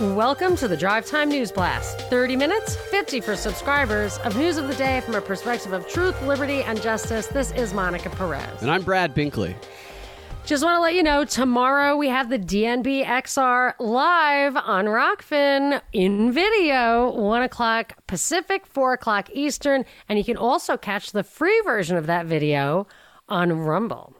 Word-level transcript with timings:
Welcome 0.00 0.56
to 0.56 0.66
the 0.66 0.78
Drive 0.78 1.04
Time 1.04 1.28
News 1.28 1.52
Blast. 1.52 2.00
30 2.08 2.34
minutes, 2.34 2.74
50 2.74 3.20
for 3.20 3.36
subscribers 3.36 4.16
of 4.20 4.34
news 4.34 4.56
of 4.56 4.66
the 4.66 4.74
day 4.76 5.02
from 5.02 5.14
a 5.14 5.20
perspective 5.20 5.74
of 5.74 5.86
truth, 5.86 6.18
liberty, 6.22 6.62
and 6.62 6.80
justice. 6.80 7.26
This 7.26 7.50
is 7.52 7.74
Monica 7.74 8.08
Perez. 8.08 8.62
And 8.62 8.70
I'm 8.70 8.80
Brad 8.80 9.14
Binkley. 9.14 9.54
Just 10.46 10.64
want 10.64 10.76
to 10.76 10.80
let 10.80 10.94
you 10.94 11.02
know 11.02 11.26
tomorrow 11.26 11.98
we 11.98 12.08
have 12.08 12.30
the 12.30 12.38
DNB 12.38 13.04
XR 13.04 13.74
live 13.78 14.56
on 14.56 14.86
Rokfin 14.86 15.82
in 15.92 16.32
video, 16.32 17.12
1 17.12 17.42
o'clock 17.42 17.92
Pacific, 18.06 18.64
4 18.64 18.94
o'clock 18.94 19.28
Eastern. 19.34 19.84
And 20.08 20.18
you 20.18 20.24
can 20.24 20.38
also 20.38 20.78
catch 20.78 21.12
the 21.12 21.22
free 21.22 21.60
version 21.62 21.98
of 21.98 22.06
that 22.06 22.24
video 22.24 22.86
on 23.28 23.52
Rumble 23.52 24.16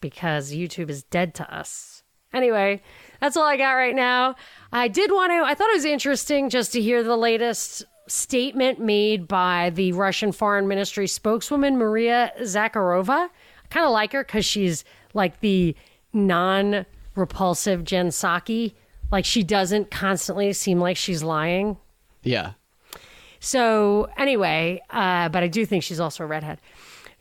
because 0.00 0.54
YouTube 0.54 0.90
is 0.90 1.02
dead 1.02 1.34
to 1.34 1.52
us. 1.52 2.04
Anyway, 2.34 2.82
that's 3.20 3.36
all 3.36 3.44
I 3.44 3.56
got 3.56 3.74
right 3.74 3.94
now. 3.94 4.34
I 4.74 4.88
did 4.88 5.12
want 5.12 5.30
to, 5.30 5.44
I 5.44 5.54
thought 5.54 5.70
it 5.70 5.76
was 5.76 5.84
interesting 5.84 6.50
just 6.50 6.72
to 6.72 6.80
hear 6.80 7.04
the 7.04 7.16
latest 7.16 7.84
statement 8.08 8.80
made 8.80 9.28
by 9.28 9.70
the 9.70 9.92
Russian 9.92 10.32
Foreign 10.32 10.66
Ministry 10.66 11.06
spokeswoman, 11.06 11.78
Maria 11.78 12.32
Zakharova. 12.40 13.28
I 13.28 13.66
kind 13.70 13.86
of 13.86 13.92
like 13.92 14.12
her 14.12 14.24
because 14.24 14.44
she's 14.44 14.84
like 15.14 15.38
the 15.38 15.76
non 16.12 16.86
repulsive 17.14 17.84
Jen 17.84 18.08
Psaki. 18.08 18.74
Like 19.12 19.24
she 19.24 19.44
doesn't 19.44 19.92
constantly 19.92 20.52
seem 20.52 20.80
like 20.80 20.96
she's 20.96 21.22
lying. 21.22 21.76
Yeah. 22.24 22.54
So, 23.38 24.08
anyway, 24.16 24.82
uh, 24.90 25.28
but 25.28 25.44
I 25.44 25.48
do 25.48 25.64
think 25.64 25.84
she's 25.84 26.00
also 26.00 26.24
a 26.24 26.26
redhead. 26.26 26.60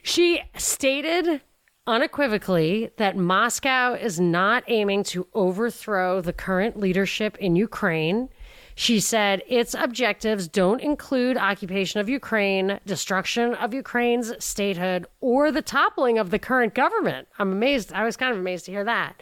She 0.01 0.41
stated 0.57 1.41
unequivocally 1.85 2.89
that 2.97 3.17
Moscow 3.17 3.93
is 3.93 4.19
not 4.19 4.63
aiming 4.67 5.03
to 5.03 5.27
overthrow 5.33 6.21
the 6.21 6.33
current 6.33 6.79
leadership 6.79 7.37
in 7.37 7.55
Ukraine. 7.55 8.29
She 8.75 8.99
said 8.99 9.43
its 9.47 9.75
objectives 9.75 10.47
don't 10.47 10.81
include 10.81 11.37
occupation 11.37 11.99
of 11.99 12.09
Ukraine, 12.09 12.79
destruction 12.85 13.53
of 13.55 13.73
Ukraine's 13.73 14.33
statehood, 14.43 15.05
or 15.21 15.51
the 15.51 15.61
toppling 15.61 16.17
of 16.17 16.31
the 16.31 16.39
current 16.39 16.73
government. 16.73 17.27
I'm 17.37 17.51
amazed. 17.51 17.93
I 17.93 18.03
was 18.03 18.17
kind 18.17 18.33
of 18.33 18.39
amazed 18.39 18.65
to 18.65 18.71
hear 18.71 18.83
that. 18.85 19.21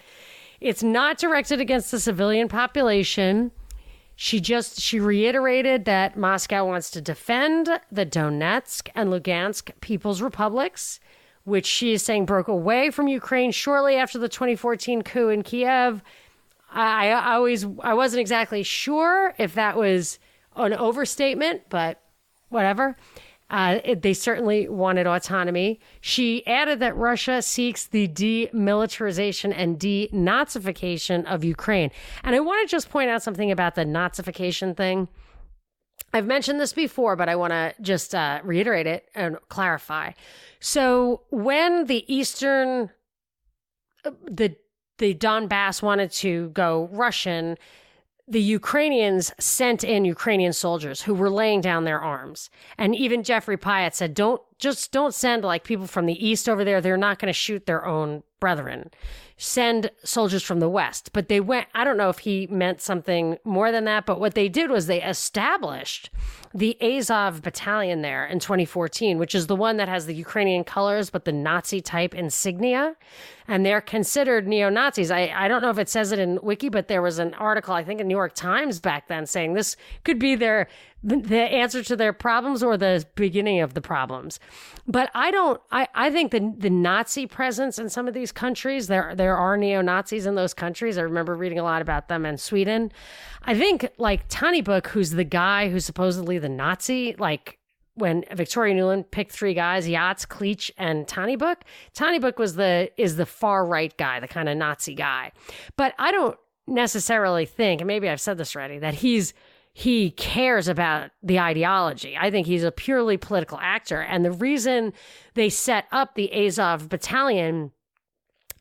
It's 0.62 0.84
not 0.84 1.18
directed 1.18 1.60
against 1.60 1.92
the 1.92 2.00
civilian 2.00 2.48
population. 2.48 3.52
She 4.16 4.40
just 4.40 4.80
she 4.80 5.00
reiterated 5.00 5.86
that 5.86 6.16
Moscow 6.16 6.66
wants 6.66 6.92
to 6.92 7.02
defend 7.02 7.68
the 7.92 8.06
Donetsk 8.06 8.90
and 8.94 9.10
Lugansk 9.10 9.72
People's 9.82 10.22
Republics 10.22 11.00
which 11.44 11.66
she 11.66 11.94
is 11.94 12.04
saying 12.04 12.26
broke 12.26 12.48
away 12.48 12.92
from 12.92 13.08
Ukraine 13.08 13.52
shortly 13.52 13.96
after 13.96 14.20
the 14.20 14.30
2014 14.30 15.02
coup 15.02 15.30
in 15.30 15.44
Kiev. 15.44 16.04
I, 16.72 17.10
I 17.10 17.34
always 17.36 17.66
I 17.82 17.94
wasn't 17.94 18.22
exactly 18.22 18.64
sure 18.64 19.34
if 19.38 19.56
that 19.56 19.78
was 19.78 20.20
an 20.56 20.74
overstatement, 20.74 21.64
but 21.70 22.02
whatever. 22.50 22.96
Uh, 23.50 23.80
it, 23.84 24.02
they 24.02 24.14
certainly 24.14 24.70
wanted 24.70 25.06
autonomy. 25.06 25.78
She 26.00 26.46
added 26.48 26.80
that 26.80 26.96
Russia 26.96 27.42
seeks 27.42 27.86
the 27.86 28.08
demilitarization 28.08 29.54
and 29.54 29.78
denazification 29.78 31.26
of 31.26 31.44
Ukraine. 31.44 31.92
And 32.24 32.34
I 32.34 32.40
want 32.40 32.66
to 32.66 32.72
just 32.72 32.90
point 32.90 33.10
out 33.10 33.22
something 33.22 33.52
about 33.52 33.76
the 33.76 33.84
Nazification 33.84 34.76
thing. 34.78 35.10
I've 36.14 36.26
mentioned 36.26 36.60
this 36.60 36.74
before, 36.74 37.16
but 37.16 37.30
I 37.30 37.36
want 37.36 37.52
to 37.52 37.74
just 37.82 38.14
uh, 38.14 38.42
reiterate 38.44 38.88
it 38.88 39.10
and 39.16 39.38
clarify. 39.48 40.12
So 40.60 41.22
when 41.30 41.86
the 41.86 42.04
Eastern, 42.14 42.90
uh, 44.06 44.12
the 44.30 44.56
the 44.98 45.16
Donbass 45.16 45.82
wanted 45.82 46.12
to 46.12 46.50
go 46.50 46.88
Russian, 46.92 47.58
the 48.28 48.42
Ukrainians 48.42 49.34
sent 49.40 49.84
in 49.84 50.06
Ukrainian 50.06 50.54
soldiers 50.54 51.02
who 51.02 51.14
were 51.16 51.30
laying 51.30 51.60
down 51.60 51.86
their 51.86 52.00
arms. 52.00 52.52
And 52.78 52.96
even 52.96 53.24
Jeffrey 53.24 53.58
Pyatt 53.58 53.96
said, 53.96 54.14
"Don't 54.14 54.42
just 54.62 54.94
don't 54.94 55.14
send 55.14 55.44
like 55.44 55.66
people 55.66 55.88
from 55.88 56.06
the 56.06 56.26
east 56.26 56.48
over 56.48 56.64
there. 56.64 56.80
They're 56.80 56.96
not 56.96 57.20
going 57.20 57.28
to 57.28 57.34
shoot 57.34 57.66
their 57.66 57.86
own 57.86 58.24
brethren." 58.40 58.92
send 59.42 59.90
soldiers 60.04 60.44
from 60.44 60.60
the 60.60 60.70
West. 60.70 61.10
But 61.14 61.28
they 61.28 61.40
went, 61.40 61.66
I 61.74 61.84
don't 61.84 61.98
know 61.98 62.10
if 62.10 62.20
he 62.20 62.46
meant 62.46 62.80
something 62.80 63.40
more 63.44 63.72
than 63.72 63.86
that, 63.86 64.06
but 64.06 64.20
what 64.20 64.36
they 64.36 64.48
did 64.48 64.70
was 64.70 64.86
they 64.86 65.02
established 65.02 66.12
the 66.54 66.78
Azov 66.80 67.42
battalion 67.42 68.04
there 68.04 68.24
in 68.24 68.38
2014, 68.38 69.18
which 69.18 69.34
is 69.34 69.48
the 69.48 69.56
one 69.56 69.78
that 69.78 69.90
has 69.90 70.06
the 70.06 70.14
Ukrainian 70.14 70.64
colors, 70.64 71.10
but 71.10 71.26
the 71.26 71.32
Nazi 71.32 71.82
type 71.82 72.14
insignia. 72.14 72.96
And 73.48 73.66
they're 73.66 73.82
considered 73.82 74.48
neo 74.48 74.70
Nazis. 74.70 75.10
I, 75.10 75.34
I 75.36 75.48
don't 75.48 75.64
know 75.64 75.72
if 75.72 75.80
it 75.80 75.90
says 75.90 76.12
it 76.12 76.20
in 76.20 76.38
Wiki, 76.44 76.70
but 76.70 76.88
there 76.88 77.02
was 77.02 77.18
an 77.18 77.34
article, 77.34 77.74
I 77.74 77.84
think, 77.84 78.00
in 78.00 78.08
New 78.08 78.16
York 78.16 78.36
Times 78.36 78.80
back 78.80 79.08
then 79.08 79.26
saying 79.26 79.56
this 79.56 79.76
could 80.04 80.20
be 80.20 80.36
their 80.36 80.68
the 81.04 81.42
answer 81.42 81.84
to 81.84 81.96
their 81.96 82.14
problems 82.14 82.62
or 82.62 82.78
the 82.78 83.06
beginning 83.16 83.60
of 83.60 83.74
the 83.74 83.82
problems. 83.82 84.40
But 84.88 85.10
I 85.16 85.32
don't 85.32 85.60
I, 85.72 85.88
I 85.96 86.12
think 86.12 86.32
the 86.32 86.54
the 86.58 86.70
Nazi 86.70 87.26
presence 87.26 87.80
in 87.80 87.90
some 87.90 88.08
of 88.08 88.14
these 88.14 88.32
countries, 88.32 88.88
there 88.88 89.16
there 89.16 89.36
are 89.36 89.58
neo 89.58 89.82
Nazis 89.82 90.26
in 90.26 90.36
those 90.36 90.54
countries. 90.54 90.98
I 90.98 91.02
remember 91.02 91.36
reading 91.36 91.60
a 91.60 91.64
lot 91.64 91.82
about 91.82 92.08
them 92.08 92.26
in 92.26 92.38
Sweden. 92.38 92.92
I 93.44 93.56
think 93.56 93.90
like 93.98 94.28
Tony 94.28 94.62
Book, 94.62 94.88
who's 94.88 95.12
the 95.12 95.24
guy 95.24 95.70
who's 95.70 95.86
supposedly 95.86 96.38
the 96.38 96.50
Nazi, 96.50 97.16
like 97.18 97.58
when 97.96 98.24
Victoria 98.34 98.76
Nuland 98.76 99.12
picked 99.12 99.32
three 99.32 99.54
guys, 99.54 99.88
Yats, 99.88 100.26
Klitsch, 100.26 100.72
and 100.78 101.08
Tyahnybok, 101.08 102.22
Book 102.22 102.40
was 102.40 102.56
the 102.56 102.92
is 102.98 103.16
the 103.16 103.26
far 103.26 103.66
right 103.66 103.96
guy, 103.98 104.20
the 104.20 104.28
kind 104.28 104.48
of 104.48 104.58
Nazi 104.58 104.96
guy. 104.96 105.32
But 105.78 105.94
I 105.98 106.12
don't 106.12 106.38
necessarily 106.68 107.46
think, 107.46 107.82
and 107.82 107.88
maybe 107.88 108.08
I've 108.08 108.22
said 108.22 108.38
this 108.38 108.56
already, 108.56 108.80
that 108.80 108.96
he's 108.96 109.34
he 109.74 110.12
cares 110.12 110.68
about 110.68 111.12
the 111.24 111.40
ideology. 111.40 112.18
I 112.20 112.30
think 112.30 112.48
he's 112.48 112.64
a 112.64 112.72
purely 112.72 113.18
political 113.18 113.58
actor. 113.62 114.02
And 114.02 114.26
the 114.26 114.32
reason 114.32 114.94
they 115.34 115.50
set 115.50 115.86
up 115.92 116.16
the 116.16 116.32
Azov 116.34 116.90
battalion 116.90 117.72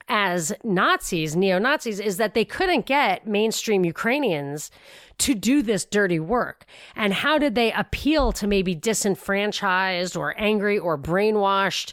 as 0.09 0.53
Nazis, 0.65 1.37
neo 1.37 1.59
Nazis, 1.59 2.01
is 2.01 2.17
that 2.17 2.35
they 2.35 2.45
couldn't 2.45 2.87
get 2.87 3.27
mainstream 3.27 3.85
Ukrainians 3.85 4.71
to 5.19 5.35
do 5.35 5.63
this 5.63 5.85
dirty 5.85 6.19
work. 6.19 6.65
And 6.97 7.13
how 7.13 7.39
did 7.39 7.55
they 7.55 7.73
appeal 7.73 8.33
to 8.33 8.47
maybe 8.47 8.75
disenfranchised 8.75 10.17
or 10.17 10.35
angry 10.37 10.79
or 10.79 10.99
brainwashed 10.99 11.93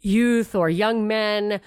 youth 0.00 0.54
or 0.54 0.68
young 0.68 1.06
men 1.06 1.60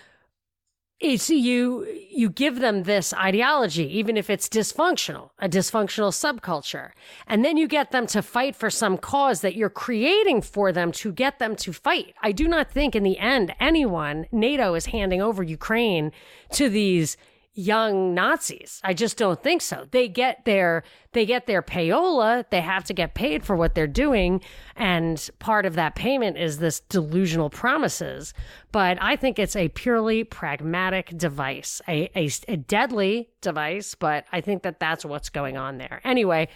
it's 0.99 1.29
you 1.29 1.85
you 2.09 2.27
give 2.29 2.59
them 2.59 2.83
this 2.83 3.13
ideology 3.13 3.85
even 3.99 4.17
if 4.17 4.29
it's 4.29 4.49
dysfunctional 4.49 5.29
a 5.39 5.47
dysfunctional 5.47 6.11
subculture. 6.11 6.91
And 7.27 7.45
then 7.45 7.57
you 7.57 7.67
get 7.67 7.91
them 7.91 8.07
to 8.07 8.21
fight 8.21 8.55
for 8.55 8.69
some 8.69 8.97
cause 8.97 9.41
that 9.41 9.55
you're 9.55 9.69
creating 9.69 10.41
for 10.41 10.71
them 10.71 10.91
to 10.93 11.11
get 11.11 11.37
them 11.37 11.55
to 11.57 11.71
fight. 11.71 12.15
I 12.23 12.31
do 12.31 12.47
not 12.47 12.71
think 12.71 12.95
in 12.95 13.03
the 13.03 13.19
end 13.19 13.53
anyone 13.59 14.25
nato 14.31 14.73
is 14.73 14.88
handing 14.88 15.21
over 15.21 15.44
ukraine 15.44 16.11
to 16.53 16.69
these 16.69 17.17
young 17.57 18.13
Nazis. 18.13 18.80
I 18.83 18.94
just 18.94 19.18
don't 19.18 19.42
think 19.42 19.63
so. 19.63 19.88
They 19.89 20.07
get 20.07 20.45
their 20.45 20.83
they 21.13 21.25
get 21.25 21.48
their 21.48 21.63
payola, 21.63 22.45
they 22.51 22.62
have 22.62 22.83
to 22.83 22.94
get 22.94 23.15
paid 23.15 23.44
for 23.44 23.56
what 23.56 23.74
they're 23.74 23.88
doing, 23.88 24.42
and 24.75 25.30
part 25.39 25.65
of 25.65 25.74
that 25.74 25.95
payment 25.95 26.38
is 26.38 26.59
this 26.59 26.81
delusional 26.81 27.50
promises. 27.50 28.36
But 28.71 29.00
I 29.01 29.15
think 29.15 29.39
it's 29.39 29.56
a 29.56 29.69
purely 29.69 30.24
pragmatic 30.24 31.18
device, 31.18 31.81
a, 31.88 32.12
a, 32.15 32.30
a 32.48 32.57
deadly 32.57 33.30
device, 33.42 33.95
but 33.95 34.25
I 34.31 34.42
think 34.42 34.62
that 34.62 34.80
that's 34.80 35.03
what's 35.03 35.30
going 35.30 35.57
on 35.57 35.80
there. 35.80 36.01
Anyway, 36.03 36.50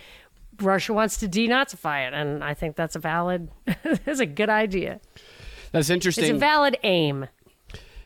Russia 0.62 0.94
wants 0.94 1.18
to 1.18 1.28
denazify 1.28 2.08
it, 2.08 2.14
and 2.14 2.44
I 2.44 2.54
think 2.54 2.76
that's 2.76 2.96
a 2.96 3.00
valid, 3.00 3.50
that's 3.84 4.20
a 4.20 4.28
good 4.28 4.50
idea. 4.50 5.02
That's 5.72 5.90
interesting. 5.90 6.26
It's 6.26 6.32
a 6.32 6.38
valid 6.38 6.78
aim. 6.84 7.28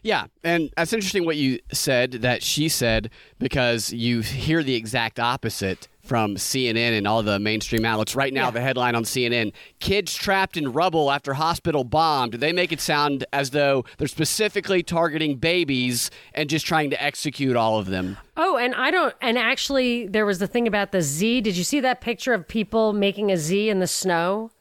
Yeah, 0.05 0.25
and 0.43 0.69
that's 0.77 0.93
interesting 0.93 1.25
what 1.25 1.35
you 1.35 1.57
said 1.73 2.11
that 2.21 2.43
she 2.43 2.69
said 2.69 3.09
because 3.39 3.91
you 3.91 4.21
hear 4.21 4.61
the 4.61 4.75
exact 4.75 5.19
opposite 5.19 5.87
from 6.03 6.35
CNN 6.35 6.95
and 6.95 7.07
all 7.07 7.23
the 7.23 7.39
mainstream 7.39 7.83
outlets. 7.85 8.15
Right 8.15 8.31
now, 8.31 8.45
Yeah. 8.45 8.51
the 8.51 8.61
headline 8.61 8.93
on 8.93 9.03
CNN 9.03 9.51
Kids 9.79 10.13
trapped 10.13 10.57
in 10.57 10.71
rubble 10.71 11.09
after 11.11 11.33
hospital 11.33 11.83
bombed. 11.83 12.33
They 12.35 12.53
make 12.53 12.71
it 12.71 12.79
sound 12.81 13.25
as 13.33 13.49
though 13.49 13.83
they're 13.97 14.07
specifically 14.07 14.83
targeting 14.83 15.37
babies 15.37 16.11
and 16.35 16.51
just 16.51 16.67
trying 16.67 16.91
to 16.91 17.03
execute 17.03 17.55
all 17.55 17.79
of 17.79 17.87
them. 17.87 18.17
Oh, 18.37 18.57
and 18.57 18.75
I 18.75 18.91
don't. 18.91 19.15
And 19.23 19.39
actually, 19.39 20.05
there 20.05 20.27
was 20.27 20.37
the 20.37 20.45
thing 20.45 20.67
about 20.67 20.91
the 20.91 21.01
Z. 21.01 21.41
Did 21.41 21.57
you 21.57 21.63
see 21.63 21.79
that 21.79 21.99
picture 21.99 22.35
of 22.35 22.47
people 22.47 22.93
making 22.93 23.31
a 23.31 23.37
Z 23.37 23.69
in 23.69 23.79
the 23.79 23.87
snow? 23.87 24.51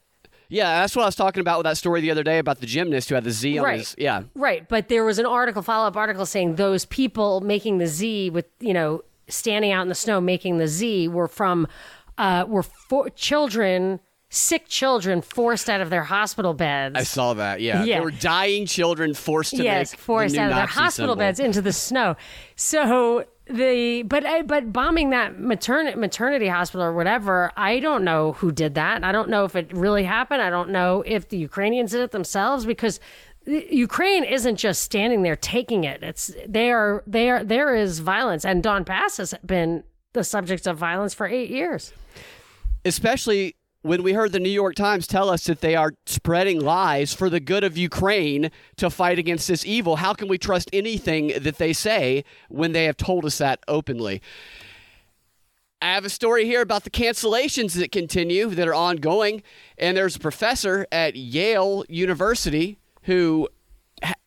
Yeah, 0.55 0.81
that's 0.81 0.95
what 0.95 1.03
I 1.03 1.07
was 1.07 1.17
talking 1.17 1.41
about 1.41 1.59
with 1.59 1.65
that 1.65 1.77
story 1.77 2.01
the 2.01 2.11
other 2.11 2.23
day 2.23 2.39
about 2.39 2.61
the 2.61 2.67
gymnast 2.67 3.09
who 3.09 3.15
had 3.17 3.25
the 3.25 3.31
Z 3.33 3.59
on 3.59 3.65
Right. 3.65 3.79
his. 3.81 3.95
Yeah. 3.99 4.23
Right, 4.35 4.69
but 4.69 4.89
there 4.89 5.05
was 5.05 5.19
an 5.19 5.27
article, 5.27 5.63
follow 5.63 5.87
up 5.89 5.97
article, 5.97 6.27
saying 6.27 6.55
those 6.57 6.85
people 6.85 7.41
making 7.41 7.79
the 7.79 7.87
Z 7.87 8.31
with 8.31 8.47
you 8.61 8.73
know 8.73 9.03
standing 9.29 9.73
out 9.73 9.83
in 9.83 9.89
the 9.89 9.95
snow 9.95 10.21
making 10.21 10.59
the 10.59 10.69
Z 10.69 11.09
were 11.09 11.29
from 11.29 11.67
uh, 12.19 12.45
were 12.47 12.63
for 12.63 13.09
children, 13.11 13.99
sick 14.29 14.69
children 14.69 15.23
forced 15.23 15.69
out 15.69 15.81
of 15.81 15.91
their 15.91 16.05
hospital 16.05 16.55
beds. 16.55 16.95
I 16.97 17.03
saw 17.03 17.35
that. 17.35 17.61
Yeah. 17.61 17.83
Yeah. 17.83 17.97
There 17.97 18.05
were 18.05 18.11
dying 18.13 18.67
children 18.67 19.15
forced 19.15 19.57
to 19.57 19.63
yes, 19.65 19.93
make 19.93 19.99
forced 20.01 20.37
out 20.37 20.51
of 20.51 20.57
their 20.57 20.67
hospital 20.67 21.15
symbol. 21.15 21.17
beds 21.17 21.41
into 21.41 21.63
the 21.63 21.73
snow. 21.73 22.15
So 22.55 23.25
the 23.47 24.03
but 24.05 24.25
I- 24.25 24.43
but 24.43 24.73
bombing 24.73 25.11
that 25.11 25.39
maternity 25.41 25.99
maternity 25.99 26.49
hospital 26.49 26.85
or 26.87 26.93
whatever, 26.93 27.53
I 27.57 27.79
don't 27.81 28.05
know 28.05 28.33
who 28.33 28.53
did 28.53 28.75
that. 28.77 29.05
I 29.05 29.13
don't 29.13 29.29
know 29.29 29.45
if 29.45 29.55
it 29.55 29.71
really 29.73 30.05
happened. 30.05 30.41
I 30.43 30.51
don't 30.51 30.71
know 30.71 31.03
if 31.07 31.29
the 31.29 31.37
Ukrainians 31.37 31.91
did 31.93 32.01
it 32.01 32.11
themselves 32.11 32.65
because 32.67 33.01
Ukraine 33.47 34.25
isn't 34.25 34.57
just 34.57 34.83
standing 34.83 35.23
there 35.23 35.37
taking 35.37 35.85
it. 35.85 36.03
It's 36.03 36.33
they 36.49 36.71
are 36.73 37.03
they 37.07 37.29
are 37.29 37.45
there 37.45 37.75
is 37.75 37.99
violence 37.99 38.45
and 38.45 38.63
Donbass 38.63 39.19
has 39.19 39.35
been 39.45 39.85
the 40.15 40.25
subject 40.25 40.67
of 40.67 40.79
violence 40.79 41.13
for 41.13 41.27
8 41.27 41.51
years. 41.51 41.93
especially 42.87 43.57
when 43.85 44.03
we 44.03 44.15
heard 44.15 44.33
the 44.33 44.41
New 44.41 44.49
York 44.49 44.75
Times 44.75 45.07
tell 45.07 45.29
us 45.29 45.45
that 45.45 45.61
they 45.61 45.77
are 45.77 45.93
spreading 46.07 46.59
lies 46.59 47.13
for 47.13 47.29
the 47.29 47.39
good 47.39 47.63
of 47.63 47.77
Ukraine 47.77 48.51
to 48.79 48.89
fight 48.89 49.19
against 49.19 49.47
this 49.47 49.67
evil. 49.67 49.97
How 49.97 50.15
can 50.15 50.27
we 50.27 50.39
trust 50.39 50.71
anything 50.73 51.35
that 51.39 51.59
they 51.59 51.75
say 51.75 52.25
when 52.49 52.73
they 52.73 52.85
have 52.85 52.97
told 52.97 53.27
us 53.27 53.37
that 53.37 53.61
openly? 53.69 54.23
I 55.83 55.93
have 55.93 56.07
a 56.07 56.11
story 56.11 56.47
here 56.47 56.63
about 56.63 56.85
the 56.85 56.91
cancellations 56.91 57.75
that 57.75 57.93
continue 57.93 58.49
that 58.49 58.67
are 58.67 58.75
ongoing. 58.75 59.43
And 59.77 59.95
there's 59.95 60.17
a 60.17 60.21
professor 60.21 60.87
at 60.91 61.15
Yale 61.15 61.85
University 61.91 62.79
who 63.03 63.51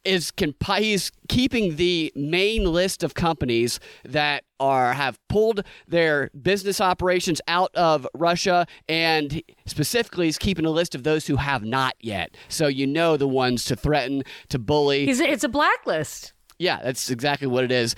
is 0.03 0.31
he's 0.77 1.11
keeping 1.27 1.75
the 1.75 2.11
main 2.15 2.63
list 2.63 3.03
of 3.03 3.13
companies 3.13 3.79
that 4.05 4.43
are 4.59 4.93
have 4.93 5.19
pulled 5.27 5.63
their 5.87 6.29
business 6.41 6.79
operations 6.79 7.41
out 7.47 7.75
of 7.75 8.07
Russia 8.13 8.65
and 8.87 9.43
specifically 9.65 10.25
he's 10.25 10.37
keeping 10.37 10.65
a 10.65 10.71
list 10.71 10.95
of 10.95 11.03
those 11.03 11.27
who 11.27 11.35
have 11.35 11.63
not 11.63 11.93
yet. 11.99 12.35
So 12.47 12.67
you 12.67 12.87
know 12.87 13.17
the 13.17 13.27
ones 13.27 13.65
to 13.65 13.75
threaten, 13.75 14.23
to 14.49 14.57
bully. 14.57 15.07
It's 15.09 15.43
a 15.43 15.49
blacklist. 15.49 16.33
Yeah, 16.59 16.79
that's 16.81 17.11
exactly 17.11 17.47
what 17.47 17.63
it 17.63 17.71
is. 17.71 17.95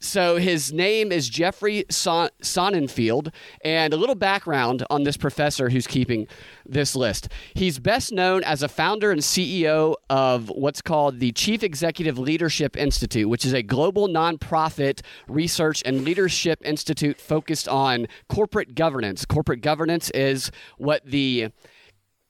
So 0.00 0.36
his 0.36 0.72
name 0.72 1.10
is 1.10 1.28
Jeffrey 1.28 1.84
Son- 1.90 2.30
Sonnenfeld, 2.40 3.32
and 3.64 3.92
a 3.92 3.96
little 3.96 4.14
background 4.14 4.84
on 4.90 5.02
this 5.02 5.16
professor 5.16 5.70
who's 5.70 5.88
keeping 5.88 6.28
this 6.64 6.94
list. 6.94 7.28
He's 7.54 7.80
best 7.80 8.12
known 8.12 8.44
as 8.44 8.62
a 8.62 8.68
founder 8.68 9.10
and 9.10 9.20
CEO 9.20 9.96
of 10.08 10.50
what's 10.50 10.80
called 10.80 11.18
the 11.18 11.32
Chief 11.32 11.64
Executive 11.64 12.16
Leadership 12.16 12.76
Institute, 12.76 13.28
which 13.28 13.44
is 13.44 13.52
a 13.52 13.62
global 13.62 14.08
nonprofit 14.08 15.00
research 15.26 15.82
and 15.84 16.04
leadership 16.04 16.60
institute 16.64 17.20
focused 17.20 17.68
on 17.68 18.06
corporate 18.28 18.76
governance. 18.76 19.24
Corporate 19.24 19.62
governance 19.62 20.10
is 20.10 20.52
what 20.76 21.04
the 21.04 21.48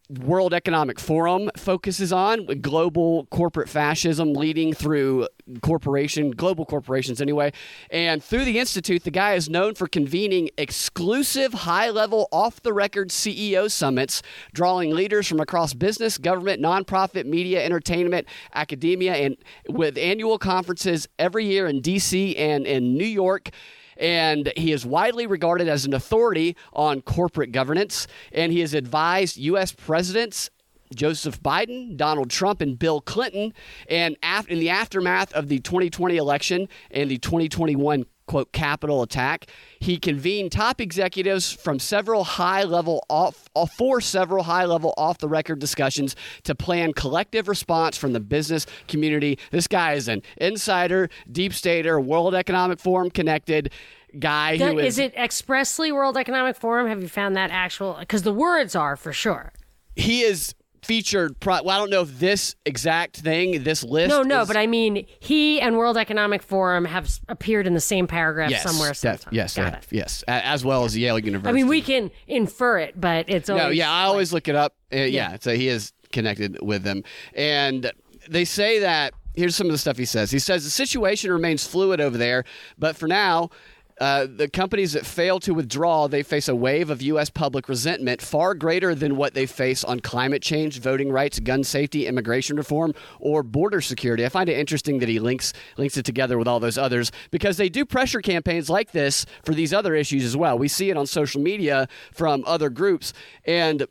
World 0.09 0.55
Economic 0.55 0.99
Forum 0.99 1.51
focuses 1.59 2.15
on 2.15 2.47
global 2.63 3.27
corporate 3.27 3.69
fascism 3.69 4.33
leading 4.33 4.73
through 4.73 5.29
corporation, 5.61 6.31
global 6.31 6.65
corporations 6.65 7.21
anyway. 7.21 7.53
And 7.91 8.25
through 8.25 8.47
the 8.47 8.59
Institute, 8.59 9.05
the 9.05 9.11
guy 9.11 9.35
is 9.35 9.51
known 9.51 9.75
for 9.75 9.87
convening 9.87 10.49
exclusive 10.57 11.53
high 11.53 11.91
level, 11.91 12.27
off 12.33 12.63
the 12.63 12.73
record 12.73 13.11
CEO 13.11 13.71
summits, 13.71 14.23
drawing 14.55 14.95
leaders 14.95 15.29
from 15.29 15.41
across 15.41 15.75
business, 15.75 16.17
government, 16.17 16.63
nonprofit, 16.63 17.27
media, 17.27 17.63
entertainment, 17.63 18.27
academia, 18.55 19.15
and 19.15 19.37
with 19.69 19.99
annual 19.99 20.39
conferences 20.39 21.07
every 21.19 21.45
year 21.45 21.67
in 21.67 21.83
DC 21.83 22.39
and 22.39 22.67
in 22.67 22.97
New 22.97 23.05
York 23.05 23.51
and 23.99 24.53
he 24.57 24.73
is 24.73 24.87
widely 24.87 25.27
regarded 25.27 25.69
as 25.69 25.85
an 25.85 25.93
authority 25.93 26.57
on 26.73 27.03
corporate 27.03 27.53
governance. 27.53 28.07
And 28.33 28.53
he 28.53 28.61
has 28.61 28.75
advised 28.75 29.37
U.S. 29.37 29.73
presidents 29.73 30.51
Joseph 30.95 31.43
Biden, 31.43 31.97
Donald 31.97 32.31
Trump, 32.31 32.61
and 32.61 32.79
Bill 32.79 33.01
Clinton. 33.01 33.53
And 33.89 34.17
af- 34.23 34.49
in 34.49 34.59
the 34.59 34.71
aftermath 34.71 35.33
of 35.35 35.49
the 35.49 35.59
2020 35.61 36.17
election 36.17 36.69
and 36.91 37.11
the 37.11 37.19
2021 37.19 38.07
quote 38.29 38.53
Capitol 38.53 39.03
attack, 39.03 39.47
he 39.81 39.99
convened 39.99 40.53
top 40.53 40.81
executives 40.81 41.53
from 41.53 41.81
several 41.81 42.23
high 42.23 42.63
level 42.63 43.05
off 43.09 43.49
uh, 43.57 43.67
for 43.67 44.01
several 44.01 44.45
high 44.45 44.65
level 44.65 44.95
off 44.97 45.19
the 45.19 45.29
record 45.29 45.59
discussions 45.59 46.15
to 46.45 46.55
plan 46.55 46.93
collective 46.93 47.49
response 47.49 47.97
from 47.97 48.13
the 48.13 48.21
business 48.21 48.67
community. 48.87 49.37
This 49.51 49.67
guy 49.67 49.95
is 49.95 50.07
an 50.07 50.23
insider, 50.37 51.09
deep 51.33 51.53
stater, 51.53 51.99
World 51.99 52.35
Economic 52.35 52.79
Forum 52.79 53.11
connected 53.11 53.73
guy 54.19 54.57
who 54.57 54.79
Is 54.79 54.95
is 54.95 54.99
it 54.99 55.15
expressly 55.17 55.93
World 55.93 56.17
Economic 56.17 56.57
Forum? 56.57 56.87
Have 56.87 57.03
you 57.03 57.09
found 57.09 57.37
that 57.37 57.51
actual? 57.51 57.97
Because 57.99 58.23
the 58.23 58.33
words 58.33 58.75
are 58.75 58.97
for 58.97 59.13
sure. 59.13 59.53
he 59.97 60.23
is 60.23 60.55
featured 60.83 61.39
pro- 61.41 61.63
well, 61.63 61.71
I 61.77 61.79
don't 61.79 61.91
know 61.91 62.03
if 62.03 62.19
this 62.19 62.55
exact 62.65 63.17
thing, 63.19 63.63
this 63.65 63.83
list 63.85 64.09
No, 64.11 64.23
no, 64.23 64.43
is- 64.43 64.49
but 64.49 64.57
I 64.57 64.67
mean, 64.67 65.07
he 65.21 65.61
and 65.61 65.77
World 65.77 65.97
Economic 65.97 66.43
Forum 66.43 66.85
have 66.85 67.09
appeared 67.29 67.67
in 67.67 67.75
the 67.75 67.81
same 67.81 68.07
paragraph 68.07 68.51
yes, 68.51 68.63
somewhere. 68.63 68.91
def- 68.91 68.97
sometime. 68.99 69.35
yes, 69.35 69.55
they 69.55 69.63
Got 69.63 69.75
it. 69.75 69.87
yes, 69.91 70.25
as 70.29 70.65
well 70.65 70.85
as 70.85 70.97
Yale 70.97 71.19
University. 71.19 71.49
I 71.49 71.53
mean, 71.53 71.69
we 71.69 71.81
can 71.83 72.11
infer 72.27 72.79
it, 72.79 73.01
but 73.01 73.29
it's 73.29 73.49
always 73.51 73.65
No, 73.65 73.71
yeah, 73.71 73.91
I 73.93 74.05
always 74.05 74.33
look 74.33 74.49
it 74.49 74.55
up. 74.55 74.75
Uh, 74.93 74.99
yeah. 74.99 75.37
so 75.41 75.55
he 75.55 75.69
is 75.69 75.93
connected 76.13 76.59
with 76.63 76.83
them. 76.85 77.03
And 77.35 77.91
they 78.31 78.45
say 78.45 78.79
that 78.81 79.15
here's 79.35 79.55
some 79.55 79.67
of 79.67 79.73
the 79.73 79.79
stuff 79.79 79.97
he 79.97 80.05
says. 80.05 80.31
He 80.31 80.39
says 80.39 80.65
the 80.65 80.71
situation 80.71 81.31
remains 81.31 81.67
fluid 81.67 82.01
over 82.01 82.17
there, 82.19 82.45
but 82.79 82.97
for 82.97 83.07
now, 83.07 83.51
uh, 84.01 84.27
the 84.33 84.49
companies 84.49 84.93
that 84.93 85.05
fail 85.05 85.41
to 85.41 85.53
withdraw, 85.53 86.07
they 86.07 86.23
face 86.23 86.49
a 86.49 86.55
wave 86.55 86.91
of 86.91 87.03
U.S. 87.03 87.31
public 87.31 87.69
resentment 87.69 88.23
far 88.23 88.55
greater 88.55 88.95
than 88.95 89.17
what 89.17 89.35
they 89.35 89.47
face 89.47 89.83
on 89.83 90.01
climate 90.01 90.43
change, 90.43 90.79
voting 90.81 91.11
rights, 91.11 91.41
gun 91.41 91.65
safety, 91.65 92.07
immigration 92.07 92.57
reform, 92.57 92.95
or 93.19 93.43
border 93.43 93.81
security. 93.81 94.25
I 94.25 94.29
find 94.29 94.49
it 94.49 94.59
interesting 94.59 95.01
that 95.01 95.09
he 95.09 95.19
links 95.19 95.53
links 95.77 95.97
it 95.97 96.05
together 96.05 96.39
with 96.39 96.47
all 96.47 96.61
those 96.61 96.79
others 96.79 97.11
because 97.31 97.57
they 97.57 97.69
do 97.69 97.85
pressure 97.85 98.21
campaigns 98.21 98.71
like 98.71 98.93
this 98.93 99.27
for 99.45 99.55
these 99.55 99.73
other 99.73 99.95
issues 99.95 100.25
as 100.25 100.37
well. 100.37 100.59
We 100.59 100.69
see 100.69 100.91
it 100.91 100.97
on 100.97 101.07
social 101.07 101.41
media 101.41 101.89
from 102.13 102.45
other 102.47 102.71
groups, 102.71 103.13
and 103.45 103.87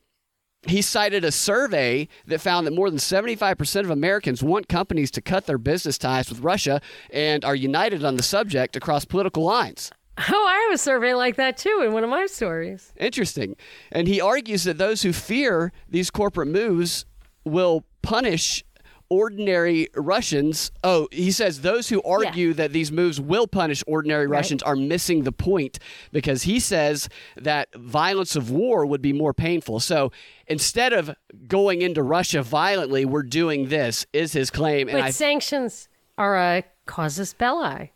he 0.65 0.81
cited 0.81 1.23
a 1.23 1.31
survey 1.31 2.07
that 2.25 2.41
found 2.41 2.65
that 2.67 2.71
more 2.71 2.89
than 2.89 2.99
75% 2.99 3.81
of 3.81 3.89
Americans 3.89 4.43
want 4.43 4.67
companies 4.67 5.11
to 5.11 5.21
cut 5.21 5.45
their 5.45 5.57
business 5.57 5.97
ties 5.97 6.29
with 6.29 6.39
Russia 6.39 6.81
and 7.11 7.45
are 7.45 7.55
united 7.55 8.03
on 8.03 8.17
the 8.17 8.23
subject 8.23 8.75
across 8.75 9.05
political 9.05 9.43
lines. 9.43 9.91
Oh, 10.17 10.45
I 10.47 10.65
have 10.67 10.73
a 10.73 10.77
survey 10.77 11.13
like 11.13 11.35
that 11.35 11.57
too 11.57 11.83
in 11.85 11.93
one 11.93 12.03
of 12.03 12.09
my 12.09 12.25
stories. 12.25 12.91
Interesting. 12.97 13.55
And 13.91 14.07
he 14.07 14.19
argues 14.19 14.63
that 14.63 14.79
those 14.79 15.03
who 15.03 15.13
fear 15.13 15.71
these 15.87 16.09
corporate 16.09 16.47
moves 16.47 17.05
will 17.45 17.85
punish 18.01 18.63
ordinary 19.09 19.87
Russians. 19.95 20.71
Oh, 20.83 21.07
he 21.11 21.31
says 21.31 21.61
those 21.61 21.89
who 21.89 22.01
argue 22.03 22.53
that 22.53 22.73
these 22.73 22.91
moves 22.91 23.19
will 23.19 23.47
punish 23.47 23.83
ordinary 23.87 24.27
Russians 24.27 24.63
are 24.63 24.75
missing 24.75 25.23
the 25.23 25.31
point 25.31 25.79
because 26.11 26.43
he 26.43 26.59
says 26.59 27.09
that 27.35 27.73
violence 27.75 28.35
of 28.35 28.51
war 28.51 28.85
would 28.85 29.01
be 29.01 29.13
more 29.13 29.33
painful. 29.33 29.79
So 29.79 30.11
instead 30.47 30.93
of 30.93 31.15
going 31.47 31.81
into 31.81 32.03
Russia 32.03 32.41
violently, 32.43 33.05
we're 33.05 33.23
doing 33.23 33.69
this, 33.69 34.05
is 34.13 34.33
his 34.33 34.49
claim. 34.49 34.87
And 34.89 34.97
But 34.97 35.03
I, 35.05 35.09
sanctions 35.11 35.87
are 36.17 36.35
a 36.37 36.63
casus 36.85 37.33
belli. 37.33 37.93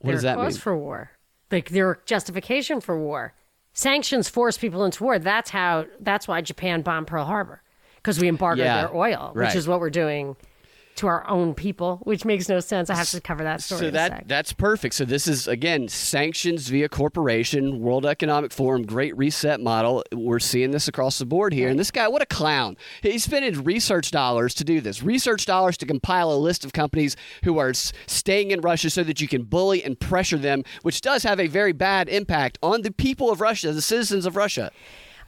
what 0.00 0.12
does 0.12 0.22
that 0.22 0.34
a 0.34 0.42
cause 0.42 0.54
mean? 0.54 0.60
for 0.60 0.76
war. 0.76 1.10
Like 1.50 1.68
they're 1.70 2.00
justification 2.06 2.80
for 2.80 2.98
war. 2.98 3.34
Sanctions 3.74 4.28
force 4.28 4.58
people 4.58 4.84
into 4.84 5.02
war. 5.02 5.18
That's 5.18 5.50
how. 5.50 5.86
That's 6.00 6.28
why 6.28 6.40
Japan 6.42 6.82
bombed 6.82 7.06
Pearl 7.06 7.24
Harbor 7.24 7.62
because 7.96 8.18
we 8.20 8.28
embargoed 8.28 8.58
Yeah, 8.64 8.82
their 8.86 8.94
oil, 8.96 9.32
which 9.34 9.54
is 9.54 9.66
what 9.66 9.80
we're 9.80 9.88
doing 9.90 10.36
to 11.02 11.08
our 11.08 11.28
own 11.28 11.52
people, 11.52 11.98
which 12.04 12.24
makes 12.24 12.48
no 12.48 12.60
sense. 12.60 12.88
I 12.88 12.94
have 12.94 13.10
to 13.10 13.20
cover 13.20 13.42
that 13.42 13.60
story. 13.60 13.80
So 13.80 13.90
that 13.90 14.28
that's 14.28 14.52
perfect. 14.52 14.94
So 14.94 15.04
this 15.04 15.26
is 15.26 15.48
again 15.48 15.88
sanctions 15.88 16.68
via 16.68 16.88
corporation, 16.88 17.80
World 17.80 18.06
Economic 18.06 18.52
Forum, 18.52 18.86
Great 18.86 19.16
Reset 19.16 19.60
model. 19.60 20.04
We're 20.12 20.38
seeing 20.38 20.70
this 20.70 20.86
across 20.86 21.18
the 21.18 21.26
board 21.26 21.52
here. 21.52 21.68
And 21.68 21.78
this 21.78 21.90
guy, 21.90 22.06
what 22.06 22.22
a 22.22 22.26
clown! 22.26 22.76
He's 23.02 23.24
spending 23.24 23.64
research 23.64 24.12
dollars 24.12 24.54
to 24.54 24.64
do 24.64 24.80
this. 24.80 25.02
Research 25.02 25.44
dollars 25.44 25.76
to 25.78 25.86
compile 25.86 26.32
a 26.32 26.38
list 26.38 26.64
of 26.64 26.72
companies 26.72 27.16
who 27.42 27.58
are 27.58 27.74
staying 27.74 28.52
in 28.52 28.60
Russia 28.60 28.88
so 28.88 29.02
that 29.02 29.20
you 29.20 29.26
can 29.26 29.42
bully 29.42 29.82
and 29.82 29.98
pressure 29.98 30.38
them, 30.38 30.62
which 30.82 31.00
does 31.00 31.24
have 31.24 31.40
a 31.40 31.48
very 31.48 31.72
bad 31.72 32.08
impact 32.08 32.58
on 32.62 32.82
the 32.82 32.92
people 32.92 33.28
of 33.30 33.40
Russia, 33.40 33.72
the 33.72 33.82
citizens 33.82 34.24
of 34.24 34.36
Russia. 34.36 34.70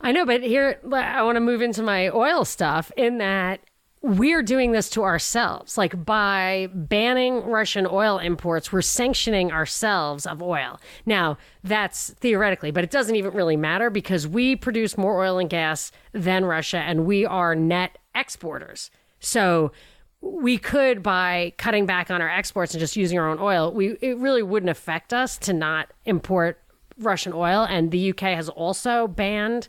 I 0.01 0.13
know, 0.13 0.25
but 0.25 0.43
here 0.43 0.79
I 0.93 1.23
want 1.25 1.35
to 1.35 1.41
move 1.41 1.63
into 1.63 1.83
my 1.83 2.11
oil 2.11 2.45
stuff 2.45 2.93
in 2.97 3.19
that 3.19 3.61
we're 4.05 4.43
doing 4.43 4.73
this 4.73 4.91
to 4.91 5.03
ourselves. 5.03 5.79
Like 5.79 6.05
by 6.05 6.69
banning 6.75 7.41
Russian 7.41 7.87
oil 7.91 8.19
imports, 8.19 8.71
we're 8.71 8.83
sanctioning 8.83 9.51
ourselves 9.51 10.27
of 10.27 10.43
oil. 10.43 10.79
Now, 11.07 11.39
that's 11.63 12.11
theoretically, 12.11 12.71
but 12.71 12.85
it 12.85 12.91
doesn't 12.91 13.17
even 13.17 13.33
really 13.33 13.57
matter 13.57 13.89
because 13.89 14.29
we 14.29 14.57
produce 14.57 14.99
more 14.99 15.25
oil 15.25 15.39
and 15.39 15.49
gas 15.49 15.91
than 16.13 16.45
Russia 16.45 16.77
and 16.77 17.07
we 17.07 17.25
are 17.25 17.55
net 17.55 17.97
exporters. 18.15 18.91
So 19.21 19.73
we 20.21 20.59
could 20.59 21.03
by 21.03 21.55
cutting 21.57 21.87
back 21.87 22.11
on 22.11 22.21
our 22.21 22.29
exports 22.29 22.75
and 22.75 22.81
just 22.81 22.97
using 22.97 23.19
our 23.19 23.31
own 23.31 23.39
oil, 23.41 23.73
we 23.73 23.97
it 24.03 24.19
really 24.19 24.43
wouldn't 24.43 24.69
affect 24.69 25.15
us 25.15 25.39
to 25.39 25.55
not 25.55 25.91
import 26.05 26.61
Russian 26.99 27.33
oil 27.33 27.65
and 27.65 27.91
the 27.91 28.11
UK 28.11 28.21
has 28.21 28.51
also 28.51 29.09
banned 29.09 29.69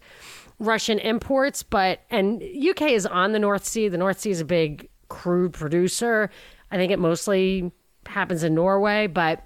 Russian 0.60 1.00
imports, 1.00 1.64
but 1.64 2.02
and 2.10 2.42
UK 2.42 2.84
is 2.84 3.06
on 3.06 3.32
the 3.32 3.40
North 3.40 3.66
Sea. 3.66 3.88
The 3.88 3.98
North 3.98 4.20
Sea 4.20 4.32
is 4.32 4.42
a 4.42 4.46
big 4.46 4.90
crude 5.10 5.54
producer. 5.54 6.30
I 6.72 6.78
think 6.78 6.92
it 6.92 7.00
mostly 7.00 7.72
happens 8.06 8.44
in 8.44 8.56
Norway, 8.56 9.08
but 9.08 9.44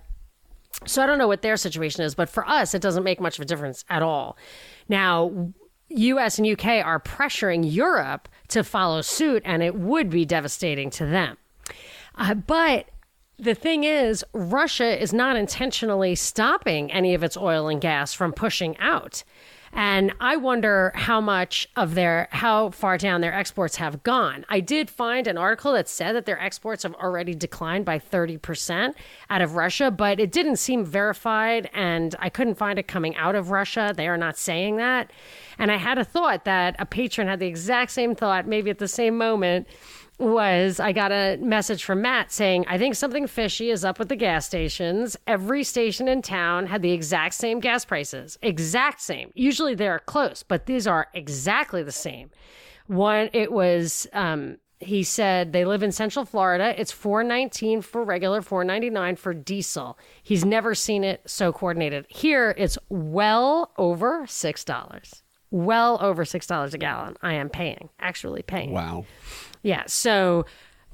so 0.85 1.01
I 1.01 1.05
don't 1.05 1.17
know 1.17 1.27
what 1.27 1.41
their 1.41 1.57
situation 1.57 2.03
is, 2.03 2.15
but 2.15 2.29
for 2.29 2.47
us, 2.47 2.73
it 2.73 2.81
doesn't 2.81 3.03
make 3.03 3.19
much 3.19 3.37
of 3.37 3.41
a 3.41 3.45
difference 3.45 3.83
at 3.89 4.01
all. 4.01 4.37
Now, 4.87 5.51
US 5.89 6.37
and 6.37 6.47
UK 6.47 6.85
are 6.85 6.99
pressuring 6.99 7.69
Europe 7.69 8.29
to 8.49 8.63
follow 8.63 9.01
suit, 9.01 9.41
and 9.45 9.63
it 9.63 9.75
would 9.75 10.09
be 10.09 10.25
devastating 10.25 10.89
to 10.91 11.05
them. 11.05 11.37
Uh, 12.15 12.35
but 12.35 12.89
the 13.37 13.55
thing 13.55 13.83
is, 13.83 14.23
Russia 14.33 15.01
is 15.01 15.13
not 15.13 15.35
intentionally 15.35 16.13
stopping 16.15 16.91
any 16.91 17.13
of 17.13 17.23
its 17.23 17.37
oil 17.37 17.67
and 17.67 17.81
gas 17.81 18.13
from 18.13 18.33
pushing 18.33 18.77
out. 18.77 19.23
And 19.71 20.13
I 20.19 20.35
wonder 20.35 20.91
how 20.95 21.21
much 21.21 21.69
of 21.75 21.95
their, 21.95 22.27
how 22.31 22.71
far 22.71 22.97
down 22.97 23.21
their 23.21 23.33
exports 23.33 23.75
have 23.75 24.03
gone. 24.03 24.45
I 24.49 24.59
did 24.59 24.89
find 24.89 25.27
an 25.27 25.37
article 25.37 25.73
that 25.73 25.87
said 25.87 26.13
that 26.15 26.25
their 26.25 26.41
exports 26.41 26.83
have 26.83 26.95
already 26.95 27.35
declined 27.35 27.85
by 27.85 27.99
30% 27.99 28.93
out 29.29 29.41
of 29.41 29.55
Russia, 29.55 29.91
but 29.91 30.19
it 30.19 30.31
didn't 30.31 30.57
seem 30.57 30.85
verified. 30.85 31.69
And 31.73 32.15
I 32.19 32.29
couldn't 32.29 32.55
find 32.55 32.79
it 32.79 32.87
coming 32.87 33.15
out 33.15 33.35
of 33.35 33.51
Russia. 33.51 33.93
They 33.95 34.07
are 34.07 34.17
not 34.17 34.37
saying 34.37 34.77
that. 34.77 35.11
And 35.57 35.71
I 35.71 35.77
had 35.77 35.97
a 35.97 36.03
thought 36.03 36.45
that 36.45 36.75
a 36.79 36.85
patron 36.85 37.27
had 37.27 37.39
the 37.39 37.47
exact 37.47 37.91
same 37.91 38.15
thought, 38.15 38.47
maybe 38.47 38.69
at 38.69 38.79
the 38.79 38.87
same 38.87 39.17
moment 39.17 39.67
was 40.19 40.79
I 40.79 40.91
got 40.91 41.11
a 41.11 41.37
message 41.37 41.83
from 41.83 42.01
Matt 42.01 42.31
saying, 42.31 42.65
I 42.67 42.77
think 42.77 42.95
something 42.95 43.25
fishy 43.25 43.71
is 43.71 43.85
up 43.85 43.97
with 43.97 44.09
the 44.09 44.15
gas 44.15 44.45
stations. 44.45 45.17
Every 45.25 45.63
station 45.63 46.07
in 46.07 46.21
town 46.21 46.67
had 46.67 46.81
the 46.81 46.91
exact 46.91 47.35
same 47.35 47.59
gas 47.59 47.85
prices, 47.85 48.37
exact 48.41 49.01
same. 49.01 49.31
Usually 49.33 49.75
they're 49.75 49.99
close, 49.99 50.43
but 50.43 50.65
these 50.65 50.85
are 50.85 51.07
exactly 51.13 51.83
the 51.83 51.91
same. 51.91 52.29
One, 52.87 53.29
it 53.33 53.51
was, 53.51 54.07
um, 54.13 54.57
he 54.79 55.03
said 55.03 55.53
they 55.53 55.65
live 55.65 55.83
in 55.83 55.91
Central 55.91 56.25
Florida. 56.25 56.73
It's 56.79 56.91
419 56.91 57.81
for 57.81 58.03
regular, 58.03 58.41
499 58.41 59.15
for 59.15 59.33
diesel. 59.33 59.97
He's 60.23 60.43
never 60.43 60.73
seen 60.75 61.03
it 61.03 61.21
so 61.25 61.51
coordinated. 61.51 62.05
Here, 62.09 62.53
it's 62.57 62.77
well 62.89 63.71
over 63.77 64.25
$6. 64.25 65.21
Well 65.51 65.97
over 66.01 66.25
$6 66.25 66.73
a 66.73 66.77
gallon. 66.77 67.17
I 67.21 67.33
am 67.33 67.49
paying, 67.49 67.89
actually 67.99 68.41
paying. 68.41 68.71
Wow. 68.71 69.05
Yeah. 69.61 69.83
So, 69.87 70.45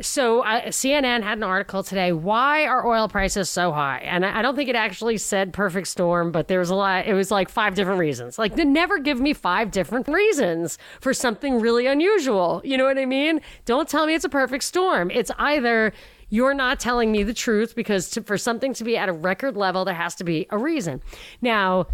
so 0.02 0.42
uh, 0.42 0.68
CNN 0.68 1.24
had 1.24 1.38
an 1.38 1.44
article 1.44 1.84
today. 1.84 2.12
Why 2.12 2.66
are 2.66 2.86
oil 2.86 3.08
prices 3.08 3.50
so 3.50 3.72
high? 3.72 4.00
And 4.00 4.26
I, 4.26 4.40
I 4.40 4.42
don't 4.42 4.56
think 4.56 4.70
it 4.70 4.76
actually 4.76 5.18
said 5.18 5.54
perfect 5.54 5.88
storm, 5.88 6.32
but 6.32 6.48
there 6.48 6.60
was 6.60 6.70
a 6.70 6.76
lot. 6.76 7.06
It 7.06 7.14
was 7.14 7.32
like 7.32 7.50
five 7.50 7.76
different 7.76 8.00
reasons. 8.00 8.38
Like, 8.38 8.56
they 8.56 8.66
never 8.66 9.00
give 9.00 9.22
me 9.22 9.34
five 9.34 9.72
different 9.72 10.08
reasons 10.08 10.78
for 11.00 11.14
something 11.14 11.62
really 11.62 11.88
unusual. 11.88 12.62
You 12.66 12.78
know 12.78 12.86
what 12.86 12.98
I 12.98 13.06
mean? 13.06 13.40
Don't 13.66 13.88
tell 13.88 14.06
me 14.06 14.16
it's 14.16 14.26
a 14.26 14.30
perfect 14.30 14.64
storm. 14.64 15.12
It's 15.12 15.32
either 15.38 15.94
you're 16.30 16.54
not 16.54 16.80
telling 16.80 17.12
me 17.12 17.24
the 17.24 17.34
truth 17.34 17.76
because 17.76 18.10
to, 18.12 18.24
for 18.24 18.38
something 18.38 18.74
to 18.74 18.84
be 18.84 18.98
at 18.98 19.08
a 19.08 19.14
record 19.14 19.56
level, 19.56 19.86
there 19.86 19.94
has 19.94 20.16
to 20.16 20.24
be 20.24 20.48
a 20.50 20.58
reason. 20.58 21.02
Now, 21.42 21.88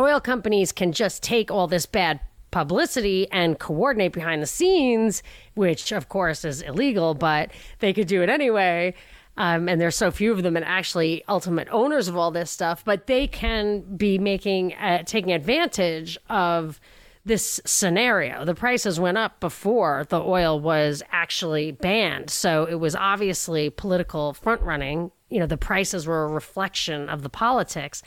oil 0.00 0.20
companies 0.20 0.72
can 0.72 0.92
just 0.92 1.22
take 1.22 1.50
all 1.50 1.66
this 1.66 1.84
bad 1.84 2.20
publicity 2.54 3.26
and 3.32 3.58
coordinate 3.58 4.12
behind 4.12 4.40
the 4.40 4.46
scenes, 4.46 5.24
which 5.54 5.90
of 5.90 6.08
course 6.08 6.44
is 6.44 6.62
illegal, 6.62 7.12
but 7.12 7.50
they 7.80 7.92
could 7.92 8.06
do 8.06 8.22
it 8.22 8.28
anyway. 8.28 8.94
Um, 9.36 9.68
and 9.68 9.80
there's 9.80 9.96
so 9.96 10.12
few 10.12 10.30
of 10.30 10.44
them 10.44 10.54
and 10.56 10.64
actually 10.64 11.24
ultimate 11.28 11.66
owners 11.72 12.06
of 12.06 12.16
all 12.16 12.30
this 12.30 12.52
stuff, 12.52 12.84
but 12.84 13.08
they 13.08 13.26
can 13.26 13.80
be 13.96 14.18
making, 14.18 14.72
uh, 14.74 15.02
taking 15.02 15.32
advantage 15.32 16.16
of 16.30 16.78
this 17.24 17.60
scenario. 17.64 18.44
The 18.44 18.54
prices 18.54 19.00
went 19.00 19.18
up 19.18 19.40
before 19.40 20.06
the 20.08 20.22
oil 20.22 20.60
was 20.60 21.02
actually 21.10 21.72
banned. 21.72 22.30
So 22.30 22.66
it 22.66 22.76
was 22.76 22.94
obviously 22.94 23.68
political 23.68 24.32
front 24.32 24.60
running. 24.62 25.10
You 25.28 25.40
know, 25.40 25.46
the 25.46 25.56
prices 25.56 26.06
were 26.06 26.22
a 26.22 26.28
reflection 26.28 27.08
of 27.08 27.22
the 27.22 27.28
politics. 27.28 28.00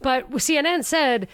But 0.00 0.28
CNN 0.30 0.84
said, 0.84 1.28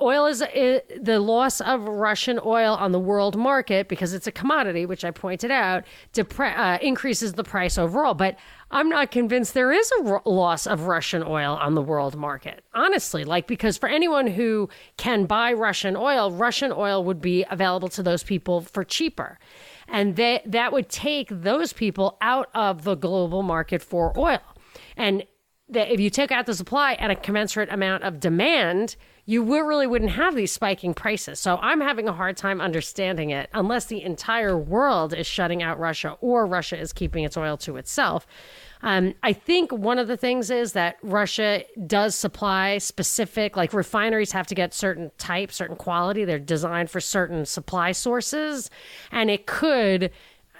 oil 0.00 0.26
is, 0.26 0.38
the 0.38 1.18
loss 1.18 1.60
of 1.60 1.82
Russian 1.88 2.38
oil 2.44 2.74
on 2.74 2.92
the 2.92 3.00
world 3.00 3.36
market 3.36 3.88
because 3.88 4.14
it's 4.14 4.26
a 4.26 4.32
commodity, 4.32 4.86
which 4.86 5.04
I 5.04 5.10
pointed 5.10 5.50
out, 5.50 5.84
depre- 6.12 6.56
uh, 6.56 6.78
increases 6.80 7.32
the 7.32 7.42
price 7.42 7.78
overall. 7.78 8.14
But 8.14 8.38
I'm 8.70 8.88
not 8.88 9.10
convinced 9.10 9.54
there 9.54 9.72
is 9.72 9.90
a 10.00 10.20
loss 10.28 10.66
of 10.66 10.86
Russian 10.86 11.22
oil 11.22 11.58
on 11.60 11.74
the 11.74 11.82
world 11.82 12.16
market. 12.16 12.64
Honestly, 12.74 13.24
like 13.24 13.46
because 13.46 13.76
for 13.76 13.88
anyone 13.88 14.28
who 14.28 14.68
can 14.96 15.26
buy 15.26 15.52
Russian 15.52 15.96
oil, 15.96 16.30
Russian 16.30 16.72
oil 16.72 17.02
would 17.04 17.20
be 17.20 17.44
available 17.50 17.88
to 17.88 18.02
those 18.02 18.22
people 18.22 18.60
for 18.60 18.84
cheaper. 18.84 19.38
And 19.88 20.16
they, 20.16 20.42
that 20.46 20.72
would 20.72 20.88
take 20.88 21.28
those 21.28 21.72
people 21.72 22.16
out 22.20 22.48
of 22.54 22.84
the 22.84 22.94
global 22.94 23.42
market 23.42 23.82
for 23.82 24.16
oil. 24.18 24.40
And 24.96 25.24
that 25.68 25.90
if 25.90 26.00
you 26.00 26.10
take 26.10 26.30
out 26.30 26.46
the 26.46 26.54
supply 26.54 26.94
at 26.94 27.10
a 27.10 27.16
commensurate 27.16 27.72
amount 27.72 28.04
of 28.04 28.20
demand, 28.20 28.96
you 29.24 29.44
really 29.44 29.86
wouldn't 29.86 30.10
have 30.12 30.34
these 30.34 30.50
spiking 30.50 30.94
prices. 30.94 31.38
So 31.38 31.56
I'm 31.62 31.80
having 31.80 32.08
a 32.08 32.12
hard 32.12 32.36
time 32.36 32.60
understanding 32.60 33.30
it 33.30 33.48
unless 33.54 33.84
the 33.84 34.02
entire 34.02 34.58
world 34.58 35.14
is 35.14 35.26
shutting 35.26 35.62
out 35.62 35.78
Russia 35.78 36.16
or 36.20 36.44
Russia 36.44 36.78
is 36.78 36.92
keeping 36.92 37.22
its 37.22 37.36
oil 37.36 37.56
to 37.58 37.76
itself. 37.76 38.26
Um, 38.82 39.14
I 39.22 39.32
think 39.32 39.70
one 39.70 40.00
of 40.00 40.08
the 40.08 40.16
things 40.16 40.50
is 40.50 40.72
that 40.72 40.96
Russia 41.02 41.62
does 41.86 42.16
supply 42.16 42.78
specific, 42.78 43.56
like 43.56 43.72
refineries 43.72 44.32
have 44.32 44.48
to 44.48 44.56
get 44.56 44.74
certain 44.74 45.12
type, 45.18 45.52
certain 45.52 45.76
quality. 45.76 46.24
They're 46.24 46.40
designed 46.40 46.90
for 46.90 46.98
certain 46.98 47.46
supply 47.46 47.92
sources, 47.92 48.70
and 49.12 49.30
it 49.30 49.46
could 49.46 50.10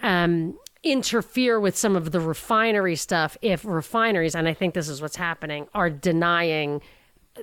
um, 0.02 0.57
interfere 0.85 1.59
with 1.59 1.76
some 1.76 1.97
of 1.97 2.12
the 2.12 2.21
refinery 2.21 2.95
stuff 2.95 3.37
if 3.42 3.64
refineries, 3.64 4.37
and 4.37 4.47
I 4.47 4.54
think 4.54 4.75
this 4.75 4.88
is 4.88 5.02
what's 5.02 5.16
happening, 5.16 5.66
are 5.75 5.90
denying 5.90 6.81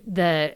the 0.07 0.55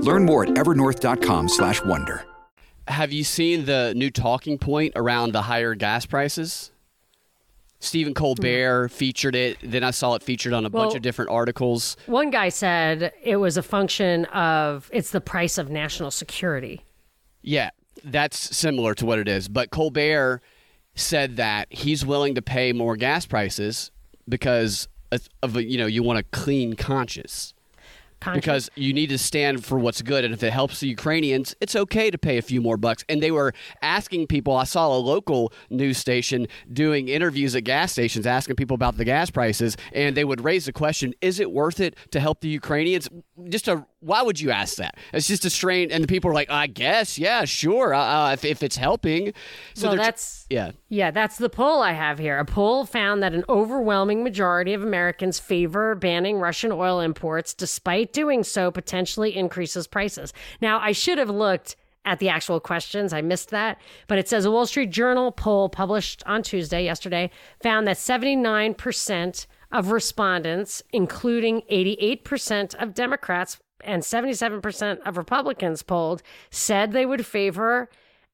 Learn 0.00 0.24
more 0.24 0.44
at 0.44 0.50
evernorth.com/wonder. 0.50 2.24
Have 2.88 3.12
you 3.12 3.22
seen 3.22 3.66
the 3.66 3.92
new 3.94 4.10
talking 4.10 4.58
point 4.58 4.94
around 4.96 5.32
the 5.32 5.42
higher 5.42 5.74
gas 5.74 6.06
prices? 6.06 6.70
Stephen 7.80 8.14
Colbert 8.14 8.88
hmm. 8.88 8.94
featured 8.94 9.34
it. 9.34 9.58
Then 9.62 9.84
I 9.84 9.90
saw 9.90 10.14
it 10.14 10.22
featured 10.22 10.52
on 10.52 10.64
a 10.64 10.68
Well- 10.68 10.84
bunch 10.84 10.96
of 10.96 11.02
different 11.02 11.30
articles. 11.30 11.96
One 12.06 12.30
guy 12.30 12.48
said 12.48 13.12
it 13.22 13.36
was 13.36 13.56
a 13.56 13.62
function 13.62 14.24
of 14.26 14.90
it's 14.92 15.10
the 15.10 15.20
price 15.20 15.58
of 15.58 15.70
national 15.70 16.10
security. 16.10 16.82
Yeah, 17.42 17.70
that's 18.04 18.56
similar 18.56 18.94
to 18.94 19.06
what 19.06 19.18
it 19.18 19.28
is. 19.28 19.48
But 19.48 19.70
Colbert 19.70 20.42
said 20.94 21.36
that 21.36 21.68
he's 21.70 22.04
willing 22.04 22.34
to 22.34 22.42
pay 22.42 22.72
more 22.72 22.96
gas 22.96 23.26
prices 23.26 23.90
because 24.28 24.88
of, 25.12 25.28
of 25.42 25.56
you 25.56 25.78
know 25.78 25.86
you 25.86 26.02
want 26.02 26.18
a 26.18 26.22
clean 26.24 26.74
conscience 26.74 27.54
Because 28.34 28.70
you 28.74 28.92
need 28.92 29.08
to 29.08 29.18
stand 29.18 29.64
for 29.64 29.78
what's 29.78 30.02
good 30.02 30.24
and 30.24 30.34
if 30.34 30.42
it 30.42 30.52
helps 30.52 30.80
the 30.80 30.88
Ukrainians 30.88 31.54
it's 31.60 31.76
okay 31.76 32.10
to 32.10 32.18
pay 32.18 32.38
a 32.38 32.42
few 32.42 32.60
more 32.60 32.76
bucks. 32.76 33.04
And 33.08 33.22
they 33.22 33.30
were 33.30 33.52
asking 33.82 34.26
people 34.26 34.56
I 34.56 34.64
saw 34.64 34.88
a 34.88 34.98
local 34.98 35.52
news 35.70 35.98
station 35.98 36.46
doing 36.72 37.08
interviews 37.08 37.54
at 37.54 37.64
gas 37.64 37.92
stations 37.92 38.26
asking 38.26 38.56
people 38.56 38.74
about 38.74 38.96
the 38.96 39.04
gas 39.04 39.30
prices 39.30 39.76
and 39.92 40.16
they 40.16 40.24
would 40.24 40.42
raise 40.42 40.66
the 40.66 40.72
question 40.72 41.14
is 41.20 41.40
it 41.40 41.50
worth 41.52 41.80
it 41.80 41.96
to 42.10 42.20
help 42.20 42.40
the 42.40 42.48
Ukrainians 42.48 43.08
just 43.48 43.68
a 43.68 43.84
why 44.00 44.22
would 44.22 44.40
you 44.40 44.50
ask 44.50 44.76
that 44.76 44.96
it's 45.12 45.26
just 45.26 45.44
a 45.44 45.50
strain 45.50 45.90
and 45.90 46.02
the 46.02 46.08
people 46.08 46.30
are 46.30 46.34
like 46.34 46.50
I 46.50 46.66
guess 46.66 47.18
yeah 47.18 47.44
sure 47.44 47.94
uh, 47.94 48.00
uh, 48.00 48.32
if, 48.32 48.44
if 48.44 48.62
it's 48.62 48.76
helping 48.76 49.32
so 49.74 49.88
well, 49.88 49.96
that's 49.96 50.46
yeah 50.50 50.72
Yeah, 50.88 51.10
that's 51.10 51.36
the 51.36 51.50
poll 51.50 51.82
I 51.82 51.92
have 51.92 52.18
here. 52.18 52.38
A 52.38 52.44
poll 52.44 52.86
found 52.86 53.22
that 53.22 53.34
an 53.34 53.44
overwhelming 53.48 54.24
majority 54.24 54.72
of 54.72 54.82
Americans 54.82 55.38
favor 55.38 55.94
banning 55.94 56.38
Russian 56.38 56.72
oil 56.72 57.00
imports, 57.00 57.52
despite 57.54 58.12
doing 58.12 58.42
so, 58.42 58.70
potentially 58.70 59.36
increases 59.36 59.86
prices. 59.86 60.32
Now, 60.60 60.80
I 60.80 60.92
should 60.92 61.18
have 61.18 61.30
looked 61.30 61.76
at 62.04 62.20
the 62.20 62.30
actual 62.30 62.58
questions. 62.58 63.12
I 63.12 63.20
missed 63.20 63.50
that. 63.50 63.78
But 64.06 64.18
it 64.18 64.28
says 64.28 64.46
a 64.46 64.50
Wall 64.50 64.66
Street 64.66 64.90
Journal 64.90 65.30
poll 65.30 65.68
published 65.68 66.22
on 66.24 66.42
Tuesday, 66.42 66.84
yesterday, 66.84 67.30
found 67.62 67.86
that 67.86 67.98
79% 67.98 69.46
of 69.70 69.90
respondents, 69.90 70.82
including 70.92 71.62
88% 71.70 72.74
of 72.76 72.94
Democrats 72.94 73.58
and 73.82 74.02
77% 74.02 74.98
of 75.06 75.16
Republicans 75.16 75.82
polled, 75.82 76.22
said 76.50 76.92
they 76.92 77.06
would 77.06 77.24
favor 77.26 77.88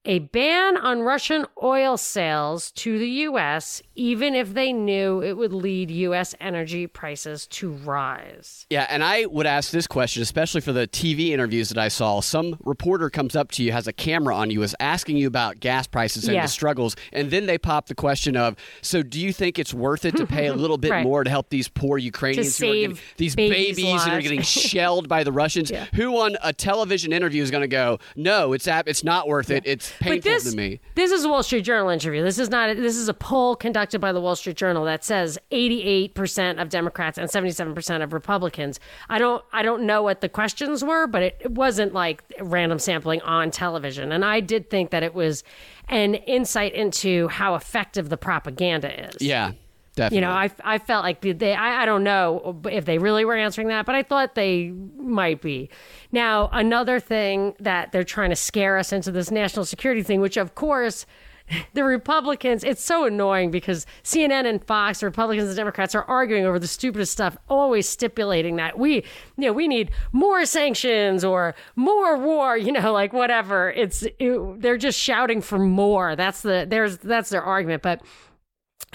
a 0.05 0.19
ban 0.19 0.77
on 0.77 1.01
Russian 1.01 1.45
oil 1.63 1.97
sales 1.97 2.71
to 2.73 2.97
the 2.99 3.07
U.S., 3.09 3.81
even 3.95 4.35
if 4.35 4.53
they 4.53 4.71
knew 4.71 5.21
it 5.21 5.33
would 5.37 5.53
lead 5.53 5.89
U.S. 5.89 6.35
energy 6.39 6.85
prices 6.87 7.47
to 7.47 7.71
rise. 7.71 8.65
Yeah, 8.69 8.85
and 8.89 9.03
I 9.03 9.25
would 9.25 9.45
ask 9.45 9.71
this 9.71 9.87
question, 9.87 10.21
especially 10.21 10.61
for 10.61 10.71
the 10.73 10.87
TV 10.87 11.29
interviews 11.29 11.69
that 11.69 11.77
I 11.77 11.87
saw. 11.87 12.19
Some 12.19 12.57
reporter 12.63 13.09
comes 13.09 13.35
up 13.35 13.51
to 13.53 13.63
you, 13.63 13.71
has 13.71 13.87
a 13.87 13.93
camera 13.93 14.35
on 14.35 14.51
you, 14.51 14.61
is 14.63 14.75
asking 14.79 15.17
you 15.17 15.27
about 15.27 15.59
gas 15.59 15.87
prices 15.87 16.25
and 16.25 16.35
Yeah. 16.35 16.43
the 16.43 16.47
struggles, 16.47 16.95
and 17.11 17.31
then 17.31 17.45
they 17.45 17.57
pop 17.57 17.87
the 17.87 17.95
question 17.95 18.35
of, 18.37 18.55
"So, 18.81 19.01
do 19.01 19.19
you 19.19 19.33
think 19.33 19.57
it's 19.57 19.73
worth 19.73 20.05
it 20.05 20.15
to 20.17 20.25
pay 20.27 20.47
a 20.47 20.53
little 20.53 20.77
bit 20.77 20.91
Right. 20.91 21.03
more 21.03 21.23
to 21.23 21.29
help 21.29 21.49
these 21.49 21.67
poor 21.67 21.97
Ukrainians 21.97 22.57
who 22.57 22.69
are 22.69 22.73
getting 22.73 22.97
these 23.17 23.35
babies' 23.35 23.75
babies 23.77 24.05
that 24.05 24.13
are 24.13 24.21
getting 24.21 24.41
shelled 24.43 25.07
by 25.09 25.23
the 25.23 25.31
Russians? 25.31 25.71
Yeah. 25.71 25.85
Who 25.95 26.17
on 26.19 26.37
a 26.43 26.53
television 26.53 27.11
interview 27.13 27.41
is 27.41 27.49
going 27.51 27.61
to 27.61 27.67
go, 27.67 27.99
"No, 28.15 28.53
it's 28.53 28.67
it's 28.67 29.03
not 29.03 29.27
worth 29.27 29.49
it. 29.49 29.63
It's 29.65 29.91
painful 29.99 30.17
but 30.17 30.23
this, 30.23 30.51
to 30.51 30.57
me." 30.57 30.79
this 30.95 31.11
is 31.11 31.23
a 31.23 31.29
Wall 31.29 31.43
Street 31.43 31.61
Journal 31.61 31.89
interview. 31.89 32.23
This 32.23 32.39
is 32.39 32.49
not. 32.49 32.75
This 32.75 32.95
is 32.95 33.07
a 33.07 33.13
poll 33.13 33.55
conducted 33.55 33.99
by 33.99 34.11
the 34.11 34.21
Wall 34.21 34.35
Street 34.35 34.57
Journal 34.57 34.85
that 34.85 35.03
says 35.03 35.37
88% 35.51 36.61
of 36.61 36.69
Democrats 36.69 37.17
and 37.17 37.29
77% 37.29 38.03
of 38.03 38.13
Republicans. 38.13 38.79
I 39.09 39.19
don't. 39.19 39.43
I 39.53 39.63
don't 39.63 39.83
know 39.83 40.03
what 40.03 40.21
the 40.21 40.29
questions 40.29 40.83
were, 40.83 41.07
but 41.07 41.23
it, 41.23 41.37
it 41.41 41.51
wasn't 41.51 41.93
like 41.93 42.23
random 42.39 42.79
sampling 42.79 43.21
on 43.21 43.51
television. 43.51 44.11
And 44.11 44.23
I 44.25 44.39
did 44.39 44.69
think 44.69 44.91
that 44.91 45.03
it 45.03 45.13
was 45.13 45.43
an 45.89 46.15
insight 46.15 46.73
into 46.73 47.27
how 47.27 47.55
effective 47.55 48.09
the 48.09 48.17
propaganda 48.17 49.09
is. 49.09 49.21
Yeah, 49.21 49.51
definitely. 49.95 50.17
You 50.17 50.21
know, 50.21 50.31
I, 50.31 50.51
I 50.63 50.77
felt 50.77 51.03
like 51.03 51.21
they, 51.21 51.53
I, 51.53 51.83
I 51.83 51.85
don't 51.85 52.03
know 52.03 52.61
if 52.69 52.85
they 52.85 52.97
really 52.97 53.25
were 53.25 53.35
answering 53.35 53.67
that, 53.69 53.85
but 53.85 53.95
I 53.95 54.03
thought 54.03 54.35
they 54.35 54.69
might 54.97 55.41
be. 55.41 55.69
Now, 56.11 56.49
another 56.51 56.99
thing 56.99 57.55
that 57.59 57.91
they're 57.91 58.03
trying 58.03 58.29
to 58.29 58.35
scare 58.35 58.77
us 58.77 58.91
into 58.91 59.11
this 59.11 59.31
national 59.31 59.65
security 59.65 60.03
thing, 60.03 60.21
which 60.21 60.37
of 60.37 60.55
course, 60.55 61.05
the 61.73 61.83
Republicans, 61.83 62.63
it's 62.63 62.83
so 62.83 63.05
annoying 63.05 63.51
because 63.51 63.85
CNN 64.03 64.45
and 64.45 64.63
Fox, 64.65 65.03
Republicans 65.03 65.47
and 65.47 65.55
Democrats 65.55 65.95
are 65.95 66.03
arguing 66.03 66.45
over 66.45 66.59
the 66.59 66.67
stupidest 66.67 67.11
stuff, 67.11 67.37
always 67.49 67.87
stipulating 67.87 68.55
that 68.57 68.77
we, 68.77 68.95
you 68.95 69.03
know, 69.37 69.53
we 69.53 69.67
need 69.67 69.91
more 70.11 70.45
sanctions 70.45 71.23
or 71.23 71.55
more 71.75 72.17
war, 72.17 72.57
you 72.57 72.71
know, 72.71 72.91
like 72.91 73.13
whatever. 73.13 73.71
It's, 73.71 74.03
it, 74.19 74.61
they're 74.61 74.77
just 74.77 74.99
shouting 74.99 75.41
for 75.41 75.59
more. 75.59 76.15
That's 76.15 76.41
the, 76.41 76.65
there's, 76.67 76.97
that's 76.97 77.29
their 77.29 77.43
argument. 77.43 77.81
But 77.83 78.01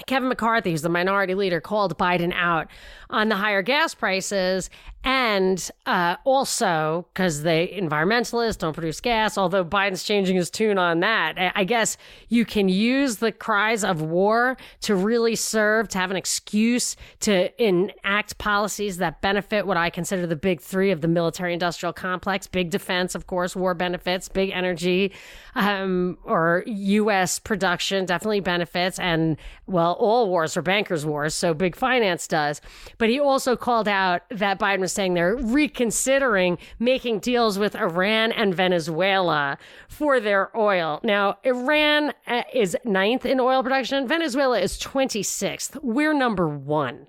Kevin 0.05 0.29
McCarthy, 0.29 0.71
who's 0.71 0.81
the 0.81 0.89
minority 0.89 1.35
leader, 1.35 1.61
called 1.61 1.97
Biden 1.97 2.33
out 2.33 2.67
on 3.11 3.29
the 3.29 3.35
higher 3.35 3.61
gas 3.61 3.93
prices 3.93 4.69
and 5.03 5.71
uh, 5.87 6.15
also 6.25 7.07
because 7.13 7.41
the 7.41 7.67
environmentalists 7.73 8.59
don't 8.59 8.73
produce 8.73 9.01
gas, 9.01 9.35
although 9.35 9.65
Biden's 9.65 10.03
changing 10.03 10.35
his 10.35 10.51
tune 10.51 10.77
on 10.77 10.99
that. 10.99 11.53
I- 11.55 11.71
guess 11.71 11.95
you 12.27 12.43
can 12.43 12.67
use 12.67 13.17
the 13.17 13.31
cries 13.31 13.83
of 13.83 14.01
war 14.01 14.57
to 14.81 14.95
really 14.95 15.35
serve, 15.35 15.87
to 15.89 15.97
have 15.99 16.11
an 16.11 16.17
excuse 16.17 16.97
to 17.21 17.63
enact 17.63 18.37
policies 18.39 18.97
that 18.97 19.21
benefit 19.21 19.65
what 19.65 19.77
I 19.77 19.89
consider 19.89 20.27
the 20.27 20.35
big 20.35 20.59
three 20.59 20.91
of 20.91 21.01
the 21.01 21.07
military 21.07 21.53
industrial 21.53 21.93
complex 21.93 22.47
big 22.47 22.69
defense, 22.71 23.15
of 23.15 23.27
course, 23.27 23.55
war 23.55 23.73
benefits, 23.73 24.27
big 24.27 24.49
energy, 24.49 25.13
um, 25.55 26.17
or 26.23 26.63
U.S. 26.65 27.39
production 27.39 28.05
definitely 28.05 28.41
benefits. 28.41 28.99
And 28.99 29.37
well, 29.65 29.93
all 29.93 30.27
wars 30.27 30.57
are 30.57 30.61
bankers' 30.61 31.05
wars, 31.05 31.33
so 31.33 31.53
big 31.53 31.75
finance 31.75 32.27
does. 32.27 32.59
But 33.01 33.09
he 33.09 33.19
also 33.19 33.55
called 33.55 33.87
out 33.87 34.21
that 34.29 34.59
Biden 34.59 34.81
was 34.81 34.91
saying 34.91 35.15
they're 35.15 35.35
reconsidering 35.35 36.59
making 36.77 37.17
deals 37.17 37.57
with 37.57 37.75
Iran 37.75 38.31
and 38.31 38.53
Venezuela 38.53 39.57
for 39.87 40.19
their 40.19 40.55
oil. 40.55 40.99
Now, 41.01 41.39
Iran 41.43 42.13
uh, 42.27 42.43
is 42.53 42.77
ninth 42.85 43.25
in 43.25 43.39
oil 43.39 43.63
production, 43.63 44.07
Venezuela 44.07 44.59
is 44.59 44.77
26th. 44.77 45.79
We're 45.81 46.13
number 46.13 46.47
one. 46.47 47.07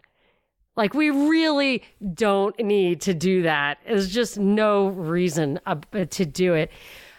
Like, 0.76 0.94
we 0.94 1.10
really 1.10 1.82
don't 2.14 2.58
need 2.58 3.02
to 3.02 3.12
do 3.12 3.42
that. 3.42 3.76
There's 3.86 4.10
just 4.10 4.38
no 4.38 4.86
reason 4.86 5.60
to 5.92 6.24
do 6.24 6.54
it. 6.54 6.70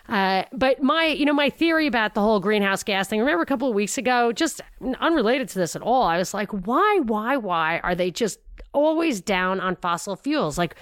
Uh, 0.10 0.44
but 0.52 0.84
my, 0.84 1.06
you 1.06 1.26
know, 1.26 1.34
my 1.34 1.50
theory 1.50 1.88
about 1.88 2.14
the 2.14 2.22
whole 2.22 2.40
greenhouse 2.40 2.84
gas 2.84 3.08
thing. 3.08 3.20
Remember 3.20 3.42
a 3.42 3.46
couple 3.46 3.70
of 3.70 3.76
weeks 3.76 3.98
ago, 3.98 4.32
just 4.32 4.62
unrelated 5.00 5.48
to 5.50 5.60
this 5.60 5.76
at 5.76 5.82
all. 5.82 6.04
I 6.04 6.18
was 6.18 6.34
like, 6.34 6.52
why, 6.52 7.00
why, 7.04 7.38
why 7.38 7.80
are 7.80 7.96
they 7.96 8.12
just 8.12 8.40
always 8.74 9.22
down 9.22 9.60
on 9.60 9.76
fossil 9.78 10.16
fuels? 10.16 10.58
Like, 10.58 10.76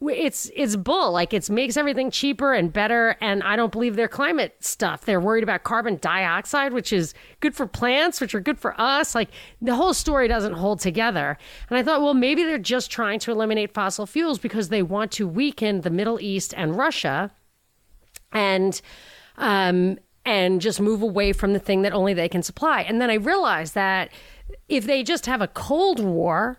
it's 0.00 0.50
it's 0.54 0.76
bull. 0.76 1.10
Like 1.10 1.34
it 1.34 1.50
makes 1.50 1.76
everything 1.76 2.10
cheaper 2.10 2.52
and 2.52 2.72
better. 2.72 3.16
And 3.20 3.42
I 3.42 3.56
don't 3.56 3.72
believe 3.72 3.96
their 3.96 4.08
climate 4.08 4.54
stuff. 4.60 5.04
They're 5.04 5.20
worried 5.20 5.42
about 5.42 5.64
carbon 5.64 5.98
dioxide, 6.00 6.72
which 6.72 6.92
is 6.92 7.14
good 7.40 7.54
for 7.54 7.66
plants, 7.66 8.20
which 8.20 8.34
are 8.34 8.40
good 8.40 8.58
for 8.58 8.80
us. 8.80 9.14
Like 9.14 9.30
the 9.60 9.74
whole 9.74 9.92
story 9.92 10.28
doesn't 10.28 10.52
hold 10.52 10.80
together. 10.80 11.36
And 11.68 11.78
I 11.78 11.82
thought, 11.82 12.00
well, 12.00 12.14
maybe 12.14 12.44
they're 12.44 12.58
just 12.58 12.90
trying 12.90 13.18
to 13.20 13.32
eliminate 13.32 13.74
fossil 13.74 14.06
fuels 14.06 14.38
because 14.38 14.68
they 14.68 14.82
want 14.82 15.10
to 15.12 15.26
weaken 15.26 15.80
the 15.80 15.90
Middle 15.90 16.20
East 16.20 16.54
and 16.56 16.76
Russia, 16.76 17.32
and 18.32 18.80
um 19.36 19.98
and 20.24 20.60
just 20.60 20.80
move 20.80 21.00
away 21.00 21.32
from 21.32 21.54
the 21.54 21.58
thing 21.58 21.82
that 21.82 21.92
only 21.92 22.12
they 22.12 22.28
can 22.28 22.42
supply. 22.42 22.82
And 22.82 23.00
then 23.00 23.10
I 23.10 23.14
realized 23.14 23.74
that 23.74 24.10
if 24.68 24.84
they 24.84 25.02
just 25.02 25.24
have 25.26 25.40
a 25.40 25.48
cold 25.48 26.00
war 26.00 26.58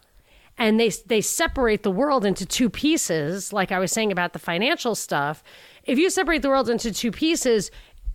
and 0.57 0.79
they 0.79 0.89
they 1.05 1.21
separate 1.21 1.83
the 1.83 1.91
world 1.91 2.25
into 2.25 2.45
two 2.45 2.69
pieces 2.69 3.53
like 3.53 3.71
i 3.71 3.79
was 3.79 3.91
saying 3.91 4.11
about 4.11 4.33
the 4.33 4.39
financial 4.39 4.93
stuff 4.93 5.41
if 5.85 5.97
you 5.97 6.09
separate 6.09 6.41
the 6.41 6.49
world 6.49 6.69
into 6.69 6.91
two 6.91 7.11
pieces 7.11 7.71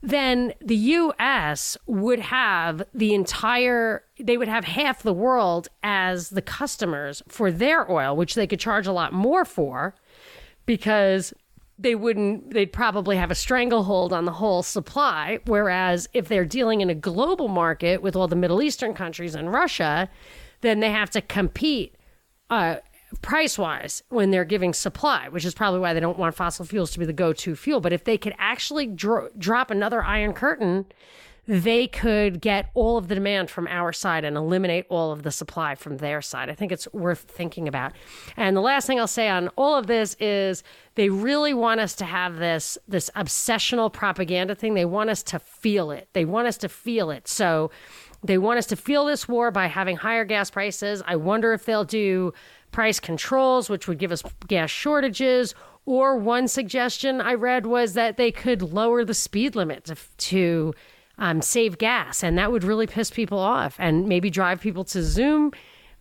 then 0.07 0.53
the 0.61 0.77
US 0.77 1.79
would 1.87 2.21
have 2.21 2.83
the 2.93 3.15
entire 3.15 4.05
they 4.21 4.37
would 4.37 4.49
have 4.49 4.65
half 4.67 5.03
the 5.03 5.15
world 5.15 5.69
as 5.83 6.29
the 6.29 6.43
customers 6.43 7.23
for 7.27 7.51
their 7.51 7.91
oil 7.91 8.15
which 8.15 8.35
they 8.35 8.47
could 8.47 8.61
charge 8.61 8.87
a 8.87 8.93
lot 8.93 9.15
more 9.15 9.47
for 9.47 9.95
because 10.67 11.33
they 11.79 11.95
wouldn't 11.95 12.53
they'd 12.53 12.73
probably 12.73 13.17
have 13.17 13.31
a 13.31 13.35
stranglehold 13.35 14.13
on 14.13 14.25
the 14.25 14.33
whole 14.33 14.63
supply 14.63 15.39
whereas 15.47 16.09
if 16.13 16.29
they're 16.29 16.45
dealing 16.45 16.81
in 16.81 16.91
a 16.91 16.95
global 16.95 17.49
market 17.49 18.01
with 18.01 18.15
all 18.15 18.29
the 18.29 18.37
middle 18.37 18.63
eastern 18.63 18.95
countries 18.95 19.35
and 19.35 19.53
russia 19.53 20.09
then 20.61 20.81
they 20.81 20.91
have 20.91 21.11
to 21.11 21.21
compete 21.21 21.97
uh, 22.51 22.77
price 23.23 23.59
wise 23.59 24.03
when 24.09 24.31
they're 24.31 24.45
giving 24.45 24.73
supply, 24.73 25.29
which 25.29 25.45
is 25.45 25.55
probably 25.55 25.81
why 25.81 25.93
they 25.93 26.01
don't 26.01 26.19
want 26.19 26.35
fossil 26.35 26.65
fuels 26.65 26.91
to 26.93 26.99
be 26.99 27.07
the 27.07 27.13
go 27.13 27.33
to 27.33 27.55
fuel. 27.57 27.81
But 27.81 27.93
if 27.93 28.05
they 28.05 28.19
could 28.19 28.35
actually 28.39 28.87
dro- 28.87 29.29
drop 29.39 29.71
another 29.71 30.03
iron 30.03 30.33
curtain, 30.33 30.87
they 31.47 31.87
could 31.87 32.41
get 32.41 32.71
all 32.75 32.97
of 32.97 33.09
the 33.09 33.15
demand 33.15 33.51
from 33.51 33.67
our 33.69 33.93
side 33.93 34.25
and 34.25 34.37
eliminate 34.37 34.87
all 34.89 35.13
of 35.13 35.23
the 35.23 35.31
supply 35.31 35.75
from 35.75 35.99
their 35.99 36.23
side. 36.23 36.49
I 36.49 36.55
think 36.55 36.73
it's 36.73 36.91
worth 36.93 37.21
thinking 37.21 37.69
about. 37.69 37.93
And 38.37 38.57
the 38.57 38.63
last 38.63 38.87
thing 38.87 38.99
I'll 38.99 39.07
say 39.07 39.29
on 39.29 39.49
all 39.57 39.77
of 39.77 39.87
this 39.87 40.17
is 40.19 40.63
they 40.95 41.11
really 41.11 41.53
want 41.53 41.81
us 41.81 41.95
to 41.97 42.05
have 42.05 42.37
this 42.37 42.79
this 42.89 43.11
obsessional 43.15 43.93
propaganda 43.93 44.55
thing. 44.55 44.75
They 44.75 44.87
want 44.87 45.11
us 45.11 45.23
to 45.25 45.39
feel 45.39 45.91
it. 45.91 46.09
They 46.15 46.25
want 46.25 46.49
us 46.49 46.57
to 46.59 46.69
feel 46.69 47.11
it. 47.11 47.29
So 47.29 47.71
they 48.23 48.39
want 48.39 48.59
us 48.59 48.67
to 48.67 48.77
feel 48.77 49.05
this 49.05 49.29
war 49.29 49.51
by 49.51 49.67
having 49.67 49.97
higher 49.97 50.25
gas 50.25 50.51
prices. 50.51 51.03
I 51.07 51.17
wonder 51.17 51.53
if 51.53 51.67
they'll 51.67 51.85
do 51.85 52.33
price 52.73 52.99
controls, 52.99 53.69
which 53.69 53.87
would 53.87 53.99
give 53.99 54.13
us 54.13 54.23
gas 54.49 54.71
shortages. 54.71 55.55
Or 55.87 56.17
one 56.17 56.49
suggestion 56.49 57.21
I 57.21 57.35
read 57.35 57.67
was 57.67 57.93
that 57.93 58.17
they 58.17 58.33
could 58.33 58.63
lower 58.63 59.05
the 59.05 59.13
speed 59.13 59.55
limit 59.55 59.85
to, 59.85 59.97
to 60.17 60.75
um, 61.19 61.43
save 61.43 61.79
gas, 61.79 62.23
and 62.23 62.39
that 62.39 62.51
would 62.51 62.65
really 62.65 62.87
piss 62.87 63.11
people 63.11 63.39
off 63.39 63.77
and 63.79 64.09
maybe 64.09 64.31
drive 64.31 64.61
people 64.61 64.85
to 64.85 65.03
Zoom 65.03 65.53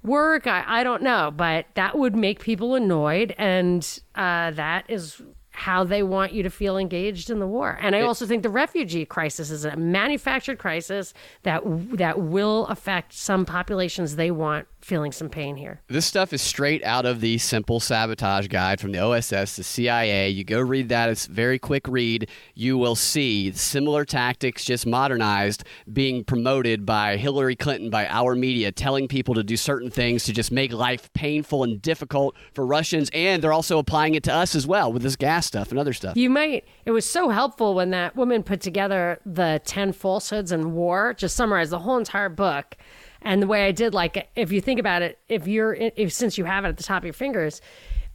work. 0.03 0.47
I, 0.47 0.63
I 0.65 0.83
don't 0.83 1.01
know, 1.01 1.31
but 1.35 1.67
that 1.75 1.97
would 1.97 2.15
make 2.15 2.39
people 2.39 2.75
annoyed, 2.75 3.33
and 3.37 3.99
uh, 4.15 4.51
that 4.51 4.85
is 4.89 5.21
how 5.53 5.83
they 5.83 6.01
want 6.01 6.33
you 6.33 6.41
to 6.41 6.49
feel 6.49 6.77
engaged 6.77 7.29
in 7.29 7.39
the 7.39 7.45
war. 7.45 7.77
And 7.79 7.95
I 7.95 8.01
also 8.01 8.25
think 8.25 8.41
the 8.41 8.49
refugee 8.49 9.05
crisis 9.05 9.51
is 9.51 9.65
a 9.65 9.75
manufactured 9.75 10.57
crisis 10.57 11.13
that 11.43 11.61
that 11.95 12.19
will 12.19 12.65
affect 12.67 13.13
some 13.13 13.45
populations 13.45 14.15
they 14.15 14.31
want 14.31 14.67
feeling 14.83 15.11
some 15.11 15.29
pain 15.29 15.55
here. 15.55 15.81
This 15.87 16.05
stuff 16.05 16.33
is 16.33 16.41
straight 16.41 16.83
out 16.83 17.05
of 17.05 17.21
the 17.21 17.37
simple 17.37 17.79
sabotage 17.79 18.47
guide 18.47 18.79
from 18.79 18.91
the 18.91 18.99
OSS, 18.99 19.55
the 19.55 19.63
CIA. 19.63 20.29
You 20.29 20.43
go 20.43 20.59
read 20.59 20.89
that. 20.89 21.09
It's 21.09 21.25
very 21.25 21.57
quick 21.59 21.87
read. 21.87 22.29
You 22.53 22.77
will 22.77 22.95
see 22.95 23.51
similar 23.51 24.05
tactics, 24.05 24.65
just 24.65 24.85
modernized, 24.85 25.63
being 25.91 26.23
promoted 26.23 26.85
by 26.85 27.17
Hillary 27.17 27.55
Clinton, 27.55 27.89
by 27.89 28.07
our 28.07 28.35
media, 28.35 28.71
telling 28.71 29.07
people 29.07 29.33
to 29.35 29.43
do 29.43 29.57
certain 29.57 29.89
things 29.89 30.23
to 30.25 30.33
just 30.33 30.51
make 30.51 30.73
life 30.73 31.11
painful 31.13 31.63
and 31.63 31.81
difficult 31.81 32.35
for 32.53 32.65
Russians. 32.65 33.09
And 33.13 33.41
they're 33.41 33.53
also 33.53 33.79
applying 33.79 34.15
it 34.15 34.23
to 34.23 34.33
us 34.33 34.55
as 34.55 34.67
well 34.67 34.91
with 34.91 35.01
this 35.01 35.15
gas 35.15 35.45
stuff 35.45 35.69
and 35.69 35.79
other 35.79 35.93
stuff. 35.93 36.17
You 36.17 36.29
might, 36.29 36.65
it 36.85 36.91
was 36.91 37.09
so 37.09 37.29
helpful 37.29 37.73
when 37.73 37.91
that 37.91 38.15
woman 38.15 38.43
put 38.43 38.61
together 38.61 39.19
the 39.25 39.61
10 39.65 39.93
falsehoods 39.93 40.51
in 40.51 40.73
war, 40.73 41.13
just 41.13 41.35
summarized 41.35 41.71
the 41.71 41.79
whole 41.79 41.97
entire 41.97 42.29
book 42.29 42.75
and 43.23 43.41
the 43.41 43.47
way 43.47 43.65
I 43.67 43.71
did, 43.71 43.93
like, 43.93 44.29
if 44.35 44.51
you 44.51 44.61
think 44.61 44.79
about 44.79 45.01
it, 45.01 45.17
if 45.29 45.47
you're, 45.47 45.73
if 45.73 46.11
since 46.13 46.37
you 46.37 46.45
have 46.45 46.65
it 46.65 46.69
at 46.69 46.77
the 46.77 46.83
top 46.83 46.99
of 47.01 47.05
your 47.05 47.13
fingers, 47.13 47.61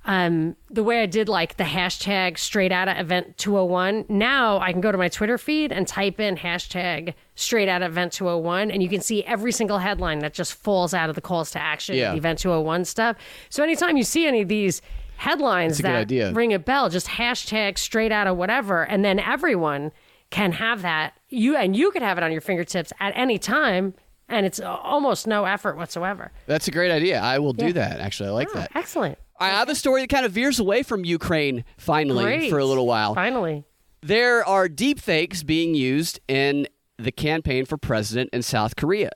um, 0.05 0.57
the 0.71 0.83
way 0.85 1.03
I 1.03 1.07
did 1.07 1.29
like 1.29 1.57
the 1.57 1.64
hashtag 1.64 2.38
straight 2.38 2.73
out 2.73 2.88
of 2.88 2.97
event 2.97 3.37
201, 3.37 4.07
now 4.09 4.59
I 4.59 4.73
can 4.73 4.81
go 4.81 4.90
to 4.92 4.97
my 4.97 5.09
Twitter 5.09 5.37
feed 5.37 5.71
and 5.73 5.87
type 5.87 6.18
in 6.21 6.37
hashtag 6.37 7.14
straight 7.35 7.68
out 7.68 7.83
of 7.83 7.92
event 7.92 8.12
201, 8.12 8.71
and 8.71 8.83
you 8.83 8.88
can 8.88 9.01
see 9.01 9.23
every 9.25 9.53
single 9.53 9.79
headline 9.79 10.21
that 10.21 10.33
just 10.35 10.55
falls 10.55 10.94
out 10.94 11.09
of 11.11 11.14
the 11.14 11.21
calls 11.21 11.51
to 11.51 11.59
action, 11.61 11.97
Yeah. 11.97 12.14
event 12.14 12.38
201 12.38 12.85
stuff. 12.85 13.16
So 13.51 13.62
anytime 13.62 13.97
you 13.97 14.05
see 14.05 14.27
any 14.27 14.42
of 14.42 14.49
these 14.49 14.81
headlines 15.16 15.79
That's 15.79 15.81
a 15.81 15.83
good 15.83 16.09
that 16.09 16.14
ring 16.35 16.55
a 16.55 16.59
bell, 16.59 16.88
just 16.88 17.09
hashtag 17.09 17.77
straight 17.77 18.12
out 18.12 18.27
of 18.27 18.37
whatever, 18.37 18.85
and 18.85 19.05
then 19.05 19.18
everyone 19.18 19.92
can 20.31 20.53
have 20.53 20.83
that. 20.83 21.14
You 21.29 21.57
and 21.57 21.77
you 21.77 21.90
could 21.90 22.03
have 22.03 22.16
it 22.18 22.25
on 22.25 22.33
your 22.33 22.40
fingertips 22.40 22.92
at 23.01 23.12
any 23.16 23.37
time, 23.38 23.94
and 24.29 24.45
it's 24.47 24.61
almost 24.61 25.27
no 25.27 25.45
effort 25.45 25.77
whatsoever. 25.77 26.31
That's 26.47 26.69
a 26.69 26.71
great 26.71 26.91
idea. 26.91 27.21
I 27.21 27.38
will 27.38 27.53
do 27.53 27.67
Yeah. 27.67 27.73
that, 27.73 28.01
actually. 28.01 28.29
I 28.29 28.33
like 28.33 28.49
Ah, 28.55 28.59
that. 28.61 28.71
Excellent. 28.75 29.19
I 29.41 29.49
have 29.49 29.69
a 29.69 29.75
story 29.75 30.01
that 30.03 30.09
kind 30.11 30.27
of 30.27 30.33
veers 30.33 30.59
away 30.59 30.83
from 30.83 31.05
Ukraine 31.05 31.64
finally 31.77 32.25
Great. 32.25 32.51
for 32.51 32.59
a 32.59 32.64
little 32.64 32.87
while. 32.87 33.14
Finally. 33.14 33.64
There 34.03 34.45
are 34.47 34.69
deep 34.69 34.99
fakes 35.01 35.43
being 35.43 35.75
used 35.75 36.21
in 36.29 36.67
the 36.99 37.12
campaign 37.12 37.64
for 37.64 37.77
president 37.77 38.31
in 38.33 38.43
South 38.43 38.75
Korea, 38.77 39.11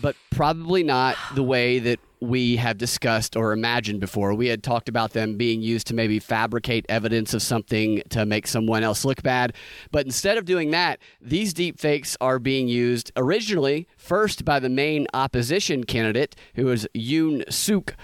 but 0.00 0.16
probably 0.30 0.82
not 0.82 1.16
the 1.34 1.42
way 1.42 1.78
that 1.78 2.00
we 2.20 2.56
have 2.56 2.78
discussed 2.78 3.36
or 3.36 3.52
imagined 3.52 4.00
before. 4.00 4.34
We 4.34 4.48
had 4.48 4.62
talked 4.62 4.88
about 4.88 5.12
them 5.12 5.36
being 5.36 5.60
used 5.60 5.86
to 5.88 5.94
maybe 5.94 6.18
fabricate 6.18 6.86
evidence 6.88 7.34
of 7.34 7.42
something 7.42 8.02
to 8.10 8.24
make 8.24 8.46
someone 8.46 8.82
else 8.82 9.04
look 9.04 9.22
bad. 9.22 9.54
But 9.92 10.06
instead 10.06 10.38
of 10.38 10.44
doing 10.44 10.70
that, 10.70 10.98
these 11.20 11.52
deep 11.52 11.78
fakes 11.78 12.16
are 12.20 12.38
being 12.38 12.68
used 12.68 13.12
originally 13.16 13.86
first 13.96 14.44
by 14.44 14.60
the 14.60 14.70
main 14.70 15.06
opposition 15.12 15.84
candidate, 15.84 16.34
who 16.54 16.68
is 16.68 16.88
Yoon 16.94 17.50
Suk, 17.52 17.96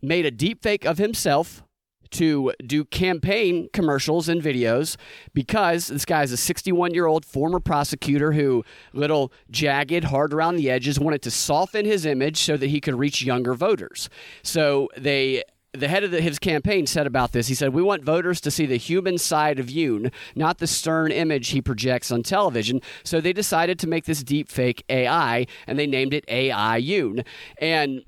made 0.00 0.26
a 0.26 0.30
deep 0.30 0.62
fake 0.62 0.84
of 0.84 0.98
himself 0.98 1.62
to 2.10 2.52
do 2.64 2.84
campaign 2.84 3.68
commercials 3.72 4.28
and 4.28 4.42
videos 4.42 4.96
because 5.32 5.88
this 5.88 6.04
guy 6.04 6.22
is 6.22 6.32
a 6.32 6.36
61 6.36 6.94
year 6.94 7.06
old 7.06 7.24
former 7.24 7.60
prosecutor 7.60 8.32
who 8.32 8.64
little 8.92 9.32
jagged 9.50 10.04
hard 10.04 10.32
around 10.32 10.56
the 10.56 10.70
edges 10.70 10.98
wanted 10.98 11.22
to 11.22 11.30
soften 11.30 11.84
his 11.84 12.06
image 12.06 12.38
so 12.38 12.56
that 12.56 12.68
he 12.68 12.80
could 12.80 12.94
reach 12.94 13.22
younger 13.22 13.54
voters. 13.54 14.08
So 14.42 14.88
they 14.96 15.42
the 15.72 15.88
head 15.88 16.04
of 16.04 16.12
the, 16.12 16.20
his 16.20 16.38
campaign 16.38 16.86
said 16.86 17.04
about 17.04 17.32
this. 17.32 17.48
He 17.48 17.54
said 17.54 17.74
we 17.74 17.82
want 17.82 18.04
voters 18.04 18.40
to 18.42 18.50
see 18.50 18.64
the 18.64 18.76
human 18.76 19.18
side 19.18 19.58
of 19.58 19.66
yoon 19.66 20.12
not 20.36 20.58
the 20.58 20.68
stern 20.68 21.10
image 21.10 21.48
he 21.48 21.60
projects 21.60 22.12
on 22.12 22.22
television. 22.22 22.80
So 23.02 23.20
they 23.20 23.32
decided 23.32 23.78
to 23.80 23.88
make 23.88 24.04
this 24.04 24.22
deep 24.22 24.48
fake 24.48 24.84
ai 24.88 25.46
and 25.66 25.78
they 25.78 25.86
named 25.86 26.14
it 26.14 26.24
ai 26.28 26.80
yoon. 26.80 27.24
And 27.58 28.04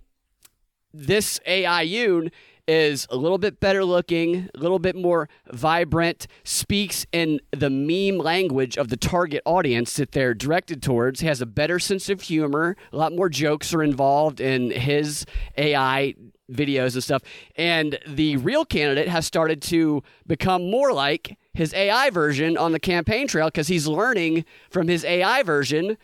this 0.96 1.40
AI 1.46 1.86
Yoon 1.86 2.30
is 2.66 3.06
a 3.10 3.16
little 3.16 3.38
bit 3.38 3.60
better 3.60 3.84
looking, 3.84 4.48
a 4.54 4.58
little 4.58 4.78
bit 4.78 4.96
more 4.96 5.28
vibrant, 5.52 6.26
speaks 6.44 7.06
in 7.12 7.40
the 7.50 7.70
meme 7.70 8.18
language 8.18 8.76
of 8.76 8.88
the 8.88 8.96
target 8.96 9.42
audience 9.44 9.96
that 9.96 10.12
they're 10.12 10.34
directed 10.34 10.82
towards, 10.82 11.20
has 11.20 11.40
a 11.40 11.46
better 11.46 11.78
sense 11.78 12.08
of 12.08 12.22
humor, 12.22 12.76
a 12.92 12.96
lot 12.96 13.14
more 13.14 13.28
jokes 13.28 13.72
are 13.72 13.82
involved 13.82 14.40
in 14.40 14.70
his 14.70 15.24
AI 15.56 16.14
videos 16.50 16.94
and 16.94 17.02
stuff. 17.02 17.22
And 17.56 17.98
the 18.06 18.36
real 18.36 18.64
candidate 18.64 19.08
has 19.08 19.26
started 19.26 19.60
to 19.62 20.02
become 20.26 20.70
more 20.70 20.92
like 20.92 21.38
his 21.52 21.74
AI 21.74 22.10
version 22.10 22.56
on 22.56 22.72
the 22.72 22.80
campaign 22.80 23.26
trail 23.26 23.46
because 23.46 23.68
he's 23.68 23.86
learning 23.86 24.44
from 24.70 24.88
his 24.88 25.04
AI 25.04 25.42
version 25.42 25.96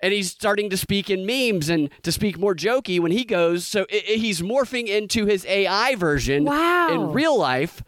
and 0.00 0.12
he's 0.12 0.30
starting 0.30 0.70
to 0.70 0.76
speak 0.76 1.10
in 1.10 1.26
memes 1.26 1.68
and 1.68 1.90
to 2.02 2.12
speak 2.12 2.38
more 2.38 2.54
jokey 2.54 3.00
when 3.00 3.12
he 3.12 3.24
goes. 3.24 3.66
So 3.66 3.86
i 3.92 3.96
i- 4.08 4.12
he's 4.16 4.40
morphing 4.42 4.86
into 4.88 5.26
his 5.26 5.44
AI 5.46 5.94
version 5.96 6.44
Wow. 6.44 6.88
in 6.90 7.12
real 7.12 7.36
life. 7.38 7.82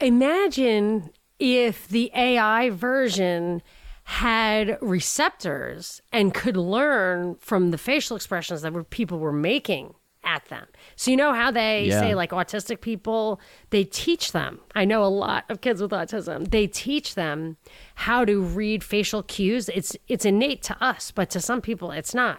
Imagine 0.00 1.10
if 1.38 1.86
the 1.88 2.10
AI 2.14 2.70
version 2.70 3.62
had 4.04 4.76
receptors 4.80 6.00
and 6.12 6.34
could 6.34 6.56
learn 6.56 7.36
from 7.36 7.70
the 7.70 7.78
facial 7.78 8.16
expressions 8.16 8.62
that 8.62 8.72
were, 8.72 8.82
people 8.84 9.18
were 9.18 9.32
making 9.32 9.94
at 10.24 10.44
them. 10.46 10.66
So 11.02 11.10
you 11.10 11.16
know 11.16 11.32
how 11.34 11.50
they 11.50 11.86
Yeah. 11.86 11.98
say 11.98 12.14
like 12.14 12.30
autistic 12.30 12.80
people, 12.80 13.40
they 13.70 13.82
teach 13.82 14.30
them. 14.30 14.60
I 14.76 14.84
know 14.84 15.02
a 15.02 15.06
lot 15.10 15.44
of 15.48 15.60
kids 15.60 15.82
with 15.82 15.90
autism. 15.90 16.48
They 16.52 16.68
teach 16.68 17.16
them 17.16 17.56
how 17.96 18.24
to 18.24 18.40
read 18.40 18.84
facial 18.84 19.24
cues. 19.24 19.68
It's 19.74 19.96
it's 20.06 20.24
innate 20.24 20.62
to 20.62 20.80
us, 20.80 21.10
but 21.10 21.28
to 21.30 21.40
some 21.40 21.60
people 21.60 21.90
it's 21.90 22.14
not. 22.14 22.38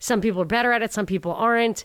Some 0.00 0.20
people 0.20 0.42
are 0.42 0.44
better 0.44 0.72
at 0.72 0.82
it, 0.82 0.92
some 0.92 1.06
people 1.06 1.32
aren't. 1.32 1.84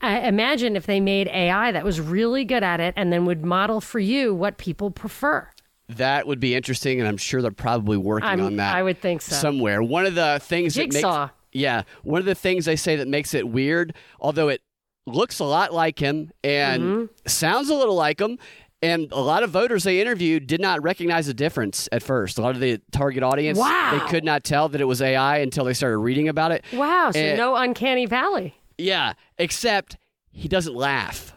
I 0.00 0.20
imagine 0.20 0.76
if 0.76 0.86
they 0.86 0.98
made 0.98 1.28
AI 1.28 1.72
that 1.72 1.84
was 1.84 2.00
really 2.00 2.46
good 2.46 2.62
at 2.62 2.80
it 2.80 2.94
and 2.96 3.12
then 3.12 3.26
would 3.26 3.44
model 3.44 3.82
for 3.82 3.98
you 3.98 4.34
what 4.34 4.56
people 4.56 4.90
prefer. 4.90 5.46
That 5.90 6.26
would 6.26 6.40
be 6.40 6.54
interesting, 6.54 7.00
and 7.00 7.06
I'm 7.06 7.18
sure 7.18 7.42
they're 7.42 7.50
probably 7.50 7.98
working 7.98 8.30
I'm- 8.30 8.40
on 8.40 8.56
that. 8.56 8.74
I 8.74 8.82
would 8.82 9.02
think 9.02 9.20
so. 9.20 9.36
somewhere. 9.36 9.82
One 9.82 10.06
of 10.06 10.14
the 10.14 10.38
things 10.42 10.72
Jigsaw. 10.72 11.00
that 11.02 11.20
makes 11.24 11.32
yeah, 11.52 11.82
one 12.02 12.18
of 12.20 12.24
the 12.26 12.34
things 12.34 12.64
they 12.64 12.76
say 12.76 12.96
that 12.96 13.08
makes 13.08 13.32
it 13.34 13.46
weird, 13.48 13.94
although 14.20 14.48
it 14.48 14.60
looks 15.06 15.38
a 15.38 15.44
lot 15.44 15.72
like 15.72 15.98
him 15.98 16.30
and 16.44 16.82
Mm-hmm. 16.82 17.04
sounds 17.26 17.68
a 17.70 17.74
little 17.74 17.94
like 17.94 18.20
him. 18.20 18.38
And 18.82 19.10
a 19.10 19.20
lot 19.20 19.42
of 19.42 19.50
voters 19.50 19.84
they 19.84 20.00
interviewed 20.00 20.46
did 20.46 20.60
not 20.60 20.82
recognize 20.82 21.26
the 21.26 21.34
difference 21.34 21.88
at 21.92 22.02
first. 22.02 22.36
A 22.38 22.42
lot 22.42 22.54
of 22.54 22.60
the 22.60 22.80
target 22.92 23.22
audience, 23.22 23.58
Wow. 23.58 23.98
they 23.98 24.10
could 24.10 24.22
not 24.24 24.44
tell 24.44 24.68
that 24.68 24.80
it 24.80 24.84
was 24.84 25.00
AI 25.00 25.38
until 25.38 25.64
they 25.64 25.72
started 25.72 25.96
reading 25.98 26.28
about 26.28 26.52
it. 26.52 26.64
Wow, 26.74 27.10
so 27.12 27.18
And- 27.18 27.38
no 27.38 27.56
uncanny 27.56 28.04
valley. 28.06 28.54
Yeah, 28.78 29.14
except 29.38 29.96
he 30.30 30.46
doesn't 30.48 30.74
laugh. 30.74 31.34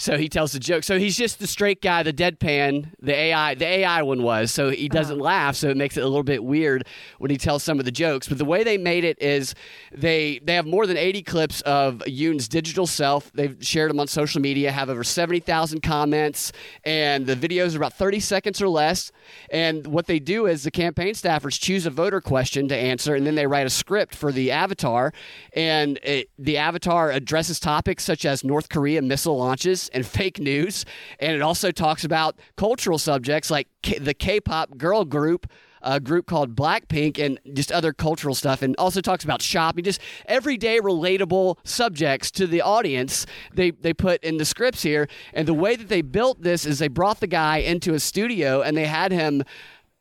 So 0.00 0.16
he 0.16 0.30
tells 0.30 0.52
the 0.52 0.58
joke. 0.58 0.82
So 0.82 0.98
he's 0.98 1.14
just 1.14 1.40
the 1.40 1.46
straight 1.46 1.82
guy, 1.82 2.02
the 2.02 2.12
deadpan, 2.12 2.92
the 3.02 3.14
AI, 3.14 3.54
the 3.54 3.66
AI 3.66 4.00
one 4.00 4.22
was. 4.22 4.50
So 4.50 4.70
he 4.70 4.88
uh-huh. 4.88 4.98
doesn't 4.98 5.18
laugh, 5.18 5.56
so 5.56 5.68
it 5.68 5.76
makes 5.76 5.98
it 5.98 6.00
a 6.00 6.08
little 6.08 6.22
bit 6.22 6.42
weird 6.42 6.86
when 7.18 7.30
he 7.30 7.36
tells 7.36 7.62
some 7.62 7.78
of 7.78 7.84
the 7.84 7.92
jokes. 7.92 8.26
But 8.26 8.38
the 8.38 8.46
way 8.46 8.64
they 8.64 8.78
made 8.78 9.04
it 9.04 9.20
is 9.20 9.54
they 9.92 10.40
they 10.42 10.54
have 10.54 10.64
more 10.64 10.86
than 10.86 10.96
80 10.96 11.22
clips 11.24 11.60
of 11.62 12.02
Yoon's 12.06 12.48
digital 12.48 12.86
self. 12.86 13.30
They've 13.32 13.58
shared 13.60 13.90
them 13.90 14.00
on 14.00 14.06
social 14.06 14.40
media, 14.40 14.72
have 14.72 14.88
over 14.88 15.04
70,000 15.04 15.82
comments, 15.82 16.50
and 16.82 17.26
the 17.26 17.36
videos 17.36 17.74
are 17.74 17.76
about 17.76 17.92
30 17.92 18.20
seconds 18.20 18.62
or 18.62 18.70
less. 18.70 19.12
And 19.50 19.86
what 19.86 20.06
they 20.06 20.18
do 20.18 20.46
is 20.46 20.62
the 20.62 20.70
campaign 20.70 21.12
staffers 21.12 21.60
choose 21.60 21.84
a 21.84 21.90
voter 21.90 22.22
question 22.22 22.68
to 22.68 22.76
answer, 22.76 23.14
and 23.14 23.26
then 23.26 23.34
they 23.34 23.46
write 23.46 23.66
a 23.66 23.70
script 23.70 24.14
for 24.14 24.32
the 24.32 24.50
avatar. 24.50 25.12
And 25.52 25.98
it, 26.02 26.30
the 26.38 26.56
avatar 26.56 27.10
addresses 27.10 27.60
topics 27.60 28.02
such 28.02 28.24
as 28.24 28.42
North 28.42 28.70
Korea 28.70 29.02
missile 29.02 29.36
launches 29.36 29.89
and 29.92 30.06
fake 30.06 30.38
news. 30.38 30.84
And 31.18 31.32
it 31.32 31.42
also 31.42 31.70
talks 31.70 32.04
about 32.04 32.38
cultural 32.56 32.98
subjects 32.98 33.50
like 33.50 33.68
K- 33.82 33.98
the 33.98 34.14
K 34.14 34.40
pop 34.40 34.76
girl 34.76 35.04
group. 35.04 35.46
A 35.82 35.98
group 35.98 36.26
called 36.26 36.54
Blackpink 36.54 37.18
and 37.18 37.40
just 37.54 37.72
other 37.72 37.94
cultural 37.94 38.34
stuff, 38.34 38.60
and 38.60 38.76
also 38.76 39.00
talks 39.00 39.24
about 39.24 39.40
shopping, 39.40 39.82
just 39.82 39.98
everyday 40.26 40.78
relatable 40.78 41.56
subjects 41.64 42.30
to 42.32 42.46
the 42.46 42.60
audience. 42.60 43.24
They 43.54 43.70
they 43.70 43.94
put 43.94 44.22
in 44.22 44.36
the 44.36 44.44
scripts 44.44 44.82
here, 44.82 45.08
and 45.32 45.48
the 45.48 45.54
way 45.54 45.76
that 45.76 45.88
they 45.88 46.02
built 46.02 46.42
this 46.42 46.66
is 46.66 46.80
they 46.80 46.88
brought 46.88 47.20
the 47.20 47.26
guy 47.26 47.58
into 47.58 47.94
a 47.94 47.98
studio 47.98 48.60
and 48.60 48.76
they 48.76 48.84
had 48.84 49.10
him 49.10 49.42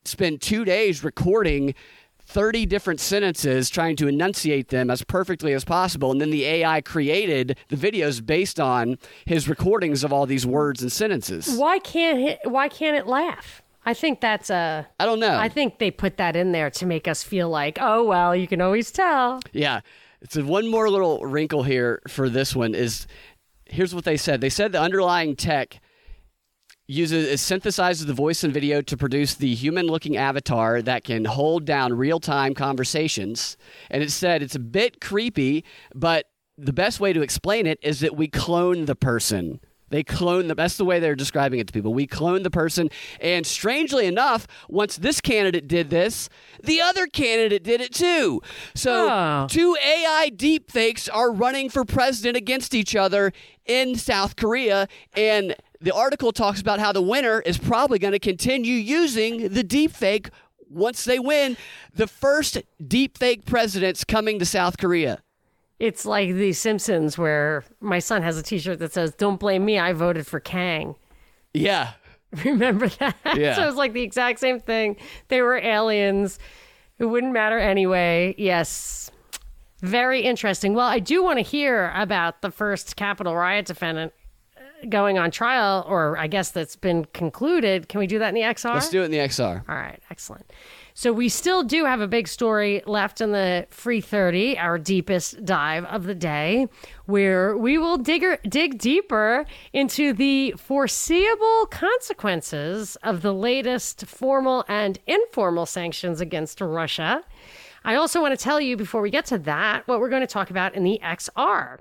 spend 0.04 0.42
two 0.42 0.66
days 0.66 1.04
recording 1.04 1.74
30 2.30 2.68
different 2.68 3.00
sentences 3.00 3.72
trying 3.72 3.96
to 3.96 4.08
enunciate 4.08 4.68
them 4.68 4.92
as 4.92 5.04
perfectly 5.04 5.52
as 5.52 5.66
possible 5.66 6.12
and 6.12 6.22
then 6.22 6.30
the 6.30 6.46
AI 6.46 6.80
created 6.80 7.58
the 7.70 7.76
videos 7.76 8.24
based 8.24 8.60
on 8.60 9.00
his 9.26 9.50
recordings 9.50 10.04
of 10.04 10.14
all 10.14 10.28
these 10.28 10.46
words 10.46 10.84
and 10.84 10.92
sentences. 10.92 11.58
Why 11.58 11.80
can't 11.80 12.20
it, 12.20 12.40
why 12.44 12.70
can't 12.70 12.96
it 12.96 13.08
laugh? 13.08 13.64
I 13.84 13.96
think 13.96 14.22
that's 14.22 14.52
a. 14.52 14.88
I 15.00 15.06
don't 15.06 15.20
know. 15.20 15.38
I 15.38 15.50
think 15.50 15.80
they 15.80 15.90
put 15.90 16.18
that 16.18 16.36
in 16.36 16.52
there 16.52 16.70
to 16.70 16.86
make 16.86 17.08
us 17.08 17.24
feel 17.24 17.50
like, 17.50 17.80
oh 17.82 18.04
well, 18.04 18.36
you 18.36 18.48
can 18.48 18.62
always 18.62 18.92
tell. 18.92 19.40
Yeah. 19.52 19.82
So 20.30 20.44
one 20.44 20.68
more 20.68 20.90
little 20.90 21.26
wrinkle 21.26 21.64
here 21.64 22.02
for 22.08 22.30
this 22.30 22.56
one 22.56 22.76
is 22.76 23.08
here's 23.66 23.96
what 23.96 24.04
they 24.04 24.18
said. 24.18 24.42
They 24.42 24.50
said 24.50 24.72
the 24.72 24.82
underlying 24.82 25.36
tech 25.36 25.80
uses 26.90 27.40
synthesizes 27.40 28.08
the 28.08 28.14
voice 28.14 28.44
and 28.44 28.52
video 28.52 28.82
to 28.82 28.98
produce 28.98 29.36
the 29.36 29.54
human 29.54 29.86
looking 29.86 30.18
avatar 30.18 30.82
that 30.82 31.04
can 31.04 31.24
hold 31.26 31.64
down 31.64 31.94
real 31.94 32.20
time 32.20 32.56
conversations. 32.56 33.58
And 33.92 34.02
it 34.02 34.12
said 34.12 34.42
it's 34.42 34.56
a 34.56 34.60
bit 34.60 35.00
creepy, 35.00 35.64
but 35.94 36.26
the 36.58 36.74
best 36.74 37.00
way 37.00 37.14
to 37.14 37.22
explain 37.22 37.68
it 37.68 37.80
is 37.84 38.00
that 38.00 38.18
we 38.18 38.28
clone 38.28 38.86
the 38.86 38.96
person. 38.96 39.60
They 39.90 40.04
clone 40.04 40.48
the 40.48 40.56
that's 40.56 40.78
the 40.78 40.86
way 40.86 41.00
they're 41.00 41.16
describing 41.16 41.60
it 41.60 41.68
to 41.68 41.74
people. 41.74 41.94
We 41.94 42.06
clone 42.08 42.44
the 42.44 42.52
person, 42.52 42.90
and 43.20 43.46
strangely 43.46 44.06
enough, 44.06 44.46
once 44.68 44.98
this 44.98 45.20
candidate 45.22 45.68
did 45.68 45.90
this, 45.90 46.30
the 46.64 46.82
other 46.82 47.08
candidate 47.08 47.64
did 47.64 47.82
it 47.82 47.94
too. 47.94 48.42
So 48.76 49.10
Oh. 49.12 49.48
two 49.50 49.76
AI 49.84 50.32
deepfakes 50.36 51.10
are 51.12 51.32
running 51.32 51.70
for 51.70 51.86
president 51.86 52.36
against 52.38 52.74
each 52.76 52.96
other 52.96 53.32
in 53.66 53.96
South 53.96 54.36
Korea, 54.36 54.88
and 55.16 55.56
the 55.82 55.94
article 55.94 56.32
talks 56.32 56.60
about 56.60 56.80
how 56.80 56.92
the 56.92 57.02
winner 57.02 57.40
is 57.42 57.58
probably 57.58 58.00
going 58.00 58.12
to 58.12 58.20
continue 58.20 58.74
using 58.76 59.50
the 59.50 59.64
deepfake 59.64 60.30
once 60.70 61.06
they 61.06 61.20
win. 61.20 61.58
The 61.94 62.08
first 62.08 62.58
deepfake 62.84 63.46
president's 63.46 64.04
coming 64.04 64.40
to 64.40 64.46
South 64.46 64.78
Korea. 64.78 65.22
It's 65.80 66.06
like 66.06 66.34
The 66.34 66.52
Simpsons, 66.52 67.18
where 67.18 67.64
my 67.80 68.00
son 68.00 68.22
has 68.22 68.38
a 68.38 68.44
T-shirt 68.44 68.80
that 68.80 68.92
says, 68.92 69.14
"Don't 69.16 69.40
blame 69.40 69.64
me, 69.64 69.80
I 69.80 69.94
voted 69.94 70.28
for 70.28 70.42
Kang." 70.42 70.96
Yeah. 71.54 71.94
Remember 72.46 72.90
that? 72.90 73.16
Yeah. 73.36 73.56
so 73.56 73.68
it's 73.68 73.78
like 73.78 73.94
the 73.94 74.02
exact 74.04 74.40
same 74.40 74.60
thing. 74.60 74.98
They 75.30 75.42
were 75.42 75.56
aliens. 75.58 76.38
It 77.00 77.06
wouldn't 77.06 77.32
matter 77.32 77.58
anyway. 77.58 78.36
Yes. 78.38 79.10
Very 79.82 80.22
interesting. 80.22 80.74
Well, 80.74 80.88
I 80.88 81.00
do 81.00 81.24
want 81.24 81.38
to 81.38 81.44
hear 81.44 81.92
about 81.96 82.42
the 82.42 82.52
first 82.52 82.98
Capitol 82.98 83.36
riot 83.36 83.66
defendant 83.66 84.12
going 84.88 85.18
on 85.18 85.32
trial, 85.32 85.86
or 85.88 86.18
I 86.18 86.28
guess 86.28 86.52
that's 86.52 86.76
been 86.76 87.06
concluded. 87.14 87.90
Can 87.90 88.00
we 88.00 88.08
do 88.08 88.20
that 88.20 88.30
in 88.30 88.36
the 88.36 88.42
XR? 88.42 88.76
Let's 88.76 88.90
do 88.90 89.02
it 89.02 89.06
in 89.06 89.12
the 89.12 89.18
XR. 89.18 89.64
All 89.68 89.76
right, 89.76 90.02
excellent. 90.10 90.52
So 90.94 91.14
we 91.14 91.30
still 91.30 91.64
do 91.64 91.86
have 91.86 92.02
a 92.02 92.08
big 92.08 92.28
story 92.28 92.82
left 92.86 93.22
in 93.22 93.32
the 93.32 93.68
free 93.70 94.02
30, 94.02 94.58
our 94.58 94.78
deepest 94.78 95.46
dive 95.46 95.86
of 95.86 96.04
the 96.04 96.16
day, 96.16 96.68
where 97.06 97.56
we 97.58 97.78
will 97.78 97.98
dig, 97.98 98.24
er, 98.24 98.38
dig 98.48 98.78
deeper 98.78 99.46
into 99.72 100.14
the 100.14 100.54
foreseeable 100.58 101.68
consequences 101.68 102.98
of 102.98 103.22
the 103.22 103.34
latest 103.34 104.06
formal 104.08 104.66
and 104.68 105.00
informal 105.08 105.66
sanctions 105.66 106.20
against 106.20 106.60
Russia. 106.60 107.24
I 107.86 107.96
also 107.96 108.22
want 108.22 108.38
to 108.38 108.44
tell 108.44 108.60
you 108.60 108.76
before 108.76 109.02
we 109.02 109.10
get 109.10 109.26
to 109.28 109.38
that 109.40 109.88
what 109.88 110.00
we're 110.00 110.10
going 110.10 110.22
to 110.22 110.28
talk 110.28 110.50
about 110.50 110.76
in 110.76 110.84
the 110.84 111.00
XR 111.02 111.80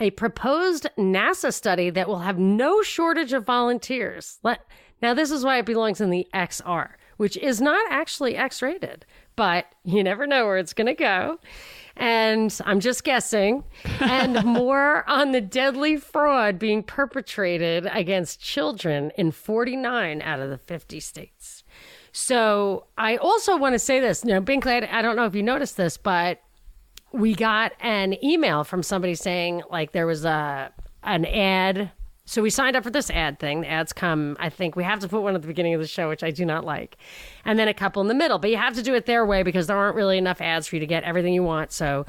a 0.00 0.10
proposed 0.10 0.86
NASA 0.98 1.52
study 1.52 1.90
that 1.90 2.08
will 2.08 2.20
have 2.20 2.38
no 2.38 2.82
shortage 2.82 3.32
of 3.32 3.44
volunteers. 3.44 4.38
Let, 4.42 4.60
now, 5.02 5.14
this 5.14 5.30
is 5.30 5.44
why 5.44 5.58
it 5.58 5.66
belongs 5.66 6.00
in 6.00 6.10
the 6.10 6.26
XR, 6.34 6.90
which 7.16 7.36
is 7.36 7.60
not 7.60 7.90
actually 7.90 8.36
X 8.36 8.62
rated, 8.62 9.04
but 9.36 9.66
you 9.84 10.02
never 10.02 10.26
know 10.26 10.46
where 10.46 10.58
it's 10.58 10.72
going 10.72 10.86
to 10.86 10.94
go. 10.94 11.38
And 11.96 12.58
I'm 12.64 12.80
just 12.80 13.04
guessing. 13.04 13.64
And 14.00 14.44
more 14.44 15.08
on 15.08 15.32
the 15.32 15.40
deadly 15.40 15.96
fraud 15.96 16.58
being 16.58 16.82
perpetrated 16.82 17.88
against 17.90 18.40
children 18.40 19.10
in 19.16 19.30
49 19.30 20.22
out 20.22 20.40
of 20.40 20.50
the 20.50 20.58
50 20.58 21.00
states. 21.00 21.64
So 22.12 22.86
I 22.96 23.16
also 23.16 23.56
want 23.56 23.74
to 23.74 23.78
say 23.78 24.00
this. 24.00 24.24
Now, 24.24 24.40
Binkley, 24.40 24.88
I 24.90 25.02
don't 25.02 25.16
know 25.16 25.26
if 25.26 25.34
you 25.34 25.42
noticed 25.42 25.76
this, 25.76 25.96
but 25.96 26.40
we 27.16 27.34
got 27.34 27.72
an 27.80 28.22
email 28.24 28.64
from 28.64 28.82
somebody 28.82 29.14
saying 29.14 29.62
like 29.70 29.92
there 29.92 30.06
was 30.06 30.24
a 30.24 30.72
an 31.02 31.24
ad. 31.24 31.90
So 32.28 32.42
we 32.42 32.50
signed 32.50 32.74
up 32.74 32.82
for 32.82 32.90
this 32.90 33.08
ad 33.10 33.38
thing. 33.38 33.60
The 33.60 33.70
ads 33.70 33.92
come, 33.92 34.36
I 34.40 34.48
think 34.48 34.74
we 34.74 34.82
have 34.82 34.98
to 35.00 35.08
put 35.08 35.22
one 35.22 35.36
at 35.36 35.42
the 35.42 35.46
beginning 35.46 35.74
of 35.74 35.80
the 35.80 35.86
show, 35.86 36.08
which 36.08 36.24
I 36.24 36.32
do 36.32 36.44
not 36.44 36.64
like. 36.64 36.96
And 37.44 37.56
then 37.56 37.68
a 37.68 37.74
couple 37.74 38.02
in 38.02 38.08
the 38.08 38.14
middle. 38.14 38.40
But 38.40 38.50
you 38.50 38.56
have 38.56 38.74
to 38.74 38.82
do 38.82 38.94
it 38.94 39.06
their 39.06 39.24
way 39.24 39.44
because 39.44 39.68
there 39.68 39.76
aren't 39.76 39.94
really 39.94 40.18
enough 40.18 40.40
ads 40.40 40.66
for 40.66 40.74
you 40.74 40.80
to 40.80 40.86
get 40.86 41.04
everything 41.04 41.34
you 41.34 41.44
want. 41.44 41.70
So 41.70 42.04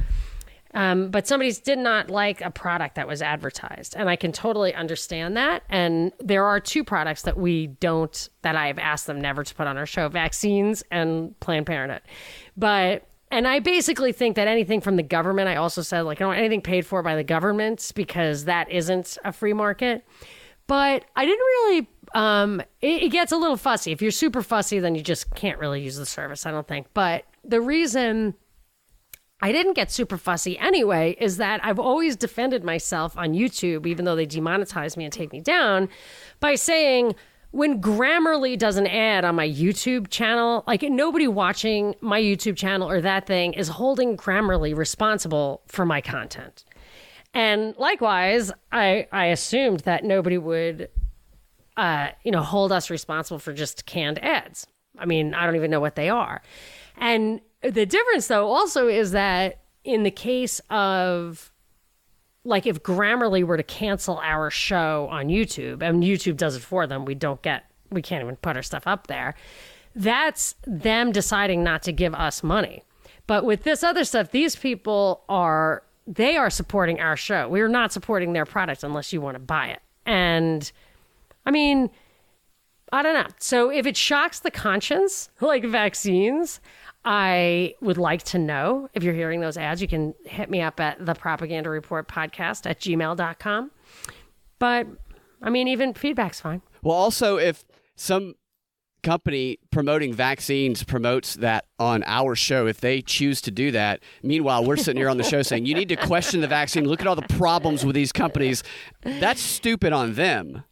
um, 0.74 1.10
but 1.10 1.28
somebody 1.28 1.52
did 1.54 1.80
not 1.80 2.10
like 2.10 2.42
a 2.42 2.52
product 2.52 2.96
that 2.96 3.08
was 3.08 3.22
advertised. 3.22 3.96
And 3.98 4.10
I 4.10 4.16
can 4.16 4.32
totally 4.32 4.76
understand 4.76 5.36
that. 5.38 5.64
And 5.70 6.12
there 6.20 6.46
are 6.46 6.60
two 6.60 6.84
products 6.84 7.24
that 7.24 7.38
we 7.38 7.68
don't, 7.68 8.30
that 8.44 8.56
I've 8.56 8.78
asked 8.78 9.08
them 9.08 9.20
never 9.20 9.44
to 9.44 9.56
put 9.56 9.66
on 9.66 9.78
our 9.78 9.88
show 9.88 10.08
vaccines 10.10 10.84
and 10.92 11.38
Planned 11.40 11.66
Parenthood. 11.66 12.04
But, 12.56 13.07
and 13.32 13.48
I 13.48 13.60
basically 13.60 14.12
think 14.12 14.36
that 14.36 14.48
anything 14.48 14.82
from 14.82 14.96
the 14.96 15.04
government, 15.04 15.50
I 15.50 15.58
also 15.58 15.82
said, 15.82 16.02
like, 16.02 16.18
I 16.18 16.20
don't 16.20 16.30
want 16.30 16.40
anything 16.40 16.62
paid 16.62 16.86
for 16.86 17.04
by 17.04 17.16
the 17.16 17.24
government 17.24 17.92
because 17.96 18.46
that 18.46 18.72
isn't 18.72 19.18
a 19.26 19.34
free 19.34 19.54
market. 19.54 20.06
But 20.68 21.06
I 21.16 21.26
didn't 21.26 21.40
really, 21.40 21.90
um, 22.14 22.62
it, 22.82 23.04
it 23.04 23.12
gets 23.12 23.32
a 23.32 23.38
little 23.38 23.58
fussy. 23.58 23.92
If 23.92 24.02
you're 24.02 24.12
super 24.12 24.42
fussy, 24.42 24.80
then 24.80 24.96
you 24.96 25.02
just 25.02 25.34
can't 25.36 25.60
really 25.60 25.82
use 25.82 25.98
the 25.98 26.06
service, 26.06 26.46
I 26.46 26.52
don't 26.52 26.68
think. 26.68 26.88
But 26.94 27.26
the 27.44 27.62
reason, 27.62 28.34
I 29.42 29.52
didn't 29.52 29.74
get 29.74 29.92
super 29.92 30.18
fussy 30.18 30.58
anyway 30.58 31.16
is 31.20 31.38
that 31.38 31.64
I've 31.64 31.80
always 31.80 32.16
defended 32.16 32.64
myself 32.64 33.18
on 33.18 33.34
YouTube, 33.34 33.86
even 33.86 34.06
though 34.06 34.16
they 34.16 34.26
demonetize 34.26 34.98
me 34.98 35.04
and 35.04 35.14
take 35.14 35.32
me 35.32 35.42
down, 35.42 35.90
by 36.40 36.56
saying 36.56 37.14
when 37.52 37.82
Grammarly 37.82 38.58
does 38.58 38.78
an 38.78 38.88
ad 38.88 39.26
on 39.26 39.36
my 39.36 39.48
YouTube 39.48 40.10
channel, 40.10 40.64
like 40.68 40.84
nobody 40.84 41.28
watching 41.28 41.96
my 42.02 42.22
YouTube 42.22 42.58
channel 42.58 42.90
or 42.90 43.02
that 43.02 43.26
thing 43.26 43.54
is 43.54 43.68
holding 43.70 44.18
Grammarly 44.18 44.76
responsible 44.76 45.62
for 45.68 45.86
my 45.86 46.02
content. 46.02 46.66
And 47.34 47.76
likewise, 47.78 48.52
I, 48.72 49.08
I 49.12 49.26
assumed 49.28 49.82
that 49.82 50.04
nobody 50.04 50.38
would, 50.38 50.90
uh, 51.78 52.10
you 52.24 52.32
know, 52.32 52.42
hold 52.42 52.72
us 52.72 52.90
responsible 52.90 53.40
for 53.40 53.54
just 53.54 53.86
canned 53.86 54.24
ads. 54.24 54.68
I 54.98 55.06
mean, 55.06 55.34
I 55.34 55.46
don't 55.46 55.56
even 55.56 55.72
know 55.72 55.80
what 55.80 55.96
they 55.96 56.10
are. 56.10 56.42
And 56.98 57.42
the 57.62 57.86
difference, 57.86 58.28
though, 58.28 58.48
also 58.48 58.88
is 58.88 59.12
that 59.12 59.62
in 59.84 60.04
the 60.04 60.12
case 60.12 60.60
of 60.70 61.52
like 62.48 62.66
if 62.66 62.82
Grammarly 62.82 63.44
were 63.44 63.58
to 63.58 63.64
cancel 63.64 64.20
our 64.24 64.50
show 64.50 65.08
on 65.12 65.28
YouTube, 65.28 65.82
and 65.82 66.02
YouTube 66.02 66.38
does 66.38 66.56
it 66.56 66.62
for 66.62 66.88
them, 66.88 67.04
we 67.04 67.14
don't 67.14 67.42
get, 67.42 67.66
we 67.92 68.02
can't 68.02 68.24
even 68.24 68.38
put 68.38 68.56
our 68.56 68.64
stuff 68.64 68.88
up 68.88 69.08
there. 69.08 69.36
That's 69.94 70.56
them 70.66 71.12
deciding 71.12 71.62
not 71.64 71.84
to 71.84 71.92
give 71.92 72.16
us 72.16 72.44
money. 72.44 72.84
But 73.28 73.44
with 73.44 73.64
this 73.64 73.84
other 73.84 74.06
stuff, 74.06 74.32
these 74.32 74.56
people 74.56 75.26
are, 75.28 75.84
they 76.08 76.38
are 76.38 76.50
supporting 76.50 77.02
our 77.02 77.18
show. 77.18 77.50
We 77.50 77.60
are 77.60 77.68
not 77.68 77.92
supporting 77.92 78.32
their 78.32 78.46
product 78.46 78.84
unless 78.84 79.12
you 79.12 79.20
want 79.20 79.36
to 79.36 79.40
buy 79.40 79.68
it. 79.68 79.82
And 80.06 80.72
I 81.46 81.52
mean, 81.52 81.90
I 82.94 83.04
don't 83.04 83.14
know. 83.14 83.28
So 83.40 83.70
if 83.70 83.86
it 83.86 83.98
shocks 83.98 84.40
the 84.40 84.52
conscience, 84.52 85.30
like 85.42 85.66
vaccines, 85.66 86.62
I 87.10 87.74
would 87.80 87.98
like 87.98 88.24
to 88.24 88.38
know 88.38 88.90
if 88.94 89.02
you're 89.02 89.14
hearing 89.14 89.40
those 89.40 89.56
ads. 89.56 89.82
You 89.82 89.88
can 89.88 90.14
hit 90.26 90.50
me 90.50 90.62
up 90.62 90.78
at 90.82 91.06
the 91.06 91.16
propaganda 91.16 91.70
report 91.70 92.10
podcast 92.10 92.70
at 92.70 92.82
gmail.com. 92.82 93.72
But 94.60 94.88
I 95.42 95.50
mean, 95.50 95.70
even 95.70 95.94
feedback's 95.94 96.42
fine. 96.42 96.62
Well, 96.84 96.98
also, 96.98 97.38
if 97.38 97.64
some 97.96 98.36
company 99.04 99.58
promoting 99.72 100.14
vaccines 100.14 100.84
promotes 100.84 101.36
that 101.36 101.64
on 101.80 102.04
our 102.06 102.36
show, 102.36 102.68
if 102.68 102.82
they 102.82 103.02
choose 103.02 103.40
to 103.44 103.52
do 103.52 103.72
that, 103.72 104.02
meanwhile, 104.22 104.66
we're 104.66 104.76
sitting 104.76 105.00
here 105.00 105.08
on 105.08 105.16
the 105.16 105.24
show 105.24 105.42
saying, 105.42 105.66
you 105.66 105.76
need 105.76 105.88
to 105.88 105.96
question 105.96 106.42
the 106.42 106.48
vaccine. 106.48 106.84
Look 106.84 107.00
at 107.00 107.08
all 107.08 107.16
the 107.16 107.22
problems 107.22 107.86
with 107.86 107.96
these 107.96 108.12
companies. 108.12 108.64
That's 109.02 109.40
stupid 109.40 109.94
on 109.94 110.16
them. 110.16 110.66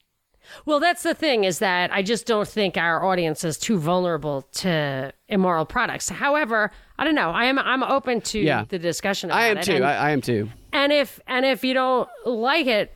Well, 0.66 0.80
that's 0.80 1.04
the 1.04 1.14
thing 1.14 1.44
is 1.44 1.60
that 1.60 1.92
I 1.92 2.02
just 2.02 2.26
don't 2.26 2.48
think 2.48 2.78
our 2.78 3.04
audience 3.04 3.44
is 3.44 3.58
too 3.58 3.78
vulnerable 3.78 4.44
to 4.54 5.12
immoral 5.28 5.66
products. 5.66 6.10
However, 6.10 6.72
I 6.98 7.04
don't 7.04 7.16
know. 7.16 7.32
I 7.32 7.46
am 7.46 7.60
I'm 7.60 7.84
open 7.84 8.22
to 8.22 8.40
Yeah. 8.40 8.66
the 8.70 8.80
discussion. 8.80 9.32
I 9.32 9.48
am 9.48 9.58
it. 9.58 9.64
too. 9.66 9.74
And- 9.76 9.86
I, 9.86 9.96
I 9.96 10.10
am 10.12 10.22
too. 10.22 10.50
And 10.72 10.92
if 10.94 11.20
and 11.28 11.46
if 11.46 11.64
you 11.64 11.74
don't 11.74 12.10
like 12.26 12.68
it, 12.68 12.92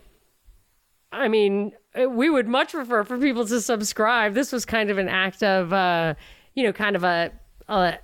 I 1.11 1.27
mean, 1.27 1.71
we 2.07 2.29
would 2.29 2.47
much 2.47 2.71
prefer 2.73 3.03
for 3.03 3.17
people 3.17 3.45
to 3.47 3.61
subscribe. 3.61 4.33
This 4.33 4.51
was 4.51 4.63
kind 4.65 4.89
of 4.89 4.97
an 4.97 5.09
act 5.09 5.41
of, 5.43 5.73
uh, 5.73 6.13
you 6.53 6.63
know, 6.63 6.71
kind 6.73 6.95
of 6.95 7.03
a, 7.03 7.31
a, 7.67 7.73
a 7.73 7.99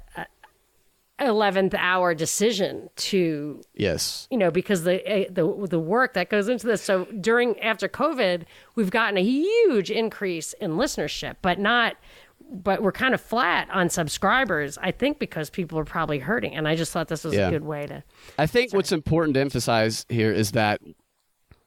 eleventh 1.20 1.74
hour 1.78 2.14
decision 2.14 2.90
to, 2.98 3.62
Yes. 3.74 4.28
you 4.30 4.38
know, 4.38 4.52
because 4.52 4.84
the 4.84 5.06
eh, 5.10 5.26
the 5.30 5.68
the 5.70 5.80
work 5.80 6.14
that 6.14 6.30
goes 6.30 6.48
into 6.50 6.68
this. 6.68 6.82
So 6.82 7.06
during 7.06 7.60
after 7.62 7.88
COVID, 7.88 8.44
we've 8.76 8.92
gotten 8.92 9.18
a 9.18 9.24
huge 9.24 9.90
increase 9.90 10.54
in 10.54 10.72
listenership, 10.72 11.36
but 11.42 11.60
not. 11.60 11.96
But 12.52 12.84
we're 12.84 12.92
kind 12.92 13.16
of 13.16 13.22
flat 13.22 13.68
on 13.72 13.90
subscribers, 13.90 14.78
I 14.80 14.92
think, 14.92 15.18
because 15.18 15.50
people 15.50 15.80
are 15.80 15.86
probably 15.86 16.20
hurting. 16.20 16.56
And 16.56 16.68
I 16.68 16.76
just 16.76 16.92
thought 16.92 17.08
this 17.08 17.24
was 17.24 17.34
Yeah. 17.34 17.48
a 17.48 17.52
good 17.52 17.64
way 17.64 17.88
to. 17.88 18.04
I 18.38 18.46
think 18.46 18.72
what's 18.72 18.92
important 18.92 19.34
to 19.34 19.40
emphasize 19.42 20.06
here 20.10 20.32
is 20.32 20.52
that 20.52 20.80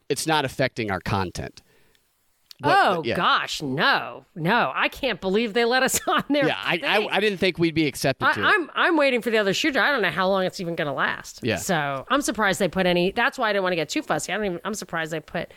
it's 0.09 0.25
not 0.25 0.45
affecting 0.45 0.93
our 0.93 1.01
content. 1.01 1.63
What- 2.61 2.77
oh 2.77 3.03
yeah. 3.05 3.15
gosh, 3.17 3.63
no, 3.63 4.25
no! 4.35 4.73
I 4.75 4.89
can't 4.89 5.21
believe 5.21 5.53
they 5.55 5.65
let 5.65 5.83
us 5.85 6.01
on 6.09 6.25
there. 6.29 6.47
Yeah, 6.49 6.59
I, 6.61 6.81
I, 6.85 7.17
I 7.17 7.21
didn't 7.21 7.39
think 7.39 7.57
we'd 7.59 7.75
be 7.75 7.87
accepted 7.87 8.25
I, 8.27 8.33
to 8.33 8.43
I'm, 8.43 8.71
I'm 8.75 8.97
waiting 8.97 9.23
for 9.23 9.31
the 9.31 9.39
other 9.39 9.55
shooter. 9.55 9.81
I 9.81 9.93
don't 9.93 10.03
know 10.03 10.11
how 10.11 10.29
long 10.29 10.45
it's 10.45 10.59
even 10.59 10.75
going 10.75 10.89
to 10.89 10.93
last. 10.93 11.41
Yeah. 11.45 11.57
So 11.57 12.05
I'm 12.11 12.21
surprised 12.21 12.59
they 12.59 12.67
put 12.69 12.85
any. 12.87 13.13
That's 13.13 13.39
why 13.39 13.51
I 13.51 13.53
didn't 13.53 13.63
want 13.63 13.73
to 13.73 13.77
get 13.77 13.89
too 13.89 14.03
fussy. 14.03 14.33
I 14.33 14.37
don't 14.37 14.47
even. 14.47 14.61
I'm 14.65 14.75
surprised 14.75 15.13
they 15.13 15.21
put 15.21 15.53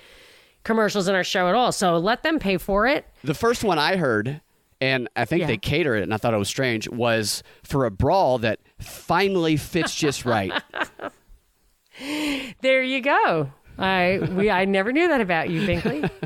commercials 0.64 1.08
in 1.08 1.16
our 1.16 1.24
show 1.24 1.48
at 1.48 1.56
all. 1.56 1.72
So 1.72 1.98
let 1.98 2.22
them 2.22 2.38
pay 2.38 2.58
for 2.58 2.86
it. 2.86 3.08
The 3.24 3.34
first 3.34 3.64
one 3.64 3.80
I 3.80 3.96
heard, 3.96 4.40
and 4.80 5.10
I 5.16 5.26
think 5.26 5.40
Yeah. 5.42 5.48
they 5.48 5.58
cater 5.58 5.96
it, 5.96 6.04
and 6.04 6.14
I 6.14 6.18
thought 6.18 6.36
it 6.36 6.38
was 6.38 6.50
strange, 6.50 6.88
was 6.88 7.42
for 7.64 7.86
a 7.86 7.90
brawl 7.92 8.38
that 8.40 8.60
finally 8.80 9.58
fits 9.58 9.96
just 9.96 10.24
right. 10.24 10.52
There 12.62 12.82
you 12.84 13.02
go. 13.02 13.52
I 13.78 14.20
we 14.32 14.50
I 14.50 14.66
never 14.66 14.92
knew 14.92 15.08
that 15.08 15.22
about 15.22 15.50
you, 15.50 15.62
Binkley. 15.62 16.10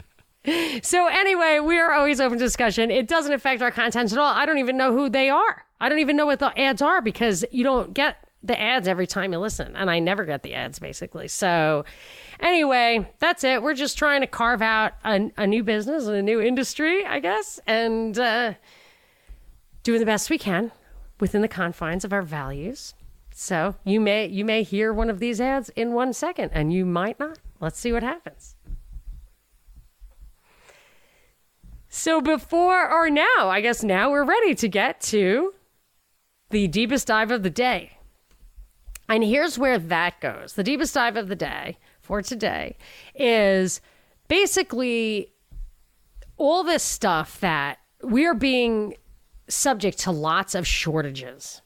so 0.81 1.07
anyway, 1.07 1.59
we 1.59 1.77
are 1.79 1.91
always 1.91 2.19
open 2.19 2.37
to 2.37 2.43
discussion. 2.43 2.91
It 2.91 3.07
doesn't 3.07 3.33
affect 3.33 3.61
our 3.61 3.71
content 3.71 4.11
at 4.11 4.17
all. 4.17 4.33
I 4.33 4.45
don't 4.45 4.57
even 4.57 4.77
know 4.77 4.91
who 4.91 5.09
they 5.09 5.29
are. 5.29 5.65
I 5.79 5.89
don't 5.89 5.99
even 5.99 6.15
know 6.15 6.25
what 6.25 6.39
the 6.39 6.57
ads 6.59 6.81
are 6.81 7.01
because 7.01 7.45
you 7.51 7.63
don't 7.63 7.93
get 7.93 8.17
the 8.43 8.59
ads 8.59 8.87
every 8.87 9.07
time 9.07 9.33
you 9.33 9.39
listen, 9.39 9.75
and 9.75 9.89
I 9.89 9.99
never 9.99 10.23
get 10.23 10.43
the 10.43 10.53
ads 10.53 10.79
basically. 10.79 11.27
So 11.27 11.83
anyway, 12.39 13.11
that's 13.19 13.43
it. 13.43 13.61
We're 13.61 13.73
just 13.73 13.97
trying 13.97 14.21
to 14.21 14.27
carve 14.27 14.61
out 14.61 14.93
a, 15.03 15.31
a 15.37 15.47
new 15.47 15.63
business 15.63 16.05
and 16.05 16.15
a 16.15 16.21
new 16.21 16.39
industry, 16.39 17.05
I 17.05 17.19
guess, 17.19 17.59
and 17.65 18.17
uh, 18.17 18.53
doing 19.83 19.99
the 19.99 20.05
best 20.05 20.29
we 20.29 20.37
can 20.37 20.71
within 21.19 21.41
the 21.41 21.47
confines 21.47 22.05
of 22.05 22.13
our 22.13 22.21
values. 22.21 22.93
So 23.31 23.75
you 23.83 23.99
may 23.99 24.27
you 24.27 24.45
may 24.45 24.63
hear 24.63 24.93
one 24.93 25.09
of 25.09 25.19
these 25.19 25.41
ads 25.41 25.69
in 25.69 25.93
one 25.93 26.13
second, 26.13 26.51
and 26.53 26.71
you 26.71 26.85
might 26.85 27.19
not. 27.19 27.39
Let's 27.59 27.79
see 27.79 27.91
what 27.91 28.03
happens. 28.03 28.54
So 31.97 32.19
before 32.19 32.91
or 32.91 33.09
now, 33.09 33.25
I 33.39 33.61
guess 33.61 33.81
now 33.81 34.11
we're 34.11 34.25
ready 34.25 34.53
to 34.55 34.67
get 34.67 34.99
to 35.01 35.53
the 36.49 36.67
deepest 36.67 37.07
dive 37.07 37.31
of 37.31 37.41
the 37.41 37.49
day. 37.49 37.99
And 39.07 39.23
here's 39.23 39.57
where 39.57 39.79
that 39.79 40.19
goes. 40.19 40.53
The 40.53 40.63
deepest 40.63 40.93
dive 40.93 41.15
of 41.15 41.29
the 41.29 41.37
day 41.37 41.77
for 42.01 42.21
today 42.21 42.75
is 43.15 43.79
basically 44.27 45.31
all 46.35 46.65
this 46.65 46.83
stuff 46.83 47.39
that 47.39 47.77
we 48.03 48.25
are 48.25 48.35
being 48.35 48.95
subject 49.47 49.97
to 49.99 50.11
lots 50.11 50.53
of 50.53 50.67
shortages. 50.67 51.61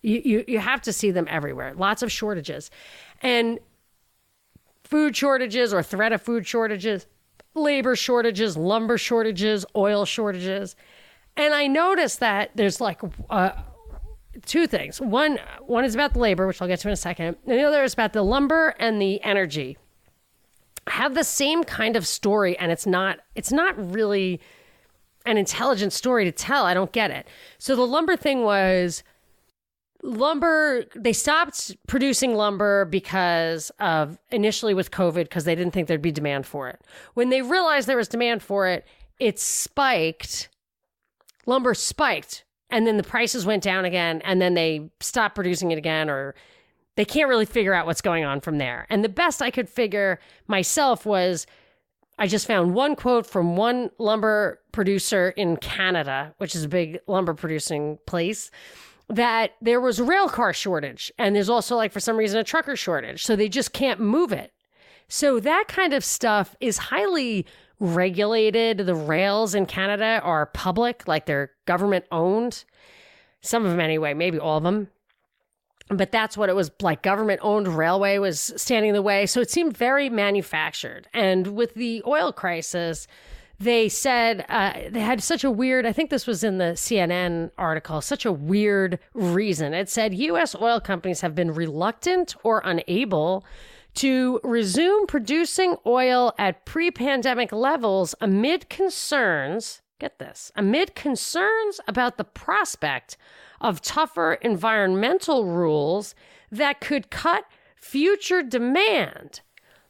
You, 0.00 0.22
you, 0.24 0.44
you 0.48 0.58
have 0.58 0.80
to 0.80 0.92
see 0.92 1.10
them 1.10 1.26
everywhere. 1.28 1.74
Lots 1.74 2.02
of 2.02 2.10
shortages. 2.10 2.70
And 3.20 3.58
food 4.84 5.14
shortages 5.14 5.74
or 5.74 5.82
threat 5.82 6.14
of 6.14 6.22
food 6.22 6.46
shortages, 6.46 7.06
labor 7.54 7.96
shortages, 7.96 8.56
lumber 8.56 8.98
shortages, 8.98 9.64
oil 9.76 10.04
shortages. 10.04 10.76
And 11.36 11.54
I 11.54 11.66
noticed 11.66 12.20
that 12.20 12.50
there's 12.54 12.80
like 12.80 13.00
uh, 13.30 13.52
two 14.46 14.66
things. 14.66 15.00
One, 15.00 15.38
one 15.62 15.84
is 15.84 15.94
about 15.94 16.14
the 16.14 16.20
labor, 16.20 16.46
which 16.46 16.60
I'll 16.60 16.68
get 16.68 16.80
to 16.80 16.88
in 16.88 16.92
a 16.92 16.96
second, 16.96 17.36
and 17.46 17.58
the 17.58 17.62
other 17.62 17.82
is 17.82 17.92
about 17.92 18.12
the 18.12 18.22
lumber 18.22 18.74
and 18.78 19.00
the 19.00 19.22
energy. 19.22 19.76
Have 20.88 21.14
the 21.14 21.24
same 21.24 21.64
kind 21.64 21.96
of 21.96 22.06
story, 22.06 22.58
and 22.58 22.70
it's 22.70 22.86
not. 22.86 23.20
It's 23.34 23.50
not 23.50 23.92
really 23.92 24.40
an 25.24 25.38
intelligent 25.38 25.92
story 25.92 26.24
to 26.26 26.32
tell. 26.32 26.66
I 26.66 26.74
don't 26.74 26.92
get 26.92 27.10
it. 27.10 27.26
So 27.58 27.74
the 27.74 27.86
lumber 27.86 28.16
thing 28.16 28.42
was 28.42 29.02
lumber 30.04 30.84
they 30.94 31.14
stopped 31.14 31.74
producing 31.88 32.34
lumber 32.34 32.84
because 32.84 33.70
of 33.80 34.18
initially 34.30 34.74
with 34.74 34.90
covid 34.90 35.24
because 35.24 35.44
they 35.44 35.54
didn't 35.54 35.72
think 35.72 35.88
there'd 35.88 36.02
be 36.02 36.12
demand 36.12 36.46
for 36.46 36.68
it. 36.68 36.82
When 37.14 37.30
they 37.30 37.40
realized 37.40 37.88
there 37.88 37.96
was 37.96 38.08
demand 38.08 38.42
for 38.42 38.68
it 38.68 38.86
it 39.18 39.38
spiked 39.38 40.50
lumber 41.46 41.72
spiked 41.72 42.44
and 42.68 42.86
then 42.86 42.98
the 42.98 43.02
prices 43.02 43.46
went 43.46 43.62
down 43.62 43.86
again 43.86 44.20
and 44.24 44.42
then 44.42 44.52
they 44.54 44.90
stopped 45.00 45.34
producing 45.34 45.70
it 45.70 45.78
again 45.78 46.10
or 46.10 46.34
they 46.96 47.04
can't 47.04 47.28
really 47.28 47.46
figure 47.46 47.72
out 47.72 47.86
what's 47.86 48.00
going 48.00 48.24
on 48.24 48.40
from 48.40 48.58
there. 48.58 48.86
And 48.90 49.02
the 49.02 49.08
best 49.08 49.40
i 49.40 49.50
could 49.50 49.70
figure 49.70 50.20
myself 50.46 51.06
was 51.06 51.46
I 52.18 52.28
just 52.28 52.46
found 52.46 52.74
one 52.74 52.94
quote 52.94 53.26
from 53.26 53.56
one 53.56 53.90
lumber 53.98 54.60
producer 54.70 55.30
in 55.30 55.56
Canada, 55.56 56.34
which 56.38 56.54
is 56.54 56.64
a 56.64 56.68
big 56.68 57.00
lumber 57.08 57.34
producing 57.34 57.98
place, 58.06 58.52
that 59.08 59.52
there 59.60 59.80
was 59.80 60.00
rail 60.00 60.28
car 60.28 60.52
shortage. 60.52 61.12
And 61.18 61.36
there's 61.36 61.50
also, 61.50 61.76
like, 61.76 61.92
for 61.92 62.00
some 62.00 62.16
reason, 62.16 62.38
a 62.38 62.44
trucker 62.44 62.76
shortage. 62.76 63.24
So 63.24 63.36
they 63.36 63.48
just 63.48 63.72
can't 63.72 64.00
move 64.00 64.32
it. 64.32 64.52
So 65.08 65.38
that 65.40 65.64
kind 65.68 65.92
of 65.92 66.04
stuff 66.04 66.56
is 66.60 66.78
highly 66.78 67.46
regulated. 67.78 68.78
The 68.78 68.94
rails 68.94 69.54
in 69.54 69.66
Canada 69.66 70.20
are 70.22 70.46
public, 70.46 71.06
like 71.06 71.26
they're 71.26 71.50
government 71.66 72.06
owned. 72.10 72.64
Some 73.42 73.64
of 73.64 73.70
them, 73.70 73.80
anyway, 73.80 74.14
maybe 74.14 74.38
all 74.38 74.56
of 74.56 74.64
them 74.64 74.88
but 75.88 76.10
that's 76.10 76.36
what 76.36 76.48
it 76.48 76.54
was 76.54 76.70
like 76.80 77.02
government 77.02 77.40
owned 77.42 77.68
railway 77.68 78.18
was 78.18 78.52
standing 78.56 78.90
in 78.90 78.94
the 78.94 79.02
way 79.02 79.26
so 79.26 79.40
it 79.40 79.50
seemed 79.50 79.76
very 79.76 80.08
manufactured 80.08 81.08
and 81.12 81.48
with 81.48 81.74
the 81.74 82.02
oil 82.06 82.32
crisis 82.32 83.06
they 83.60 83.88
said 83.88 84.44
uh, 84.48 84.72
they 84.90 85.00
had 85.00 85.22
such 85.22 85.44
a 85.44 85.50
weird 85.50 85.86
i 85.86 85.92
think 85.92 86.10
this 86.10 86.26
was 86.26 86.42
in 86.42 86.58
the 86.58 86.72
cnn 86.74 87.50
article 87.56 88.00
such 88.00 88.24
a 88.24 88.32
weird 88.32 88.98
reason. 89.14 89.74
It 89.74 89.88
said 89.88 90.14
us 90.14 90.54
oil 90.54 90.80
companies 90.80 91.20
have 91.20 91.34
been 91.34 91.52
reluctant 91.52 92.34
or 92.42 92.62
unable 92.64 93.44
to 93.94 94.40
resume 94.42 95.06
producing 95.06 95.76
oil 95.86 96.32
at 96.38 96.64
pre-pandemic 96.64 97.52
levels 97.52 98.14
amid 98.20 98.68
concerns 98.68 99.82
get 100.00 100.18
this 100.18 100.50
amid 100.56 100.94
concerns 100.94 101.80
about 101.86 102.18
the 102.18 102.24
prospect 102.24 103.16
of 103.60 103.80
tougher 103.80 104.34
environmental 104.34 105.46
rules 105.46 106.14
that 106.50 106.80
could 106.80 107.10
cut 107.10 107.44
future 107.76 108.42
demand, 108.42 109.40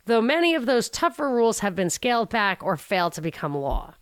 though 0.06 0.20
many 0.20 0.54
of 0.54 0.66
those 0.66 0.88
tougher 0.88 1.30
rules 1.30 1.60
have 1.60 1.74
been 1.74 1.90
scaled 1.90 2.28
back 2.28 2.62
or 2.62 2.76
failed 2.76 3.12
to 3.14 3.20
become 3.20 3.54
law. 3.54 3.94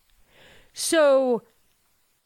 So, 0.72 1.42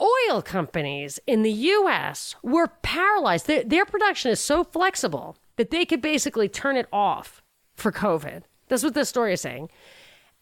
oil 0.01 0.43
companies 0.43 1.19
in 1.27 1.43
the 1.43 1.53
US 1.53 2.37
were 2.43 2.69
paralyzed. 2.83 3.47
Their, 3.47 3.65
their 3.65 3.85
production 3.85 4.31
is 4.31 4.41
so 4.41 4.65
flexible 4.65 5.37
that 5.57 5.71
they 5.71 5.85
could 5.85 6.03
basically 6.03 6.49
turn 6.49 6.77
it 6.77 6.87
off 6.93 7.43
for 7.75 7.93
COVID. 7.93 8.43
That's 8.69 8.83
what 8.83 8.95
this 8.95 9.09
story 9.09 9.33
is 9.33 9.41
saying. 9.41 9.71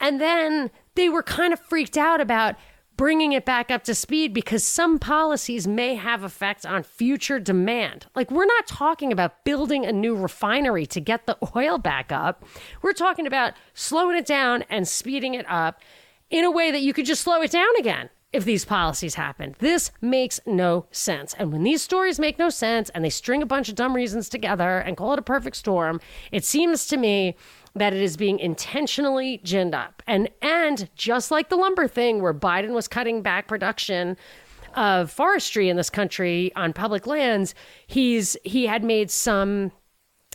And 0.01 0.21
then 0.21 0.71
they 0.95 1.09
were 1.09 1.23
kind 1.23 1.53
of 1.53 1.61
freaked 1.61 1.97
out 1.97 2.21
about 2.21 2.57
bringing 2.97 3.33
it 3.33 3.45
back 3.45 3.71
up 3.71 3.83
to 3.85 3.95
speed 3.95 4.33
because 4.33 4.65
some 4.65 4.99
policies 4.99 5.67
may 5.67 5.95
have 5.95 6.23
effects 6.23 6.65
on 6.65 6.83
future 6.83 7.39
demand. 7.39 8.07
Like 8.15 8.31
we're 8.31 8.45
not 8.45 8.67
talking 8.67 9.13
about 9.13 9.45
building 9.45 9.85
a 9.85 9.93
new 9.93 10.15
refinery 10.15 10.87
to 10.87 11.01
get 11.01 11.27
the 11.27 11.37
oil 11.57 11.79
back 11.79 12.13
up. 12.13 12.45
We're 12.83 12.93
talking 12.93 13.27
about 13.27 13.55
slowing 13.73 14.17
it 14.17 14.27
down 14.27 14.65
and 14.69 14.87
speeding 14.87 15.35
it 15.35 15.47
up 15.49 15.81
in 16.31 16.45
a 16.45 16.51
way 16.51 16.71
that 16.71 16.83
you 16.83 16.93
could 16.93 17.07
just 17.07 17.23
slow 17.23 17.43
it 17.43 17.51
down 17.51 17.77
again 17.79 18.11
if 18.33 18.45
these 18.45 18.65
policies 18.65 19.15
happen. 19.15 19.55
This 19.61 19.93
makes 20.01 20.41
no 20.45 20.87
sense. 20.91 21.35
And 21.39 21.53
when 21.53 21.63
these 21.63 21.83
stories 21.83 22.19
make 22.19 22.37
no 22.37 22.51
sense 22.51 22.91
and 22.91 23.05
they 23.05 23.11
string 23.11 23.43
a 23.43 23.47
bunch 23.47 23.69
of 23.69 23.77
dumb 23.77 23.95
reasons 23.95 24.29
together 24.29 24.79
and 24.79 24.97
call 24.97 25.13
it 25.13 25.21
a 25.21 25.23
perfect 25.23 25.57
storm, 25.57 26.01
it 26.33 26.45
seems 26.45 26.89
to 26.89 26.97
me 26.97 27.37
that 27.75 27.93
it 27.93 28.01
is 28.01 28.17
being 28.17 28.39
intentionally 28.39 29.41
ginned 29.45 29.75
up. 29.75 30.03
And 30.07 30.29
and 30.43 30.89
just 30.95 31.31
like 31.31 31.49
the 31.49 31.57
lumber 31.57 31.89
thing 31.89 32.23
where 32.23 32.35
Biden 32.35 32.71
was 32.71 32.89
cutting 32.89 33.23
back 33.23 33.49
production 33.49 34.17
of 34.75 35.11
forestry 35.11 35.69
in 35.69 35.77
this 35.77 35.91
country 35.91 36.53
on 36.57 36.73
public 36.73 37.07
lands, 37.07 37.55
he's 37.87 38.37
he 38.45 38.67
had 38.67 38.85
made 38.85 39.11
some 39.11 39.73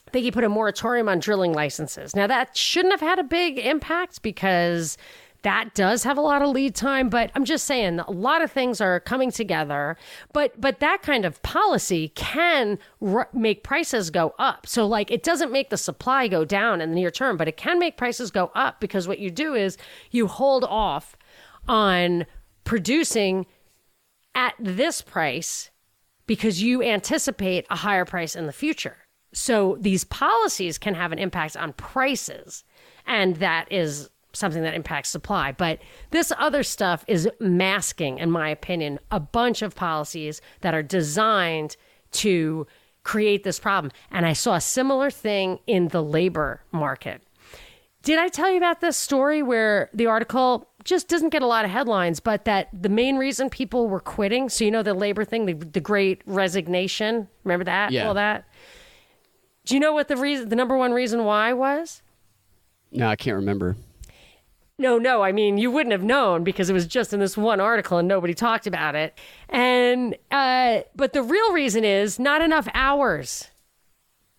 I 0.08 0.12
think 0.12 0.24
he 0.24 0.32
put 0.32 0.44
a 0.44 0.50
moratorium 0.50 1.08
on 1.08 1.20
drilling 1.20 1.54
licenses. 1.54 2.16
Now 2.16 2.28
that 2.28 2.58
shouldn't 2.58 2.94
have 2.94 3.02
had 3.02 3.20
a 3.20 3.24
big 3.24 3.60
impact 3.60 4.22
because 4.22 4.98
that 5.42 5.74
does 5.74 6.04
have 6.04 6.18
a 6.18 6.22
lot 6.22 6.42
of 6.42 6.50
lead 6.50 6.76
time 6.76 7.10
but 7.10 7.32
i'm 7.36 7.46
just 7.46 7.66
saying 7.66 8.00
a 8.00 8.12
lot 8.12 8.42
of 8.42 8.52
things 8.52 8.82
are 8.82 9.00
coming 9.00 9.32
together. 9.32 9.98
But 10.34 10.60
but 10.60 10.80
that 10.80 11.02
kind 11.02 11.26
of 11.26 11.42
policy 11.42 12.10
can 12.10 12.78
r- 13.02 13.30
make 13.34 13.64
prices 13.64 14.10
go 14.10 14.34
up. 14.38 14.68
So 14.68 14.86
like 14.88 15.12
it 15.12 15.24
doesn't 15.24 15.52
make 15.52 15.70
the 15.70 15.78
supply 15.78 16.28
go 16.28 16.46
down 16.46 16.82
in 16.82 16.90
the 16.90 16.96
near 16.96 17.12
term 17.12 17.38
but 17.38 17.48
it 17.48 17.58
can 17.58 17.80
make 17.80 17.98
prices 17.98 18.32
go 18.32 18.52
up 18.56 18.80
because 18.80 19.08
what 19.08 19.20
you 19.20 19.32
do 19.32 19.54
is 19.54 19.78
you 20.12 20.28
hold 20.28 20.64
off 20.64 21.16
on 21.68 22.26
producing 22.64 23.46
at 24.36 24.54
this 24.60 25.02
price 25.02 25.72
because 26.28 26.62
you 26.62 26.84
anticipate 26.84 27.66
a 27.70 27.76
higher 27.78 28.06
price 28.06 28.36
in 28.36 28.46
the 28.46 28.54
future. 28.54 28.98
So 29.34 29.78
these 29.80 30.04
policies 30.04 30.78
can 30.78 30.94
have 30.96 31.12
an 31.12 31.20
impact 31.20 31.58
on 31.58 31.74
prices 31.74 32.64
and 33.06 33.38
that 33.38 33.72
is 33.72 34.10
something 34.34 34.62
that 34.64 34.74
impacts 34.74 35.10
supply. 35.10 35.52
But 35.52 35.80
this 36.12 36.32
other 36.38 36.64
stuff 36.64 37.04
is 37.08 37.30
masking, 37.40 38.20
in 38.20 38.32
my 38.32 38.50
opinion, 38.50 39.00
a 39.12 39.20
bunch 39.20 39.62
of 39.62 39.76
policies 39.76 40.42
that 40.62 40.74
are 40.74 40.84
designed 40.84 41.76
to 42.12 42.68
create 43.04 43.44
this 43.44 43.60
problem. 43.60 43.92
And 44.12 44.26
I 44.26 44.34
saw 44.34 44.56
a 44.56 44.62
similar 44.62 45.10
thing 45.10 45.60
in 45.68 45.88
the 45.88 46.04
labor 46.04 46.62
market. 46.72 47.22
Did 48.04 48.20
I 48.20 48.30
tell 48.30 48.50
you 48.50 48.58
about 48.58 48.82
this 48.82 48.98
story 48.98 49.44
where 49.44 49.90
the 49.94 50.06
article 50.06 50.70
just 50.86 51.10
doesn't 51.10 51.30
get 51.30 51.42
a 51.42 51.48
lot 51.48 51.66
of 51.66 51.72
headlines, 51.72 52.20
but 52.20 52.46
that 52.46 52.70
the 52.74 52.88
main 52.88 53.18
reason 53.18 53.50
people 53.50 53.90
were 53.90 54.00
quitting, 54.00 54.48
so 54.48 54.64
you 54.64 54.72
know 54.72 54.84
the 54.84 54.94
labor 54.94 55.26
thing, 55.26 55.46
the, 55.46 55.54
the 55.54 55.82
great 55.82 56.22
resignation, 56.26 57.28
remember 57.44 57.66
that? 57.66 57.92
Yeah. 57.92 58.08
All 58.08 58.14
that? 58.14 58.46
Do 59.66 59.76
you 59.76 59.82
know 59.82 59.94
what 59.94 60.08
the 60.08 60.16
reason 60.16 60.50
the 60.50 60.56
number 60.56 60.78
one 60.78 60.94
reason 60.94 61.26
why 61.26 61.52
was? 61.54 62.02
No, 62.92 63.08
I 63.08 63.16
can't 63.16 63.36
remember. 63.36 63.76
No, 64.80 64.98
no, 64.98 65.22
I 65.22 65.34
mean 65.34 65.58
you 65.58 65.70
wouldn't 65.70 65.92
have 65.92 66.04
known 66.04 66.44
because 66.44 66.70
it 66.70 66.74
was 66.74 66.88
just 66.88 67.14
in 67.14 67.20
this 67.20 67.36
one 67.38 67.60
article 67.60 67.98
and 67.98 68.08
nobody 68.08 68.34
talked 68.34 68.66
about 68.66 68.96
it. 68.96 69.16
And 69.50 70.16
uh 70.32 70.80
but 70.96 71.14
the 71.14 71.22
real 71.22 71.52
reason 71.54 71.84
is 71.84 72.18
not 72.18 72.42
enough 72.42 72.68
hours. 72.74 73.50